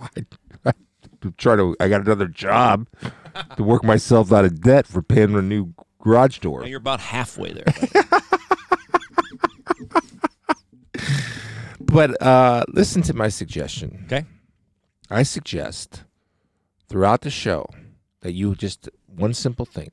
to 1.21 1.31
try 1.37 1.55
to. 1.55 1.75
I 1.79 1.87
got 1.87 2.01
another 2.01 2.27
job 2.27 2.87
to 3.57 3.63
work 3.63 3.83
myself 3.85 4.33
out 4.33 4.43
of 4.45 4.61
debt 4.61 4.85
for 4.85 5.01
paying 5.01 5.33
a 5.35 5.41
new 5.41 5.73
garage 6.01 6.39
door. 6.39 6.61
Now 6.61 6.67
you're 6.67 6.77
about 6.77 6.99
halfway 6.99 7.53
there. 7.53 7.65
But 11.79 12.21
uh, 12.21 12.63
listen 12.69 13.01
to 13.03 13.13
my 13.13 13.27
suggestion. 13.27 14.03
Okay. 14.05 14.25
I 15.11 15.23
suggest 15.23 16.03
throughout 16.87 17.21
the 17.21 17.29
show 17.29 17.67
that 18.21 18.33
you 18.33 18.55
just 18.55 18.89
one 19.07 19.33
simple 19.33 19.65
thing, 19.65 19.91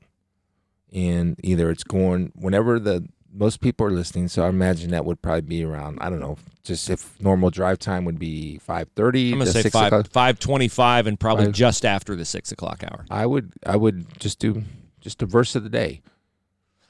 and 0.93 1.39
either 1.43 1.69
it's 1.69 1.83
going 1.83 2.31
whenever 2.35 2.79
the 2.79 3.07
most 3.31 3.61
people 3.61 3.85
are 3.85 3.91
listening. 3.91 4.27
So 4.27 4.43
I 4.43 4.49
imagine 4.49 4.91
that 4.91 5.05
would 5.05 5.21
probably 5.21 5.41
be 5.41 5.63
around 5.63 5.99
I 6.01 6.09
don't 6.09 6.19
know, 6.19 6.37
just 6.63 6.89
if 6.89 7.19
normal 7.21 7.49
drive 7.49 7.79
time 7.79 8.05
would 8.05 8.19
be 8.19 8.57
five 8.59 8.89
thirty. 8.95 9.31
I'm 9.31 9.39
gonna 9.39 9.51
say 9.51 9.69
five 9.69 10.07
five 10.07 10.39
twenty 10.39 10.67
five 10.67 11.07
and 11.07 11.19
probably 11.19 11.45
Five- 11.45 11.53
just 11.53 11.85
after 11.85 12.15
the 12.15 12.25
six 12.25 12.51
o'clock 12.51 12.83
hour. 12.83 13.05
I 13.09 13.25
would 13.25 13.53
I 13.65 13.75
would 13.75 14.19
just 14.19 14.39
do 14.39 14.63
just 15.01 15.21
a 15.21 15.25
verse 15.25 15.55
of 15.55 15.63
the 15.63 15.69
day. 15.69 16.01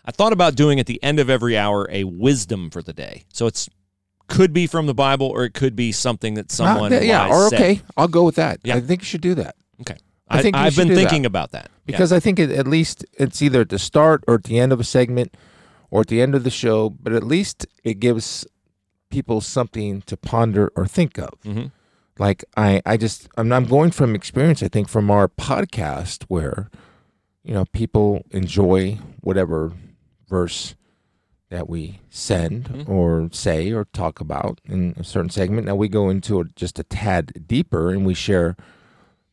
I 0.06 0.12
thought 0.12 0.34
about 0.34 0.56
doing 0.56 0.80
at 0.80 0.88
the 0.88 1.02
end 1.04 1.20
of 1.20 1.30
every 1.30 1.58
hour 1.58 1.88
a 1.92 2.04
wisdom 2.04 2.70
for 2.70 2.82
the 2.82 2.94
day. 2.94 3.26
So 3.32 3.46
it's 3.46 3.70
could 4.30 4.54
be 4.54 4.68
from 4.68 4.86
the 4.88 4.94
Bible 4.94 5.28
or 5.28 5.44
it 5.44 5.54
could 5.54 5.76
be 5.76 5.92
something 5.92 6.36
that 6.36 6.52
someone 6.52 6.94
Ah, 6.94 7.00
yeah, 7.00 7.28
or 7.30 7.50
said. 7.50 7.60
okay, 7.62 7.82
I'll 7.98 8.08
go 8.08 8.24
with 8.24 8.36
that. 8.36 8.60
Yeah. 8.64 8.76
I 8.76 8.82
think 8.82 9.02
you 9.02 9.06
should 9.06 9.22
do 9.22 9.36
that 9.36 9.56
Okay. 9.82 9.98
I 10.30 10.40
I, 10.40 10.42
think 10.42 10.56
I've 10.56 10.76
been 10.76 10.88
do 10.90 10.96
that. 10.96 11.02
thinking 11.02 11.26
about 11.26 11.52
that. 11.52 11.70
Yeah. 11.86 11.98
because 11.98 12.14
I 12.14 12.20
think 12.20 12.38
it, 12.40 12.52
at 12.52 12.68
least 12.68 13.04
it's 13.14 13.42
either 13.42 13.62
at 13.62 13.70
the 13.70 13.80
start 13.80 14.24
or 14.28 14.36
at 14.36 14.44
the 14.44 14.60
end 14.60 14.72
of 14.72 14.80
a 14.80 14.84
segment 14.84 15.36
or 15.92 16.02
at 16.02 16.08
the 16.08 16.22
end 16.22 16.36
of 16.36 16.44
the 16.44 16.52
show, 16.52 16.90
but 16.92 17.14
at 17.14 17.24
least 17.24 17.66
it 17.84 18.00
gives 18.00 18.46
people 19.10 19.42
something 19.42 20.02
to 20.04 20.16
ponder 20.16 20.72
or 20.76 20.86
think 20.86 21.18
of. 21.18 21.32
Mhm. 21.44 21.72
Like 22.20 22.44
I, 22.56 22.82
I 22.86 22.98
just 22.98 23.28
I'm, 23.38 23.52
I'm 23.52 23.66
going 23.66 23.92
from 23.92 24.14
experience. 24.14 24.62
I 24.62 24.68
think 24.68 24.88
from 24.90 25.10
our 25.10 25.28
podcast 25.28 26.24
where 26.28 26.70
you 27.44 27.54
know 27.54 27.66
people 27.74 28.24
enjoy 28.32 29.00
whatever 29.22 29.72
verse 30.28 30.76
that 31.50 31.68
we 31.68 32.00
send 32.10 32.66
Mhm. 32.66 32.90
or 32.90 33.30
say 33.32 33.72
or 33.72 33.86
talk 33.86 34.20
about 34.20 34.62
in 34.66 34.94
a 34.98 35.04
certain 35.04 35.30
segment. 35.32 35.66
Now 35.68 35.76
we 35.76 35.88
go 35.88 36.10
into 36.10 36.40
it 36.42 36.56
just 36.56 36.78
a 36.80 36.84
tad 36.84 37.46
deeper 37.48 37.90
and 37.92 38.06
we 38.06 38.14
share 38.14 38.56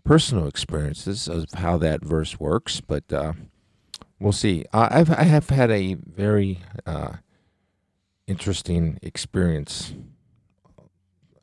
personal 0.04 0.46
experiences 0.46 1.28
of 1.28 1.46
how 1.54 1.76
that 1.78 2.02
verse 2.04 2.40
works, 2.40 2.80
but 2.80 3.12
uh, 3.12 3.32
we'll 4.18 4.32
see. 4.32 4.64
I, 4.72 5.00
I've 5.00 5.10
I 5.10 5.24
have 5.24 5.50
had 5.50 5.70
a 5.70 5.94
very 5.94 6.60
uh, 6.86 7.14
interesting 8.26 8.98
experience, 9.02 9.92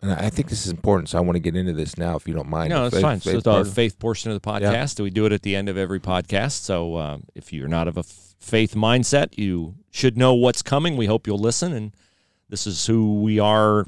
and 0.01 0.11
I 0.11 0.29
think 0.29 0.49
this 0.49 0.65
is 0.65 0.71
important. 0.71 1.09
So 1.09 1.17
I 1.17 1.21
want 1.21 1.35
to 1.35 1.39
get 1.39 1.55
into 1.55 1.73
this 1.73 1.97
now, 1.97 2.15
if 2.15 2.27
you 2.27 2.33
don't 2.33 2.49
mind. 2.49 2.69
No, 2.71 2.89
that's 2.89 3.01
fine. 3.01 3.17
if- 3.17 3.23
So 3.23 3.39
the 3.39 3.65
faith 3.65 3.99
portion 3.99 4.31
of 4.31 4.41
the 4.41 4.47
podcast, 4.49 4.99
we 4.99 5.09
do 5.09 5.25
it 5.25 5.31
at 5.31 5.43
the 5.43 5.55
end 5.55 5.69
of 5.69 5.77
every 5.77 5.99
podcast. 5.99 6.61
So 6.61 6.95
uh, 6.95 7.17
if 7.35 7.53
you're 7.53 7.67
not 7.69 7.87
of 7.87 7.97
a 7.97 8.03
faith 8.43 8.75
mindset, 8.75 9.37
you 9.37 9.75
should 9.89 10.17
know 10.17 10.33
what's 10.33 10.61
coming. 10.61 10.97
We 10.97 11.05
hope 11.05 11.25
you'll 11.27 11.39
listen. 11.39 11.73
And 11.73 11.93
this 12.49 12.67
is 12.67 12.85
who 12.85 13.21
we 13.21 13.39
are 13.39 13.85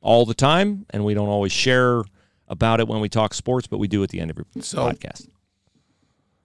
all 0.00 0.24
the 0.24 0.34
time. 0.34 0.86
And 0.90 1.04
we 1.04 1.12
don't 1.14 1.28
always 1.28 1.52
share 1.52 2.02
about 2.48 2.80
it 2.80 2.88
when 2.88 3.00
we 3.00 3.08
talk 3.08 3.34
sports, 3.34 3.66
but 3.66 3.78
we 3.78 3.88
do 3.88 4.02
at 4.02 4.10
the 4.10 4.20
end 4.20 4.30
of 4.30 4.38
every 4.38 4.62
So- 4.62 4.88
podcast. 4.88 5.28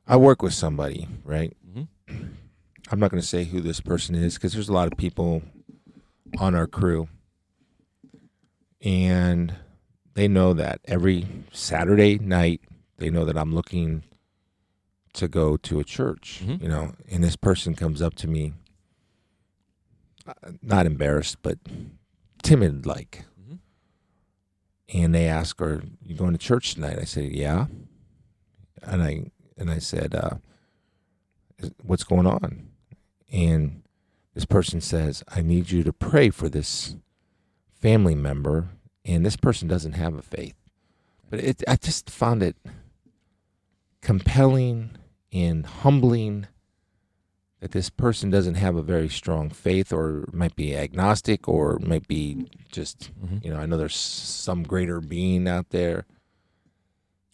I 0.07 0.17
work 0.17 0.41
with 0.41 0.53
somebody, 0.53 1.07
right? 1.23 1.55
Mhm. 1.67 1.87
I'm 2.91 2.99
not 2.99 3.09
going 3.09 3.21
to 3.21 3.27
say 3.27 3.43
who 3.43 3.59
this 3.61 3.79
person 3.81 4.13
is 4.15 4.35
because 4.35 4.53
there's 4.53 4.69
a 4.69 4.73
lot 4.73 4.91
of 4.91 4.97
people 4.97 5.41
on 6.37 6.53
our 6.53 6.67
crew, 6.67 7.07
and 8.81 9.53
they 10.13 10.27
know 10.27 10.53
that 10.53 10.79
every 10.85 11.27
Saturday 11.51 12.19
night 12.19 12.61
they 12.97 13.09
know 13.09 13.25
that 13.25 13.37
I'm 13.37 13.53
looking 13.55 14.03
to 15.15 15.27
go 15.27 15.57
to 15.57 15.79
a 15.79 15.83
church, 15.83 16.41
Mhm. 16.45 16.61
you 16.61 16.67
know, 16.69 16.93
and 17.09 17.23
this 17.23 17.35
person 17.35 17.75
comes 17.75 18.01
up 18.01 18.15
to 18.15 18.27
me, 18.27 18.53
uh, 20.27 20.33
not 20.61 20.85
embarrassed 20.85 21.41
but 21.41 21.57
timid 22.43 22.85
like, 22.85 23.25
Mhm. 23.39 23.59
and 24.89 25.15
they 25.15 25.27
ask, 25.27 25.61
"Are 25.61 25.83
you 26.03 26.15
going 26.15 26.33
to 26.33 26.37
church 26.37 26.73
tonight?" 26.75 26.99
I 26.99 27.05
said, 27.05 27.31
"Yeah," 27.31 27.67
and 28.83 29.01
I 29.01 29.31
and 29.57 29.71
I 29.71 29.79
said, 29.79 30.13
uh, 30.13 30.37
"What's 31.81 32.03
going 32.03 32.27
on?" 32.27 32.69
And 33.31 33.83
this 34.33 34.45
person 34.45 34.81
says, 34.81 35.23
"I 35.29 35.41
need 35.41 35.71
you 35.71 35.83
to 35.83 35.93
pray 35.93 36.29
for 36.29 36.49
this 36.49 36.95
family 37.71 38.15
member," 38.15 38.69
and 39.05 39.25
this 39.25 39.37
person 39.37 39.67
doesn't 39.67 39.93
have 39.93 40.13
a 40.15 40.21
faith. 40.21 40.55
But 41.29 41.39
it, 41.39 41.63
I 41.67 41.77
just 41.77 42.09
found 42.09 42.43
it 42.43 42.57
compelling 44.01 44.91
and 45.35 45.65
humbling 45.65 46.47
that 47.59 47.71
this 47.71 47.89
person 47.89 48.29
doesn't 48.29 48.55
have 48.55 48.75
a 48.75 48.81
very 48.81 49.09
strong 49.09 49.49
faith, 49.49 49.91
or 49.91 50.25
might 50.31 50.55
be 50.55 50.75
agnostic, 50.75 51.47
or 51.47 51.77
might 51.79 52.07
be 52.07 52.47
just, 52.71 53.11
Mhm. 53.21 53.43
you 53.43 53.51
know, 53.51 53.57
I 53.59 53.65
know 53.65 53.75
there's 53.77 53.95
some 53.95 54.63
greater 54.63 55.01
being 55.01 55.47
out 55.47 55.69
there. 55.71 56.05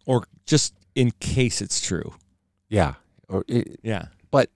Or 0.06 0.24
just 0.46 0.74
in 0.96 1.12
case 1.20 1.62
it's 1.62 1.80
true. 1.80 2.16
Yeah, 2.70 2.96
or 3.30 3.44
it, 3.48 3.80
Yeah. 3.84 4.08
But 4.32 4.50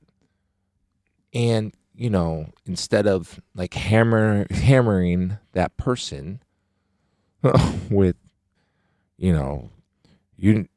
and 1.34 1.74
you 1.94 2.10
know 2.10 2.48
instead 2.66 3.06
of 3.08 3.40
like 3.54 3.74
hammer 3.74 4.48
hammering 4.50 5.38
that 5.52 5.76
person 5.78 6.42
with 7.90 8.16
you 9.18 9.32
know 9.34 9.70
you 10.38 10.68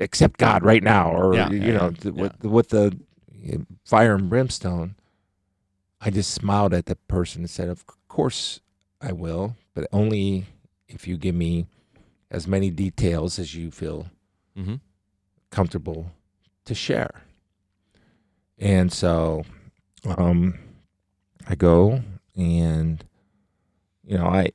accept- 0.00 0.38
god 0.38 0.62
right 0.64 0.82
now 0.82 1.10
or 1.12 1.34
Yeah, 1.34 1.50
you 1.50 1.58
yeah, 1.58 1.72
know 1.78 1.84
yeah, 1.90 2.00
th- 2.02 2.14
with 2.14 2.44
with 2.44 2.68
the 2.70 2.98
uh, 3.52 3.58
fire 3.84 4.14
and 4.16 4.28
brimstone 4.30 4.94
i 6.00 6.10
just 6.10 6.30
smiled 6.32 6.72
at 6.74 6.86
the 6.86 6.96
person 6.96 7.42
and 7.42 7.50
said 7.50 7.68
of 7.68 7.84
course 8.08 8.60
i 9.00 9.12
will 9.12 9.56
but 9.74 9.86
only 9.92 10.46
if 10.88 11.06
you 11.06 11.16
give 11.16 11.34
me 11.34 11.66
as 12.30 12.46
many 12.46 12.70
details 12.70 13.38
as 13.38 13.54
you 13.54 13.70
feel 13.70 14.06
Mm-hmm. 14.56 14.76
comfortable 15.50 16.10
to 16.64 16.74
share. 16.74 17.22
And 18.58 18.92
so 18.92 19.44
um 20.16 20.58
I 21.46 21.54
go 21.54 22.02
and 22.36 23.04
you 24.04 24.18
know, 24.18 24.26
i- 24.26 24.52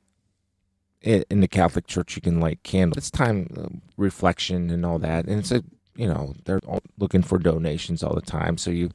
in 1.04 1.40
the 1.40 1.48
Catholic 1.48 1.86
Church 1.86 2.16
you 2.16 2.22
can 2.22 2.40
light 2.40 2.62
candles. 2.62 2.98
It's 2.98 3.10
time 3.10 3.48
uh, 3.56 3.68
reflection 3.96 4.70
and 4.70 4.84
all 4.84 4.98
that. 5.00 5.26
And 5.26 5.38
it's 5.38 5.52
a 5.52 5.62
you 5.96 6.08
know, 6.08 6.34
they're 6.44 6.60
looking 6.98 7.22
for 7.22 7.38
donations 7.38 8.02
all 8.02 8.14
the 8.14 8.20
time. 8.20 8.58
So 8.58 8.70
you 8.72 8.90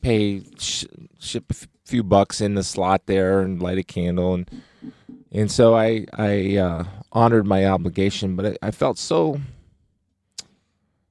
pay 0.00 0.44
sh- 0.58 0.84
ship 1.18 1.44
a 1.50 1.54
f- 1.54 1.68
few 1.84 2.04
bucks 2.04 2.40
in 2.40 2.54
the 2.54 2.62
slot 2.62 3.02
there 3.06 3.40
and 3.40 3.60
light 3.60 3.78
a 3.78 3.82
candle 3.82 4.34
and 4.34 4.50
and 5.32 5.50
so 5.50 5.76
I 5.76 6.06
I 6.12 6.56
uh, 6.56 6.84
honored 7.12 7.46
my 7.46 7.66
obligation, 7.66 8.36
but 8.36 8.46
I, 8.46 8.68
I 8.68 8.70
felt 8.70 8.98
so 8.98 9.40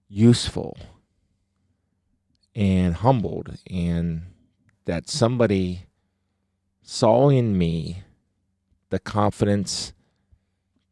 useful 0.07 0.77
and 2.55 2.95
humbled, 2.95 3.57
and 3.69 4.23
that 4.85 5.09
somebody 5.09 5.85
saw 6.81 7.29
in 7.29 7.57
me 7.57 8.03
the 8.89 8.99
confidence 8.99 9.91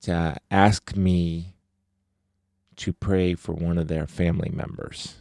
to 0.04 0.36
ask 0.52 0.96
me 0.96 1.56
to 2.76 2.94
pray 2.94 3.36
for 3.36 3.54
one 3.54 3.78
of 3.78 3.88
their 3.88 4.08
family 4.08 4.50
members. 4.50 5.16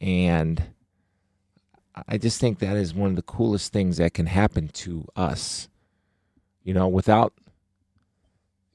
And 0.00 0.62
I 2.06 2.18
just 2.18 2.40
think 2.40 2.58
that 2.58 2.76
is 2.76 2.94
one 2.94 3.10
of 3.10 3.16
the 3.16 3.22
coolest 3.22 3.72
things 3.72 3.96
that 3.96 4.14
can 4.14 4.26
happen 4.26 4.68
to 4.68 5.06
us. 5.16 5.68
You 6.62 6.74
know, 6.74 6.86
without, 6.86 7.32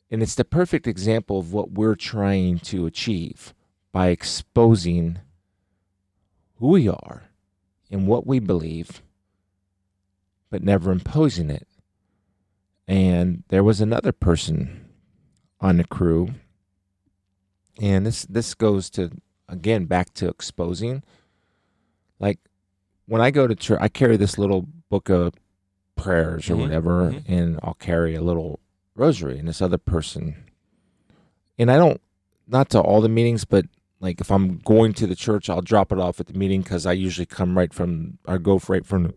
and 0.09 0.23
it's 0.23 0.35
the 0.35 0.45
perfect 0.45 0.87
example 0.87 1.37
of 1.37 1.53
what 1.53 1.71
we're 1.71 1.95
trying 1.95 2.59
to 2.59 2.85
achieve 2.85 3.53
by 3.91 4.07
exposing 4.07 5.19
who 6.55 6.69
we 6.69 6.89
are 6.89 7.23
and 7.91 8.07
what 8.07 8.25
we 8.25 8.39
believe, 8.39 9.03
but 10.49 10.63
never 10.63 10.91
imposing 10.91 11.51
it. 11.51 11.67
And 12.87 13.43
there 13.49 13.63
was 13.63 13.79
another 13.79 14.11
person 14.11 14.82
on 15.63 15.77
the 15.77 15.83
crew, 15.85 16.29
and 17.81 18.05
this 18.05 18.25
this 18.25 18.53
goes 18.53 18.89
to 18.91 19.09
again 19.49 19.85
back 19.85 20.13
to 20.15 20.27
exposing. 20.27 21.01
Like 22.19 22.39
when 23.07 23.21
I 23.21 23.31
go 23.31 23.47
to 23.47 23.55
church, 23.55 23.79
I 23.81 23.87
carry 23.87 24.17
this 24.17 24.37
little 24.37 24.67
book 24.89 25.09
of 25.09 25.33
prayers 25.95 26.49
or 26.49 26.55
Mhm, 26.55 26.59
whatever, 26.61 27.11
mhm. 27.11 27.23
and 27.27 27.59
I'll 27.63 27.73
carry 27.75 28.13
a 28.13 28.21
little 28.21 28.59
rosary. 28.95 29.39
And 29.39 29.47
this 29.47 29.61
other 29.61 29.77
person, 29.77 30.35
and 31.57 31.71
I 31.71 31.77
don't, 31.77 32.01
not 32.47 32.69
to 32.71 32.81
all 32.81 33.01
the 33.01 33.09
meetings, 33.09 33.45
but 33.45 33.65
like 33.99 34.19
if 34.19 34.29
I'm 34.31 34.57
going 34.59 34.93
to 34.93 35.07
the 35.07 35.15
church, 35.15 35.49
I'll 35.49 35.61
drop 35.61 35.91
it 35.91 35.99
off 35.99 36.19
at 36.19 36.27
the 36.27 36.33
meeting 36.33 36.61
because 36.61 36.85
I 36.85 36.91
usually 36.93 37.25
come 37.25 37.57
right 37.57 37.73
from, 37.73 38.17
I 38.27 38.37
go 38.37 38.59
right 38.67 38.85
from 38.85 39.13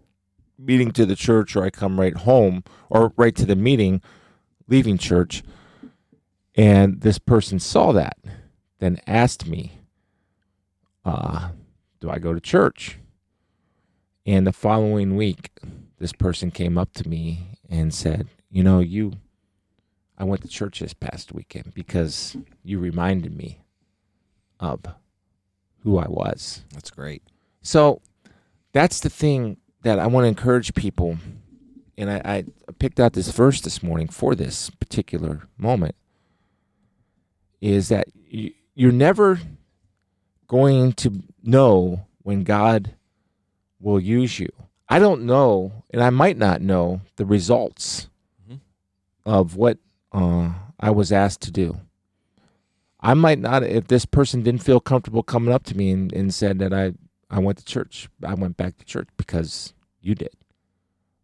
meeting 0.58 0.90
to 0.92 1.04
the 1.04 1.16
church, 1.16 1.54
or 1.56 1.64
I 1.64 1.70
come 1.70 1.98
right 2.00 2.16
home, 2.16 2.62
or 2.88 3.12
right 3.16 3.34
to 3.36 3.44
the 3.44 3.56
meeting, 3.56 4.00
leaving 4.68 4.96
church. 4.96 5.42
And 6.56 7.00
this 7.02 7.18
person 7.18 7.58
saw 7.58 7.92
that, 7.92 8.16
then 8.78 8.98
asked 9.06 9.46
me, 9.46 9.80
uh, 11.04 11.50
"Do 12.00 12.10
I 12.10 12.18
go 12.18 12.32
to 12.32 12.40
church?" 12.40 12.98
And 14.26 14.44
the 14.44 14.52
following 14.52 15.14
week, 15.14 15.50
this 15.98 16.12
person 16.12 16.50
came 16.50 16.76
up 16.76 16.92
to 16.94 17.08
me 17.08 17.58
and 17.70 17.94
said, 17.94 18.28
You 18.50 18.64
know, 18.64 18.80
you, 18.80 19.12
I 20.18 20.24
went 20.24 20.42
to 20.42 20.48
church 20.48 20.80
this 20.80 20.94
past 20.94 21.32
weekend 21.32 21.74
because 21.74 22.36
you 22.64 22.80
reminded 22.80 23.36
me 23.36 23.62
of 24.58 24.80
who 25.84 25.98
I 25.98 26.08
was. 26.08 26.64
That's 26.72 26.90
great. 26.90 27.22
So 27.62 28.02
that's 28.72 28.98
the 28.98 29.10
thing 29.10 29.58
that 29.82 30.00
I 30.00 30.08
want 30.08 30.24
to 30.24 30.28
encourage 30.28 30.74
people. 30.74 31.18
And 31.96 32.10
I, 32.10 32.20
I 32.24 32.44
picked 32.78 32.98
out 32.98 33.12
this 33.12 33.30
verse 33.30 33.60
this 33.60 33.82
morning 33.82 34.08
for 34.08 34.34
this 34.34 34.70
particular 34.70 35.48
moment 35.56 35.94
is 37.60 37.88
that 37.88 38.08
you, 38.28 38.52
you're 38.74 38.92
never 38.92 39.38
going 40.48 40.92
to 40.94 41.22
know 41.42 42.06
when 42.22 42.42
God 42.44 42.94
will 43.80 44.00
use 44.00 44.38
you. 44.38 44.48
I 44.88 44.98
don't 44.98 45.22
know, 45.22 45.72
and 45.90 46.02
I 46.02 46.10
might 46.10 46.36
not 46.36 46.60
know 46.60 47.00
the 47.16 47.26
results 47.26 48.08
Mhm. 48.48 48.60
of 49.24 49.56
what 49.56 49.78
uh, 50.12 50.52
I 50.78 50.90
was 50.90 51.10
asked 51.12 51.40
to 51.42 51.50
do. 51.50 51.80
I 53.00 53.14
might 53.14 53.38
not, 53.38 53.62
if 53.64 53.88
this 53.88 54.06
person 54.06 54.42
didn't 54.42 54.62
feel 54.62 54.80
comfortable 54.80 55.22
coming 55.22 55.52
up 55.52 55.64
to 55.64 55.76
me 55.76 55.90
and, 55.90 56.12
and 56.12 56.32
said 56.32 56.58
that 56.60 56.72
I, 56.72 56.92
I 57.30 57.38
went 57.40 57.58
to 57.58 57.64
church, 57.64 58.08
I 58.24 58.34
went 58.34 58.56
back 58.56 58.76
to 58.78 58.84
church 58.84 59.08
because 59.16 59.74
you 60.00 60.14
did, 60.14 60.30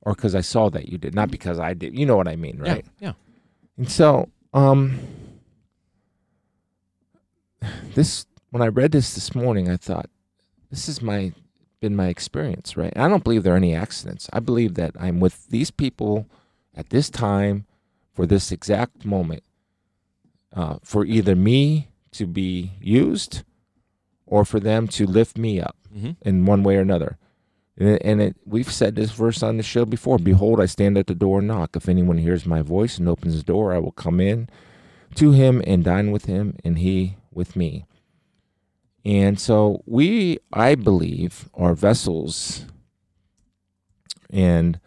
or 0.03 0.14
because 0.14 0.35
I 0.35 0.41
saw 0.43 0.68
that 0.70 0.89
you 0.89 0.99
did, 0.99 1.14
not 1.14 1.30
because 1.30 1.59
I 1.59 1.74
did. 1.74 1.97
You 1.99 2.05
know 2.07 2.16
what 2.16 2.28
I 2.28 2.37
mean, 2.37 2.59
right? 2.59 2.85
Yeah. 2.99 3.09
Yeah. 3.09 3.12
And 3.78 3.91
so, 3.91 4.28
um, 4.53 4.99
this 7.94 8.26
when 8.50 8.62
I 8.62 8.66
read 8.68 8.92
this 8.92 9.14
this 9.14 9.34
morning, 9.34 9.68
I 9.70 9.76
thought, 9.76 10.08
this 10.70 10.88
is 10.88 11.00
my 11.02 11.32
been 11.80 11.96
my 11.96 12.08
experience, 12.08 12.76
right? 12.76 12.92
I 12.96 13.08
don't 13.08 13.24
believe 13.24 13.42
there 13.42 13.54
are 13.54 13.56
any 13.56 13.74
accidents. 13.74 14.28
I 14.32 14.38
believe 14.40 14.74
that 14.74 14.92
I'm 15.00 15.18
with 15.18 15.48
these 15.48 15.70
people 15.72 16.26
at 16.76 16.90
this 16.90 17.10
time 17.10 17.66
for 18.14 18.24
this 18.24 18.52
exact 18.52 19.04
moment, 19.04 19.42
uh, 20.54 20.76
for 20.84 21.04
either 21.04 21.34
me 21.34 21.88
to 22.12 22.26
be 22.26 22.72
used 22.80 23.42
or 24.26 24.44
for 24.44 24.60
them 24.60 24.86
to 24.88 25.06
lift 25.06 25.36
me 25.36 25.60
up 25.60 25.76
Mhm. 25.94 26.16
in 26.22 26.46
one 26.46 26.62
way 26.62 26.76
or 26.76 26.80
another. 26.80 27.18
And, 27.76 27.88
it, 27.88 28.02
and 28.04 28.20
it, 28.22 28.36
we've 28.46 28.70
said 28.70 28.94
this 28.94 29.10
verse 29.10 29.42
on 29.42 29.56
the 29.56 29.62
show 29.62 29.84
before 29.84 30.18
Behold, 30.18 30.60
I 30.60 30.66
stand 30.66 30.96
at 30.98 31.06
the 31.08 31.14
door 31.14 31.38
and 31.40 31.48
knock. 31.48 31.74
If 31.74 31.88
anyone 31.88 32.18
hears 32.18 32.46
my 32.46 32.62
voice 32.62 32.96
and 32.98 33.08
opens 33.08 33.36
the 33.36 33.42
door, 33.42 33.72
I 33.72 33.78
will 33.78 33.92
come 33.92 34.20
in 34.20 34.48
to 35.16 35.32
him 35.32 35.62
and 35.66 35.82
dine 35.82 36.12
with 36.12 36.26
him, 36.26 36.56
and 36.64 36.78
he 36.78 37.16
with 37.35 37.57
me. 37.57 37.87
And 39.05 39.39
so 39.41 39.83
we, 39.87 40.39
I 40.53 40.74
believe, 40.76 41.49
are 41.55 41.74
vessels 41.74 42.66
and 44.30 44.78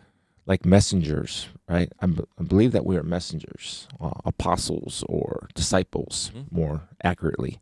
like 0.46 0.66
messengers, 0.66 1.48
right? 1.68 1.92
I, 2.00 2.06
b- 2.06 2.24
I 2.40 2.44
believe 2.44 2.72
that 2.72 2.86
we 2.86 2.98
are 2.98 3.04
messengers, 3.04 3.88
uh, 4.00 4.12
apostles 4.24 5.04
or 5.10 5.48
disciples, 5.54 6.32
Mhm. 6.36 6.52
more 6.52 6.82
accurately. 7.04 7.60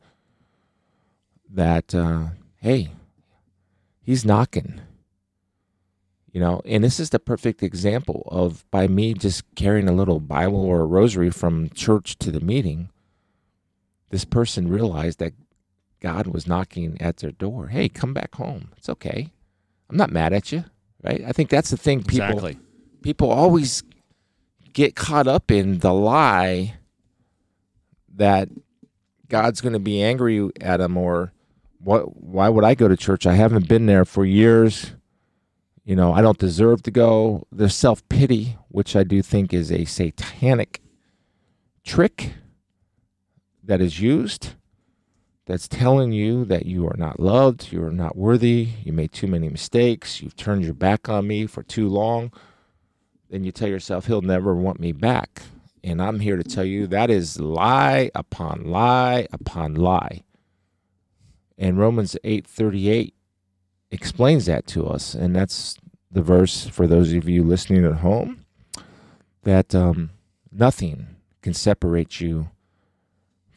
That, 1.50 1.94
uh, 1.96 2.30
hey, 2.58 2.92
he's 4.02 4.26
knocking. 4.26 4.82
You 6.32 6.40
know, 6.40 6.62
and 6.66 6.84
this 6.84 7.00
is 7.00 7.12
the 7.12 7.20
perfect 7.20 7.62
example 7.62 8.28
of 8.32 8.66
by 8.72 8.88
me 8.88 9.14
just 9.14 9.44
carrying 9.56 9.88
a 9.88 9.94
little 9.94 10.20
Bible 10.20 10.58
or 10.66 10.82
a 10.82 10.86
rosary 10.86 11.30
from 11.30 11.70
church 11.70 12.18
to 12.20 12.32
the 12.32 12.40
meeting, 12.42 12.90
this 14.14 14.26
person 14.26 14.68
realized 14.68 15.18
that 15.18 15.34
God 16.00 16.28
was 16.28 16.46
knocking 16.46 17.02
at 17.02 17.18
their 17.18 17.32
door. 17.32 17.70
Hey, 17.70 17.90
come 17.90 18.14
back 18.14 18.36
home. 18.36 18.70
It's 18.78 18.88
okay. 18.88 19.32
I'm 19.90 19.98
not 19.98 20.12
mad 20.12 20.34
at 20.34 20.52
you, 20.52 20.66
right? 21.02 21.24
I 21.26 21.32
think 21.32 21.50
that's 21.50 21.72
the 21.72 21.78
thing 21.78 22.04
people 22.04 22.28
Exactly. 22.28 22.60
people 23.02 23.32
always 23.32 23.82
get 24.72 24.96
caught 24.96 25.28
up 25.28 25.50
in 25.50 25.80
the 25.80 25.92
lie 25.92 26.76
that 28.14 28.50
God's 29.30 29.62
going 29.62 29.74
to 29.74 29.80
be 29.80 30.04
angry 30.04 30.48
at 30.62 30.78
them 30.78 30.96
or 30.96 31.34
what 31.80 32.16
why 32.16 32.50
would 32.50 32.64
I 32.64 32.76
go 32.76 32.88
to 32.88 32.96
church? 32.96 33.26
I 33.26 33.34
haven't 33.34 33.68
been 33.68 33.88
there 33.88 34.06
for 34.06 34.26
years. 34.26 34.92
You 35.86 35.96
know, 35.96 36.14
I 36.14 36.22
don't 36.22 36.38
deserve 36.38 36.84
to 36.84 36.92
go. 36.92 37.48
There's 37.52 37.76
self-pity, 37.76 38.58
which 38.68 38.96
I 38.96 39.04
do 39.04 39.24
think 39.24 39.56
is 39.56 39.72
a 39.72 39.86
satanic 39.86 40.82
trick 41.84 42.34
that 43.64 43.82
is 43.82 44.00
used 44.00 44.54
that's 45.46 45.68
telling 45.68 46.12
you 46.12 46.46
that 46.46 46.66
you 46.66 46.88
are 46.88 46.96
not 46.98 47.20
loved, 47.20 47.72
you 47.72 47.84
are 47.84 47.92
not 47.92 48.16
worthy, 48.16 48.70
you 48.84 48.94
made 48.94 49.12
too 49.12 49.28
many 49.28 49.50
mistakes, 49.50 50.22
you've 50.22 50.36
turned 50.36 50.64
your 50.64 50.74
back 50.74 51.10
on 51.10 51.28
me 51.28 51.46
for 51.46 51.64
too 51.64 51.90
long 51.90 52.32
then 53.34 53.44
you 53.44 53.52
tell 53.52 53.68
yourself 53.68 54.06
he'll 54.06 54.22
never 54.22 54.54
want 54.54 54.80
me 54.80 54.92
back. 54.92 55.42
And 55.84 56.00
I'm 56.00 56.20
here 56.20 56.38
to 56.38 56.44
tell 56.44 56.64
you 56.64 56.86
that 56.86 57.10
is 57.10 57.40
lie 57.40 58.12
upon 58.14 58.66
lie 58.66 59.28
upon 59.34 59.74
lie. 59.74 60.22
And 61.58 61.80
Romans 61.80 62.16
8:38 62.24 63.16
explains 63.90 64.46
that 64.46 64.68
to 64.68 64.86
us, 64.86 65.16
and 65.16 65.36
that's 65.36 65.78
the 66.12 66.22
verse 66.22 66.68
for 66.68 66.86
those 66.86 67.12
of 67.14 67.28
you 67.28 67.44
listening 67.44 67.86
at 67.86 67.96
home 67.96 68.46
that 69.42 69.74
um, 69.74 70.12
nothing 70.52 71.08
can 71.42 71.56
separate 71.56 72.22
you 72.22 72.52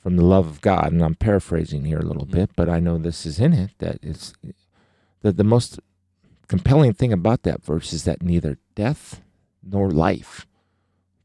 from 0.06 0.14
the 0.14 0.24
love 0.24 0.46
of 0.46 0.60
God. 0.60 0.92
And 0.92 1.02
I'm 1.02 1.16
paraphrasing 1.16 1.84
here 1.84 1.98
a 1.98 2.04
little 2.04 2.26
Mhm. 2.26 2.30
bit, 2.30 2.50
but 2.54 2.68
I 2.68 2.78
know 2.78 2.96
this 2.96 3.26
is 3.26 3.40
in 3.40 3.52
it 3.52 3.72
that 3.78 3.98
it's 4.02 4.32
that 5.22 5.36
the 5.36 5.42
most 5.42 5.80
compelling 6.46 6.92
thing 6.92 7.12
about 7.12 7.42
that 7.42 7.64
verse 7.64 7.92
is 7.92 8.04
that 8.04 8.22
neither 8.22 8.56
death 8.76 9.20
nor 9.68 9.90
life 9.90 10.46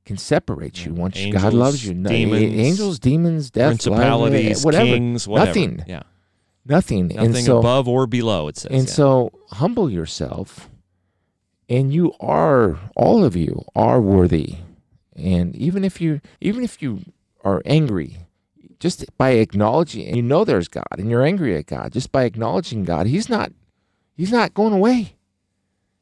can 0.03 0.17
separate 0.17 0.83
you 0.83 0.95
Yeah. 0.95 0.99
once 0.99 1.23
God 1.31 1.53
loves 1.53 1.85
you. 1.85 1.93
No- 1.93 2.09
demons, 2.09 2.41
angels, 2.41 2.97
demons, 2.97 3.51
death, 3.51 3.73
life, 3.73 3.81
Principalities, 3.83 4.65
whatever, 4.65 4.85
kings, 4.85 5.27
whatever. 5.27 5.47
Nothing. 5.49 5.83
Yeah. 5.87 6.01
nothing. 6.65 7.09
Nothing 7.09 7.45
so, 7.45 7.59
above 7.59 7.87
or 7.87 8.07
below, 8.07 8.47
it 8.47 8.57
says. 8.57 8.71
and 8.71 8.87
yeah. 8.87 8.93
so, 8.93 9.31
humble 9.51 9.91
yourself, 9.91 10.71
and 11.69 11.93
you 11.93 12.13
are 12.19 12.79
all 12.95 13.23
of 13.23 13.35
you 13.35 13.63
are 13.75 14.01
worthy. 14.01 14.55
And 15.15 15.55
even 15.55 15.83
if 15.83 16.01
you, 16.01 16.19
even 16.39 16.63
if 16.63 16.81
you 16.81 17.01
are 17.43 17.61
angry, 17.63 18.17
just 18.81 19.05
by 19.17 19.29
acknowledging, 19.31 20.13
you 20.13 20.21
know 20.21 20.43
there's 20.43 20.67
God, 20.67 20.97
and 20.97 21.09
you're 21.09 21.23
angry 21.23 21.55
at 21.55 21.67
God, 21.67 21.93
just 21.93 22.11
by 22.11 22.25
acknowledging 22.25 22.83
God, 22.83 23.07
He's 23.07 23.29
not, 23.29 23.53
He's 24.17 24.33
not 24.33 24.53
going 24.53 24.73
away. 24.73 25.15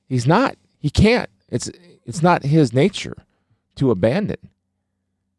He's 0.08 0.26
not. 0.26 0.56
He 0.80 0.90
can't. 0.90 1.30
It's 1.50 1.70
it's 2.06 2.24
not 2.24 2.44
his 2.44 2.74
nature 2.74 3.16
to 3.76 3.92
abandon. 3.92 4.50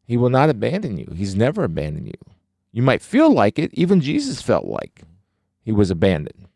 He 0.07 0.16
will 0.16 0.30
not 0.30 0.49
abandon 0.49 0.97
you. 0.97 1.12
He's 1.16 1.34
never 1.34 1.64
abandoned 1.64 2.07
you. 2.07 2.34
You 2.72 2.82
might 2.82 3.03
feel 3.03 3.32
like 3.32 3.59
it. 3.59 3.74
Even 3.74 4.01
Jesus 4.01 4.41
felt 4.41 4.64
like 4.64 5.03
he 5.62 5.72
was 5.72 5.91
abandoned. 5.91 6.47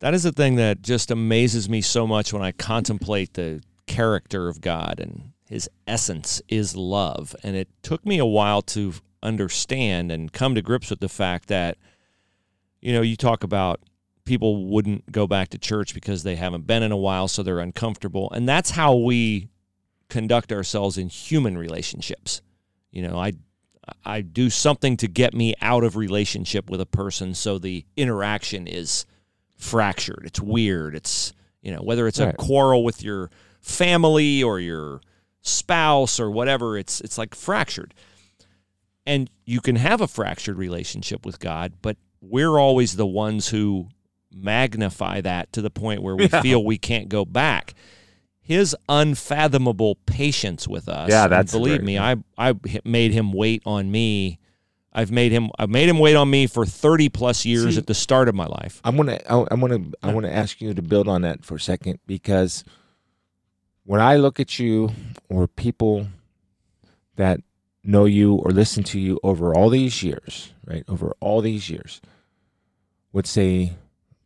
That 0.00 0.14
is 0.14 0.24
the 0.24 0.32
thing 0.32 0.56
that 0.56 0.82
just 0.82 1.12
amazes 1.12 1.68
me 1.68 1.80
so 1.80 2.08
much 2.08 2.32
when 2.32 2.42
I 2.42 2.50
contemplate 2.50 3.34
the 3.34 3.62
character 3.86 4.48
of 4.48 4.60
God 4.60 4.98
and 4.98 5.30
his 5.48 5.70
essence 5.86 6.42
is 6.48 6.74
love. 6.74 7.36
And 7.44 7.54
it 7.54 7.68
took 7.82 8.04
me 8.04 8.18
a 8.18 8.26
while 8.26 8.62
to 8.62 8.94
understand 9.22 10.10
and 10.10 10.32
come 10.32 10.54
to 10.54 10.62
grips 10.62 10.90
with 10.90 11.00
the 11.00 11.08
fact 11.08 11.48
that, 11.48 11.78
you 12.80 12.92
know, 12.92 13.02
you 13.02 13.16
talk 13.16 13.44
about 13.44 13.80
people 14.24 14.66
wouldn't 14.66 15.10
go 15.10 15.26
back 15.26 15.48
to 15.50 15.58
church 15.58 15.94
because 15.94 16.22
they 16.22 16.36
haven't 16.36 16.66
been 16.66 16.82
in 16.82 16.92
a 16.92 16.96
while, 16.96 17.28
so 17.28 17.42
they're 17.42 17.58
uncomfortable. 17.58 18.30
And 18.30 18.48
that's 18.48 18.70
how 18.70 18.94
we 18.94 19.48
conduct 20.08 20.52
ourselves 20.52 20.98
in 20.98 21.08
human 21.08 21.56
relationships. 21.56 22.42
You 22.90 23.02
know, 23.02 23.18
I 23.18 23.32
I 24.04 24.20
do 24.20 24.48
something 24.48 24.96
to 24.98 25.08
get 25.08 25.34
me 25.34 25.54
out 25.60 25.82
of 25.82 25.96
relationship 25.96 26.70
with 26.70 26.80
a 26.80 26.86
person 26.86 27.34
so 27.34 27.58
the 27.58 27.84
interaction 27.96 28.66
is 28.66 29.06
fractured. 29.56 30.22
It's 30.24 30.40
weird. 30.40 30.94
It's, 30.94 31.32
you 31.62 31.72
know, 31.72 31.82
whether 31.82 32.06
it's 32.06 32.20
right. 32.20 32.32
a 32.32 32.36
quarrel 32.36 32.84
with 32.84 33.02
your 33.02 33.30
family 33.60 34.42
or 34.42 34.60
your 34.60 35.00
spouse 35.40 36.20
or 36.20 36.30
whatever, 36.30 36.78
it's 36.78 37.00
it's 37.00 37.18
like 37.18 37.34
fractured. 37.34 37.94
And 39.04 39.28
you 39.44 39.60
can 39.60 39.76
have 39.76 40.00
a 40.00 40.06
fractured 40.06 40.56
relationship 40.56 41.26
with 41.26 41.40
God, 41.40 41.74
but 41.82 41.96
we're 42.20 42.58
always 42.58 42.96
the 42.96 43.06
ones 43.06 43.48
who 43.48 43.88
magnify 44.32 45.20
that 45.22 45.52
to 45.52 45.62
the 45.62 45.70
point 45.70 46.02
where 46.02 46.16
we 46.16 46.28
yeah. 46.28 46.40
feel 46.40 46.64
we 46.64 46.78
can't 46.78 47.08
go 47.08 47.24
back 47.24 47.74
his 48.42 48.76
unfathomable 48.88 49.94
patience 50.04 50.66
with 50.66 50.88
us. 50.88 51.10
Yeah, 51.10 51.28
that's 51.28 51.52
believe 51.52 51.82
me. 51.82 51.98
I 51.98 52.16
I 52.36 52.54
made 52.84 53.12
him 53.12 53.32
wait 53.32 53.62
on 53.64 53.90
me. 53.90 54.40
I've 54.92 55.10
made 55.10 55.32
him 55.32 55.50
I've 55.58 55.70
made 55.70 55.88
him 55.88 55.98
wait 55.98 56.16
on 56.16 56.28
me 56.28 56.46
for 56.46 56.66
30 56.66 57.08
plus 57.08 57.46
years 57.46 57.74
See, 57.74 57.78
at 57.78 57.86
the 57.86 57.94
start 57.94 58.28
of 58.28 58.34
my 58.34 58.46
life. 58.46 58.80
I'm 58.84 58.96
going 58.96 59.08
to 59.08 59.30
I 59.30 59.54
want 59.54 59.72
to 59.72 59.98
I 60.02 60.12
want 60.12 60.26
to 60.26 60.34
ask 60.34 60.60
you 60.60 60.74
to 60.74 60.82
build 60.82 61.08
on 61.08 61.22
that 61.22 61.44
for 61.44 61.54
a 61.54 61.60
second 61.60 62.00
because 62.06 62.64
when 63.84 64.00
I 64.00 64.16
look 64.16 64.40
at 64.40 64.58
you 64.58 64.90
or 65.28 65.46
people 65.46 66.08
that 67.16 67.40
know 67.84 68.04
you 68.04 68.34
or 68.34 68.50
listen 68.50 68.82
to 68.84 69.00
you 69.00 69.18
over 69.22 69.54
all 69.54 69.68
these 69.68 70.02
years, 70.02 70.52
right? 70.64 70.84
Over 70.88 71.14
all 71.20 71.40
these 71.40 71.68
years 71.68 72.00
would 73.12 73.26
say 73.26 73.72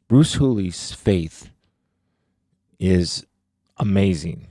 Bruce 0.08 0.34
Hooley's 0.34 0.92
faith 0.92 1.50
is 2.78 3.26
amazing. 3.76 4.48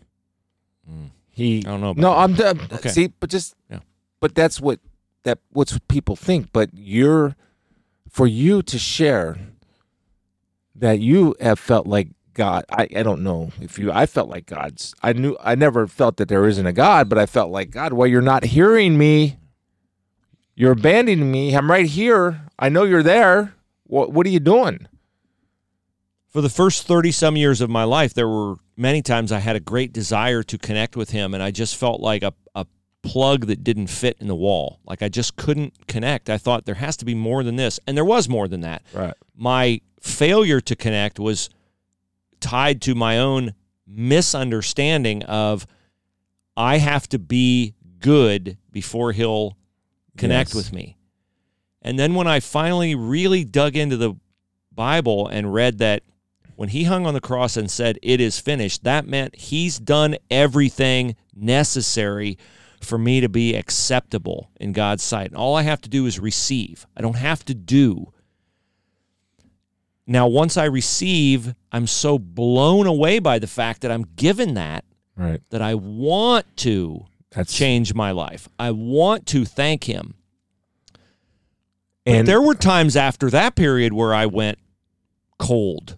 Mm. 0.89 1.09
He, 1.29 1.59
I 1.59 1.69
don't 1.69 1.81
know. 1.81 1.93
no, 1.93 2.13
I'm 2.13 2.33
uh, 2.35 2.53
okay. 2.73 2.89
see, 2.89 3.07
but 3.07 3.29
just, 3.29 3.55
yeah. 3.69 3.79
but 4.19 4.35
that's 4.35 4.59
what 4.59 4.79
that 5.23 5.39
what's 5.51 5.77
people 5.87 6.15
think. 6.15 6.49
But 6.53 6.69
you're 6.73 7.35
for 8.09 8.27
you 8.27 8.61
to 8.63 8.79
share 8.79 9.37
that 10.75 10.99
you 10.99 11.35
have 11.39 11.59
felt 11.59 11.87
like 11.87 12.09
God. 12.35 12.65
I, 12.69 12.87
I 12.95 13.01
don't 13.03 13.23
know 13.23 13.51
if 13.59 13.79
you. 13.79 13.91
I 13.91 14.05
felt 14.05 14.29
like 14.29 14.45
God's. 14.45 14.93
I 15.01 15.13
knew. 15.13 15.35
I 15.41 15.55
never 15.55 15.87
felt 15.87 16.17
that 16.17 16.29
there 16.29 16.45
isn't 16.47 16.65
a 16.65 16.73
God, 16.73 17.09
but 17.09 17.17
I 17.17 17.25
felt 17.25 17.49
like 17.49 17.71
God. 17.71 17.93
Well, 17.93 18.07
you're 18.07 18.21
not 18.21 18.43
hearing 18.43 18.97
me. 18.97 19.37
You're 20.53 20.73
abandoning 20.73 21.31
me. 21.31 21.55
I'm 21.55 21.71
right 21.71 21.87
here. 21.87 22.41
I 22.59 22.69
know 22.69 22.83
you're 22.83 23.03
there. 23.03 23.55
What 23.85 24.11
What 24.11 24.27
are 24.27 24.29
you 24.29 24.39
doing? 24.39 24.87
For 26.27 26.41
the 26.41 26.49
first 26.49 26.85
thirty 26.85 27.11
some 27.11 27.35
years 27.35 27.61
of 27.61 27.69
my 27.69 27.83
life, 27.83 28.13
there 28.13 28.27
were 28.27 28.55
many 28.77 29.01
times 29.01 29.31
I 29.31 29.39
had 29.39 29.55
a 29.55 29.61
great 29.61 29.93
desire 29.93 30.43
to 30.43 30.57
connect 30.57 30.95
with 30.95 31.09
him, 31.09 31.33
and 31.33 31.41
I 31.41 31.51
just 31.51 31.75
felt 31.75 32.01
like 32.01 32.23
a, 32.23 32.33
a 32.53 32.65
plug 33.01 33.47
that 33.47 33.63
didn't 33.63 33.87
fit 33.87 34.17
in 34.19 34.27
the 34.27 34.35
wall. 34.35 34.79
Like 34.85 35.01
I 35.01 35.09
just 35.09 35.37
couldn't 35.37 35.87
connect. 35.87 36.29
I 36.29 36.37
thought 36.37 36.65
there 36.65 36.75
has 36.75 36.97
to 36.97 37.05
be 37.05 37.15
more 37.15 37.43
than 37.43 37.55
this, 37.55 37.79
and 37.87 37.95
there 37.95 38.05
was 38.05 38.27
more 38.27 38.47
than 38.47 38.61
that. 38.61 38.83
Right. 38.93 39.13
My 39.35 39.81
failure 40.01 40.61
to 40.61 40.75
connect 40.75 41.19
was 41.19 41.49
tied 42.39 42.81
to 42.83 42.95
my 42.95 43.19
own 43.19 43.53
misunderstanding 43.87 45.23
of 45.23 45.67
I 46.57 46.77
have 46.77 47.07
to 47.09 47.19
be 47.19 47.75
good 47.99 48.57
before 48.71 49.11
he'll 49.11 49.57
connect 50.17 50.51
yes. 50.51 50.55
with 50.55 50.73
me. 50.73 50.97
And 51.81 51.99
then 51.99 52.15
when 52.15 52.27
I 52.27 52.39
finally 52.39 52.95
really 52.95 53.43
dug 53.43 53.75
into 53.75 53.97
the 53.97 54.15
Bible 54.71 55.27
and 55.27 55.53
read 55.53 55.77
that 55.79 56.03
when 56.55 56.69
he 56.69 56.85
hung 56.85 57.05
on 57.05 57.13
the 57.13 57.21
cross 57.21 57.57
and 57.57 57.69
said, 57.69 57.99
It 58.01 58.21
is 58.21 58.39
finished, 58.39 58.83
that 58.83 59.05
meant 59.05 59.35
he's 59.35 59.77
done 59.77 60.17
everything 60.31 61.15
necessary 61.35 62.37
for 62.81 62.97
me 62.97 63.21
to 63.21 63.29
be 63.29 63.55
acceptable 63.55 64.49
in 64.59 64.71
God's 64.71 65.03
sight. 65.03 65.27
And 65.27 65.35
all 65.35 65.55
I 65.55 65.63
have 65.63 65.81
to 65.81 65.89
do 65.89 66.05
is 66.05 66.19
receive. 66.19 66.85
I 66.95 67.01
don't 67.01 67.17
have 67.17 67.43
to 67.45 67.53
do. 67.53 68.13
Now, 70.07 70.27
once 70.27 70.55
I 70.55 70.65
receive, 70.65 71.55
I'm 71.71 71.87
so 71.87 72.19
blown 72.19 72.85
away 72.85 73.19
by 73.19 73.39
the 73.39 73.47
fact 73.47 73.81
that 73.81 73.91
I'm 73.91 74.05
given 74.15 74.53
that 74.53 74.85
right. 75.15 75.41
that 75.49 75.61
I 75.61 75.75
want 75.75 76.45
to 76.57 77.05
That's... 77.31 77.53
change 77.53 77.93
my 77.93 78.11
life. 78.11 78.47
I 78.59 78.71
want 78.71 79.25
to 79.27 79.45
thank 79.45 79.85
Him. 79.85 80.15
And 82.05 82.25
but 82.25 82.31
there 82.31 82.41
were 82.41 82.53
times 82.53 82.95
after 82.95 83.31
that 83.31 83.55
period 83.55 83.93
where 83.93 84.13
I 84.13 84.27
went 84.27 84.59
cold 85.39 85.97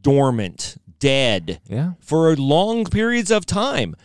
dormant, 0.00 0.76
dead 1.00 1.60
yeah. 1.66 1.92
for 1.98 2.34
long 2.36 2.84
periods 2.84 3.30
of 3.30 3.44
time. 3.44 3.96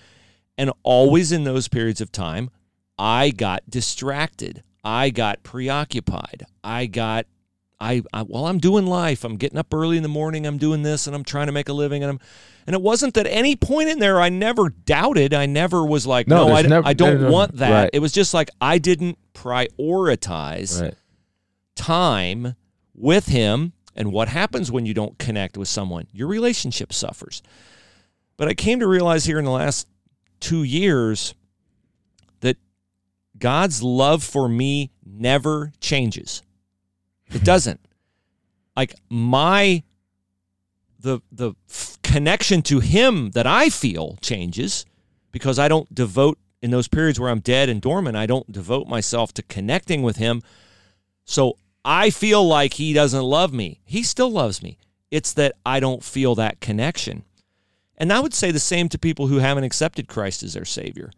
And 0.58 0.72
always 0.84 1.32
in 1.32 1.44
those 1.44 1.68
periods 1.68 2.02
of 2.02 2.12
time, 2.12 2.50
I 2.98 3.30
got 3.30 3.70
distracted. 3.70 4.64
I 4.84 5.12
got 5.12 5.44
preoccupied. 5.44 6.44
I 6.64 6.88
got 6.88 7.28
I, 7.82 8.04
I 8.14 8.22
well 8.22 8.46
I'm 8.46 8.60
doing 8.60 8.86
life. 8.86 9.24
I'm 9.24 9.38
getting 9.38 9.58
up 9.58 9.74
early 9.74 9.98
in 9.98 10.04
the 10.04 10.10
morning. 10.10 10.46
I'm 10.46 10.60
doing 10.60 10.84
this 10.84 11.08
and 11.08 11.16
I'm 11.16 11.24
trying 11.24 11.48
to 11.48 11.52
make 11.52 11.68
a 11.68 11.74
living 11.74 12.04
and 12.04 12.12
I'm 12.12 12.20
and 12.68 12.76
it 12.76 12.82
wasn't 12.82 13.16
that 13.16 13.26
any 13.26 13.56
point 13.56 13.90
in 13.90 13.98
there 13.98 14.22
I 14.22 14.30
never 14.30 14.70
doubted. 14.70 15.34
I 15.34 15.48
never 15.48 15.84
was 15.84 16.06
like, 16.06 16.28
no, 16.28 16.48
no 16.48 16.54
I, 16.54 16.62
never, 16.62 16.88
I 16.88 16.94
don't 16.94 17.20
no, 17.20 17.28
no, 17.28 17.32
want 17.32 17.58
that. 17.58 17.72
Right. 17.72 17.90
It 17.92 18.00
was 18.00 18.12
just 18.12 18.36
like 18.36 18.52
I 18.62 18.78
didn't 18.78 19.18
prioritize 19.34 20.80
right. 20.80 20.94
time 21.76 22.56
with 22.94 23.26
him 23.26 23.74
and 23.96 24.12
what 24.12 24.28
happens 24.28 24.72
when 24.72 24.86
you 24.86 24.94
don't 24.94 25.18
connect 25.18 25.58
with 25.58 25.68
someone? 25.68 26.08
Your 26.14 26.28
relationship 26.28 26.94
suffers. 26.94 27.42
But 28.38 28.48
I 28.48 28.54
came 28.54 28.80
to 28.80 28.88
realize 28.88 29.26
here 29.26 29.40
in 29.40 29.46
the 29.46 29.52
last 29.52 29.88
two 30.40 30.64
years 30.64 31.34
that 32.42 32.58
God's 33.38 33.82
love 33.82 34.24
for 34.24 34.48
me 34.48 34.92
never 35.04 35.72
changes. 35.82 36.44
It 37.34 37.44
doesn't. 37.44 37.80
Like 38.76 38.96
my 39.10 39.84
the 41.00 41.22
the 41.32 41.54
f- 41.70 41.98
connection 42.04 42.62
to 42.64 42.80
him 42.80 43.32
that 43.32 43.48
I 43.48 43.70
feel 43.70 44.18
changes 44.22 44.86
because 45.32 45.60
I 45.60 45.68
don't 45.68 45.94
devote 45.94 46.38
in 46.62 46.72
those 46.72 46.88
periods 46.88 47.20
where 47.20 47.30
I'm 47.30 47.40
dead 47.40 47.70
and 47.70 47.82
dormant, 47.82 48.16
I 48.16 48.26
don't 48.26 48.52
devote 48.52 48.88
myself 48.88 49.34
to 49.34 49.44
connecting 49.44 50.04
with 50.04 50.18
him. 50.18 50.42
So 51.26 51.58
I 51.84 52.12
feel 52.12 52.48
like 52.48 52.74
he 52.74 52.94
doesn't 52.94 53.24
love 53.24 53.52
me. 53.52 53.80
He 53.84 54.04
still 54.04 54.32
loves 54.32 54.62
me. 54.62 54.78
It's 55.10 55.34
that 55.34 55.56
I 55.66 55.80
don't 55.80 56.04
feel 56.04 56.36
that 56.36 56.60
connection. 56.60 57.24
And 57.98 58.14
I 58.14 58.20
would 58.20 58.34
say 58.34 58.52
the 58.52 58.60
same 58.60 58.90
to 58.90 59.00
people 59.00 59.28
who 59.28 59.40
haven't 59.40 59.64
accepted 59.64 60.08
Christ 60.08 60.44
as 60.44 60.54
their 60.54 60.66
Savior. 60.66 61.12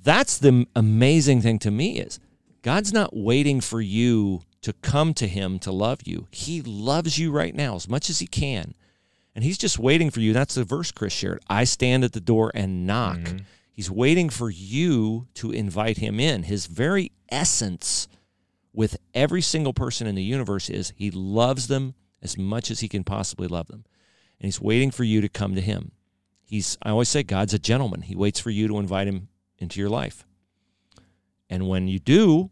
That's 0.00 0.38
the 0.38 0.66
amazing 0.76 1.40
thing 1.40 1.58
to 1.60 1.70
me 1.70 1.98
is 1.98 2.20
God's 2.62 2.92
not 2.92 3.16
waiting 3.16 3.60
for 3.60 3.80
you 3.80 4.42
to 4.64 4.72
come 4.72 5.12
to 5.12 5.28
him 5.28 5.58
to 5.58 5.70
love 5.70 6.00
you. 6.06 6.26
He 6.30 6.62
loves 6.62 7.18
you 7.18 7.30
right 7.30 7.54
now 7.54 7.74
as 7.74 7.86
much 7.86 8.08
as 8.08 8.20
he 8.20 8.26
can. 8.26 8.74
And 9.34 9.44
he's 9.44 9.58
just 9.58 9.78
waiting 9.78 10.08
for 10.08 10.20
you. 10.20 10.32
That's 10.32 10.54
the 10.54 10.64
verse 10.64 10.90
Chris 10.90 11.12
shared. 11.12 11.42
I 11.50 11.64
stand 11.64 12.02
at 12.02 12.14
the 12.14 12.20
door 12.20 12.50
and 12.54 12.86
knock. 12.86 13.18
Mm-hmm. 13.18 13.36
He's 13.70 13.90
waiting 13.90 14.30
for 14.30 14.48
you 14.48 15.26
to 15.34 15.52
invite 15.52 15.98
him 15.98 16.18
in. 16.18 16.44
His 16.44 16.64
very 16.64 17.12
essence 17.28 18.08
with 18.72 18.96
every 19.12 19.42
single 19.42 19.74
person 19.74 20.06
in 20.06 20.14
the 20.14 20.22
universe 20.22 20.70
is 20.70 20.94
he 20.96 21.10
loves 21.10 21.66
them 21.66 21.92
as 22.22 22.38
much 22.38 22.70
as 22.70 22.80
he 22.80 22.88
can 22.88 23.04
possibly 23.04 23.48
love 23.48 23.66
them. 23.66 23.84
And 24.40 24.46
he's 24.46 24.62
waiting 24.62 24.90
for 24.90 25.04
you 25.04 25.20
to 25.20 25.28
come 25.28 25.54
to 25.56 25.60
him. 25.60 25.92
He's 26.42 26.78
I 26.80 26.88
always 26.88 27.10
say 27.10 27.22
God's 27.22 27.52
a 27.52 27.58
gentleman. 27.58 28.00
He 28.00 28.16
waits 28.16 28.40
for 28.40 28.50
you 28.50 28.66
to 28.68 28.78
invite 28.78 29.08
him 29.08 29.28
into 29.58 29.78
your 29.78 29.90
life. 29.90 30.24
And 31.50 31.68
when 31.68 31.86
you 31.86 31.98
do, 31.98 32.50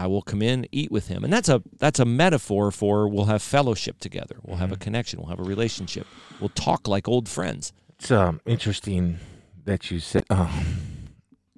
I 0.00 0.06
will 0.06 0.22
come 0.22 0.40
in, 0.40 0.66
eat 0.72 0.90
with 0.90 1.08
him. 1.08 1.24
And 1.24 1.32
that's 1.32 1.50
a 1.50 1.62
that's 1.78 2.00
a 2.00 2.06
metaphor 2.06 2.70
for 2.70 3.06
we'll 3.06 3.26
have 3.26 3.42
fellowship 3.42 3.98
together. 3.98 4.36
We'll 4.42 4.56
have 4.56 4.72
a 4.72 4.74
mm-hmm. 4.74 4.82
connection. 4.82 5.20
We'll 5.20 5.28
have 5.28 5.38
a 5.40 5.42
relationship. 5.42 6.06
We'll 6.40 6.48
talk 6.50 6.88
like 6.88 7.06
old 7.06 7.28
friends. 7.28 7.74
It's 7.98 8.10
um, 8.10 8.40
interesting 8.46 9.18
that 9.66 9.90
you 9.90 10.00
said 10.00 10.24
um, 10.30 10.48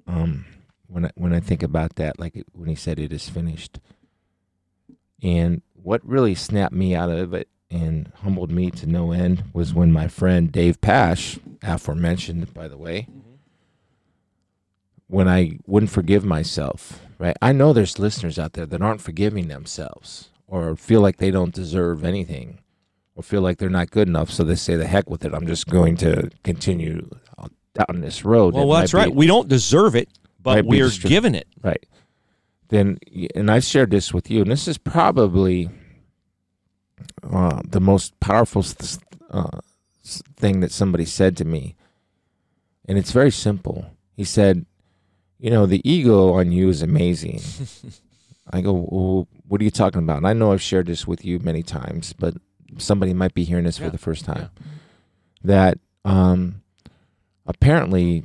um 0.07 0.45
when 0.87 1.05
I, 1.05 1.11
when 1.15 1.33
I 1.33 1.39
think 1.39 1.63
about 1.63 1.95
that, 1.95 2.19
like 2.19 2.43
when 2.51 2.67
he 2.67 2.75
said 2.75 2.99
it 2.99 3.13
is 3.13 3.29
finished. 3.29 3.79
And 5.21 5.61
what 5.71 6.05
really 6.05 6.35
snapped 6.35 6.73
me 6.73 6.93
out 6.93 7.09
of 7.09 7.33
it 7.33 7.47
and 7.71 8.11
humbled 8.23 8.51
me 8.51 8.71
to 8.71 8.85
no 8.85 9.13
end 9.13 9.45
was 9.53 9.73
when 9.73 9.93
my 9.93 10.09
friend 10.09 10.51
Dave 10.51 10.81
Pasch, 10.81 11.39
aforementioned, 11.61 12.53
by 12.53 12.67
the 12.67 12.77
way, 12.77 13.07
when 15.07 15.29
I 15.29 15.59
wouldn't 15.65 15.91
forgive 15.91 16.25
myself, 16.25 16.99
right? 17.23 17.37
I 17.41 17.53
know 17.53 17.71
there's 17.71 17.99
listeners 17.99 18.37
out 18.37 18.51
there 18.53 18.65
that 18.65 18.81
aren't 18.81 18.99
forgiving 18.99 19.47
themselves 19.47 20.29
or 20.45 20.75
feel 20.75 20.99
like 20.99 21.17
they 21.17 21.31
don't 21.31 21.53
deserve 21.53 22.03
anything 22.03 22.59
or 23.15 23.23
feel 23.23 23.41
like 23.41 23.59
they're 23.59 23.69
not 23.69 23.91
good 23.91 24.09
enough. 24.09 24.29
So 24.29 24.43
they 24.43 24.55
say, 24.55 24.75
the 24.75 24.85
heck 24.85 25.09
with 25.09 25.23
it. 25.23 25.33
I'm 25.33 25.47
just 25.47 25.67
going 25.67 25.95
to 25.97 26.29
continue 26.43 27.09
down 27.73 28.01
this 28.01 28.25
road. 28.25 28.53
Well, 28.53 28.63
that 28.63 28.67
well 28.67 28.79
that's 28.81 28.93
might 28.93 28.99
right. 29.05 29.15
We 29.15 29.25
don't 29.25 29.47
deserve 29.47 29.95
it, 29.95 30.09
but 30.41 30.65
we're 30.65 30.87
distri- 30.87 31.07
given 31.07 31.33
it. 31.33 31.47
Right. 31.63 31.85
Then, 32.67 32.97
and 33.35 33.49
I've 33.49 33.63
shared 33.63 33.91
this 33.91 34.13
with 34.13 34.29
you, 34.29 34.41
and 34.41 34.51
this 34.51 34.67
is 34.67 34.77
probably 34.77 35.69
uh, 37.31 37.61
the 37.65 37.79
most 37.79 38.19
powerful 38.19 38.65
uh, 39.29 39.59
thing 40.03 40.59
that 40.59 40.71
somebody 40.71 41.05
said 41.05 41.37
to 41.37 41.45
me. 41.45 41.75
And 42.85 42.97
it's 42.97 43.11
very 43.11 43.31
simple. 43.31 43.85
He 44.17 44.25
said, 44.25 44.65
You 45.43 45.49
know, 45.49 45.65
the 45.65 45.81
ego 45.83 46.35
on 46.35 46.53
you 46.53 46.69
is 46.69 46.81
amazing. 46.81 47.41
I 48.53 48.61
go, 48.61 48.71
well, 48.89 49.27
What 49.45 49.59
are 49.59 49.65
you 49.65 49.71
talking 49.71 50.01
about? 50.01 50.15
And 50.19 50.27
I 50.27 50.31
know 50.31 50.53
I've 50.53 50.61
shared 50.61 50.87
this 50.87 51.05
with 51.05 51.25
you 51.25 51.37
many 51.39 51.61
times, 51.61 52.13
but 52.13 52.35
somebody 52.77 53.13
might 53.13 53.33
be 53.33 53.43
hearing 53.43 53.65
this 53.65 53.77
Yeah, 53.77 53.87
for 53.87 53.91
the 53.91 53.97
first 53.97 54.23
time. 54.23 54.51
That 55.43 55.79
um, 56.05 56.61
apparently 57.45 58.23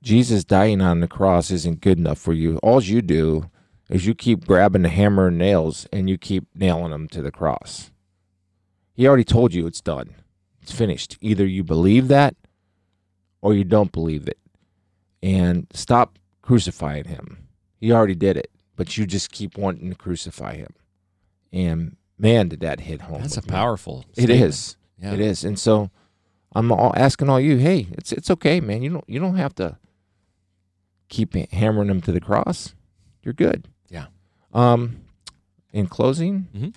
Jesus 0.00 0.44
dying 0.44 0.80
on 0.80 1.00
the 1.00 1.08
cross 1.08 1.50
isn't 1.50 1.82
good 1.82 1.98
enough 1.98 2.18
for 2.18 2.32
you. 2.32 2.56
All 2.62 2.82
you 2.82 3.02
do 3.02 3.50
is 3.90 4.06
you 4.06 4.14
keep 4.14 4.46
grabbing 4.46 4.80
the 4.80 4.88
hammer 4.88 5.26
and 5.26 5.36
nails 5.36 5.86
and 5.92 6.08
you 6.08 6.16
keep 6.16 6.46
nailing 6.54 6.90
them 6.90 7.06
to 7.08 7.20
the 7.20 7.30
cross. 7.30 7.90
He 8.94 9.06
already 9.06 9.24
told 9.24 9.52
you 9.52 9.66
it's 9.66 9.82
done. 9.82 10.14
It's 10.62 10.72
finished. 10.72 11.18
Either 11.20 11.44
you 11.44 11.62
believe 11.62 12.08
that 12.08 12.34
or 13.42 13.52
you 13.52 13.64
don't 13.64 13.92
believe 13.92 14.26
it. 14.26 14.38
And 15.24 15.66
stop 15.72 16.18
crucifying 16.42 17.04
him. 17.06 17.48
He 17.80 17.90
already 17.92 18.14
did 18.14 18.36
it, 18.36 18.50
but 18.76 18.96
you 18.98 19.06
just 19.06 19.32
keep 19.32 19.56
wanting 19.56 19.88
to 19.88 19.96
crucify 19.96 20.56
him. 20.56 20.74
And 21.52 21.96
man, 22.18 22.48
did 22.48 22.60
that 22.60 22.80
hit 22.80 23.00
home. 23.02 23.22
That's 23.22 23.36
a 23.38 23.42
me. 23.42 23.48
powerful. 23.48 24.04
It 24.16 24.24
statement. 24.24 24.42
is. 24.42 24.76
Yeah. 25.00 25.14
It 25.14 25.20
is. 25.20 25.42
And 25.44 25.58
so 25.58 25.90
I'm 26.54 26.70
all 26.70 26.92
asking 26.94 27.30
all 27.30 27.40
you, 27.40 27.56
hey, 27.56 27.88
it's 27.92 28.12
it's 28.12 28.30
okay, 28.30 28.60
man. 28.60 28.82
You 28.82 28.90
don't 28.90 29.08
you 29.08 29.18
don't 29.18 29.36
have 29.36 29.54
to 29.56 29.78
keep 31.08 31.34
hammering 31.52 31.88
them 31.88 32.00
to 32.02 32.12
the 32.12 32.20
cross. 32.20 32.74
You're 33.22 33.34
good. 33.34 33.66
Yeah. 33.88 34.06
Um 34.52 35.00
in 35.72 35.86
closing, 35.86 36.48
Mhm. 36.54 36.74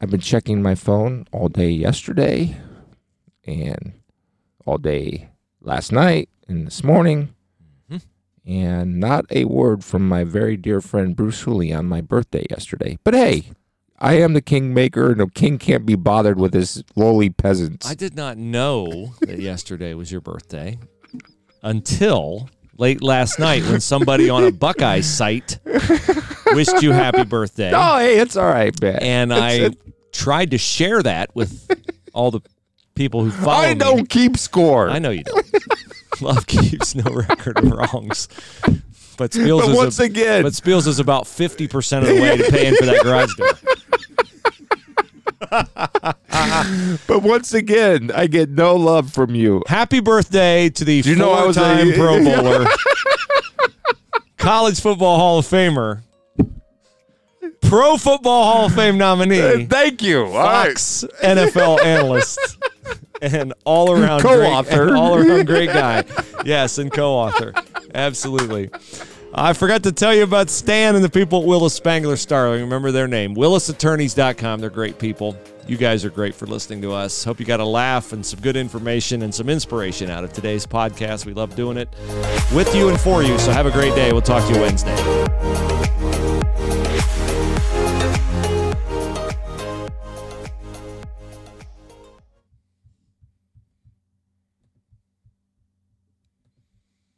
I've 0.00 0.10
been 0.10 0.20
checking 0.20 0.62
my 0.62 0.74
phone 0.74 1.26
all 1.32 1.48
day 1.48 1.70
yesterday 1.70 2.56
and 3.46 3.92
all 4.64 4.78
day 4.78 5.30
last 5.66 5.92
night 5.92 6.28
and 6.48 6.66
this 6.66 6.82
morning. 6.84 7.34
Mhm. 7.90 8.00
And 8.46 9.00
not 9.00 9.26
a 9.30 9.44
word 9.44 9.84
from 9.84 10.08
my 10.08 10.24
very 10.24 10.56
dear 10.56 10.80
friend 10.80 11.14
Bruce 11.16 11.40
Hooley 11.42 11.72
on 11.72 11.86
my 11.86 12.00
birthday 12.00 12.46
yesterday. 12.48 12.98
But 13.04 13.14
hey, 13.14 13.50
I 13.98 14.14
am 14.14 14.34
the 14.34 14.42
kingmaker, 14.42 15.10
and 15.12 15.20
the 15.20 15.26
king 15.28 15.58
can't 15.58 15.84
be 15.86 15.94
bothered 15.96 16.38
with 16.38 16.52
his 16.54 16.84
lowly 16.96 17.30
peasants. 17.30 17.88
I 17.88 17.94
did 17.94 18.14
not 18.14 18.36
know 18.38 19.14
that 19.22 19.38
yesterday 19.40 19.94
was 19.94 20.12
your 20.12 20.20
birthday 20.20 20.78
until 21.62 22.48
late 22.78 23.02
last 23.02 23.38
night 23.38 23.62
when 23.64 23.80
somebody 23.80 24.28
on 24.28 24.44
a 24.44 24.52
Buckeye 24.52 25.00
site 25.00 25.58
wished 26.52 26.82
you 26.82 26.92
happy 26.92 27.24
birthday. 27.24 27.72
oh, 27.74 27.98
hey, 27.98 28.18
it's 28.18 28.36
all 28.36 28.46
right, 28.46 28.78
man. 28.82 28.98
and 29.00 29.32
It's- 29.32 29.70
I 29.72 29.90
tried 30.12 30.50
to 30.52 30.58
share 30.58 31.02
that 31.02 31.34
with 31.34 31.66
all 32.12 32.30
the 32.30 32.40
people 32.96 33.22
who 33.22 33.30
follow 33.30 33.62
I 33.62 33.74
don't 33.74 34.08
keep 34.08 34.36
score. 34.36 34.90
I 34.90 34.98
know 34.98 35.10
you 35.10 35.22
don't. 35.22 35.46
Love 36.20 36.46
keeps 36.46 36.94
no 36.94 37.04
record 37.12 37.58
of 37.58 37.70
wrongs. 37.70 38.28
But 39.18 39.30
Spiels 39.30 39.60
but 39.60 39.70
is 39.70 39.76
once 39.76 40.00
a, 40.00 40.04
again, 40.04 40.42
but 40.42 40.52
Spiels 40.52 40.86
is 40.86 40.98
about 40.98 41.26
fifty 41.26 41.68
percent 41.68 42.06
of 42.06 42.14
the 42.14 42.20
way 42.20 42.36
to 42.36 42.50
paying 42.50 42.74
for 42.74 42.86
that 42.86 43.02
garage 43.02 43.34
door. 43.36 43.52
but 47.06 47.22
once 47.22 47.54
again, 47.54 48.10
I 48.14 48.26
get 48.26 48.50
no 48.50 48.76
love 48.76 49.12
from 49.12 49.34
you. 49.34 49.62
Happy 49.66 50.00
birthday 50.00 50.68
to 50.70 50.84
the 50.84 50.96
you 50.96 51.16
know 51.16 51.32
I 51.32 51.46
was 51.46 51.56
a- 51.56 51.60
four-time 51.60 51.92
Pro 51.92 52.24
Bowler, 52.24 52.66
College 54.38 54.80
Football 54.80 55.18
Hall 55.18 55.38
of 55.38 55.46
Famer, 55.46 56.02
Pro 57.62 57.96
Football 57.96 58.44
Hall 58.44 58.66
of 58.66 58.74
Fame 58.74 58.98
nominee, 58.98 59.66
Thank 59.66 60.02
you. 60.02 60.24
Right. 60.24 60.68
Fox 60.68 61.04
NFL 61.22 61.82
analyst, 61.84 62.38
and 63.22 63.54
all 63.64 63.90
around 63.92 64.20
Co-author. 64.22 64.86
great, 64.86 64.98
all 64.98 65.14
around 65.16 65.46
great 65.46 65.68
guy. 65.70 66.04
Yes, 66.44 66.78
and 66.78 66.92
co-author. 66.92 67.52
Absolutely. 67.94 68.70
I 69.34 69.52
forgot 69.52 69.82
to 69.82 69.92
tell 69.92 70.14
you 70.14 70.22
about 70.22 70.48
Stan 70.48 70.94
and 70.94 71.04
the 71.04 71.10
people 71.10 71.42
at 71.42 71.46
Willis 71.46 71.74
Spangler 71.74 72.16
Starling. 72.16 72.62
Remember 72.62 72.90
their 72.90 73.06
name, 73.08 73.34
willisattorneys.com. 73.34 74.60
They're 74.60 74.70
great 74.70 74.98
people. 74.98 75.36
You 75.66 75.76
guys 75.76 76.04
are 76.04 76.10
great 76.10 76.34
for 76.34 76.46
listening 76.46 76.80
to 76.82 76.92
us. 76.92 77.24
Hope 77.24 77.40
you 77.40 77.44
got 77.44 77.60
a 77.60 77.64
laugh 77.64 78.12
and 78.12 78.24
some 78.24 78.40
good 78.40 78.56
information 78.56 79.22
and 79.22 79.34
some 79.34 79.48
inspiration 79.48 80.10
out 80.10 80.22
of 80.24 80.32
today's 80.32 80.64
podcast. 80.64 81.26
We 81.26 81.34
love 81.34 81.54
doing 81.56 81.76
it 81.76 81.88
with 82.54 82.74
you 82.74 82.88
and 82.88 82.98
for 83.00 83.22
you. 83.22 83.36
So 83.38 83.50
have 83.50 83.66
a 83.66 83.72
great 83.72 83.94
day. 83.94 84.12
We'll 84.12 84.22
talk 84.22 84.46
to 84.48 84.54
you 84.54 84.60
Wednesday. 84.60 85.75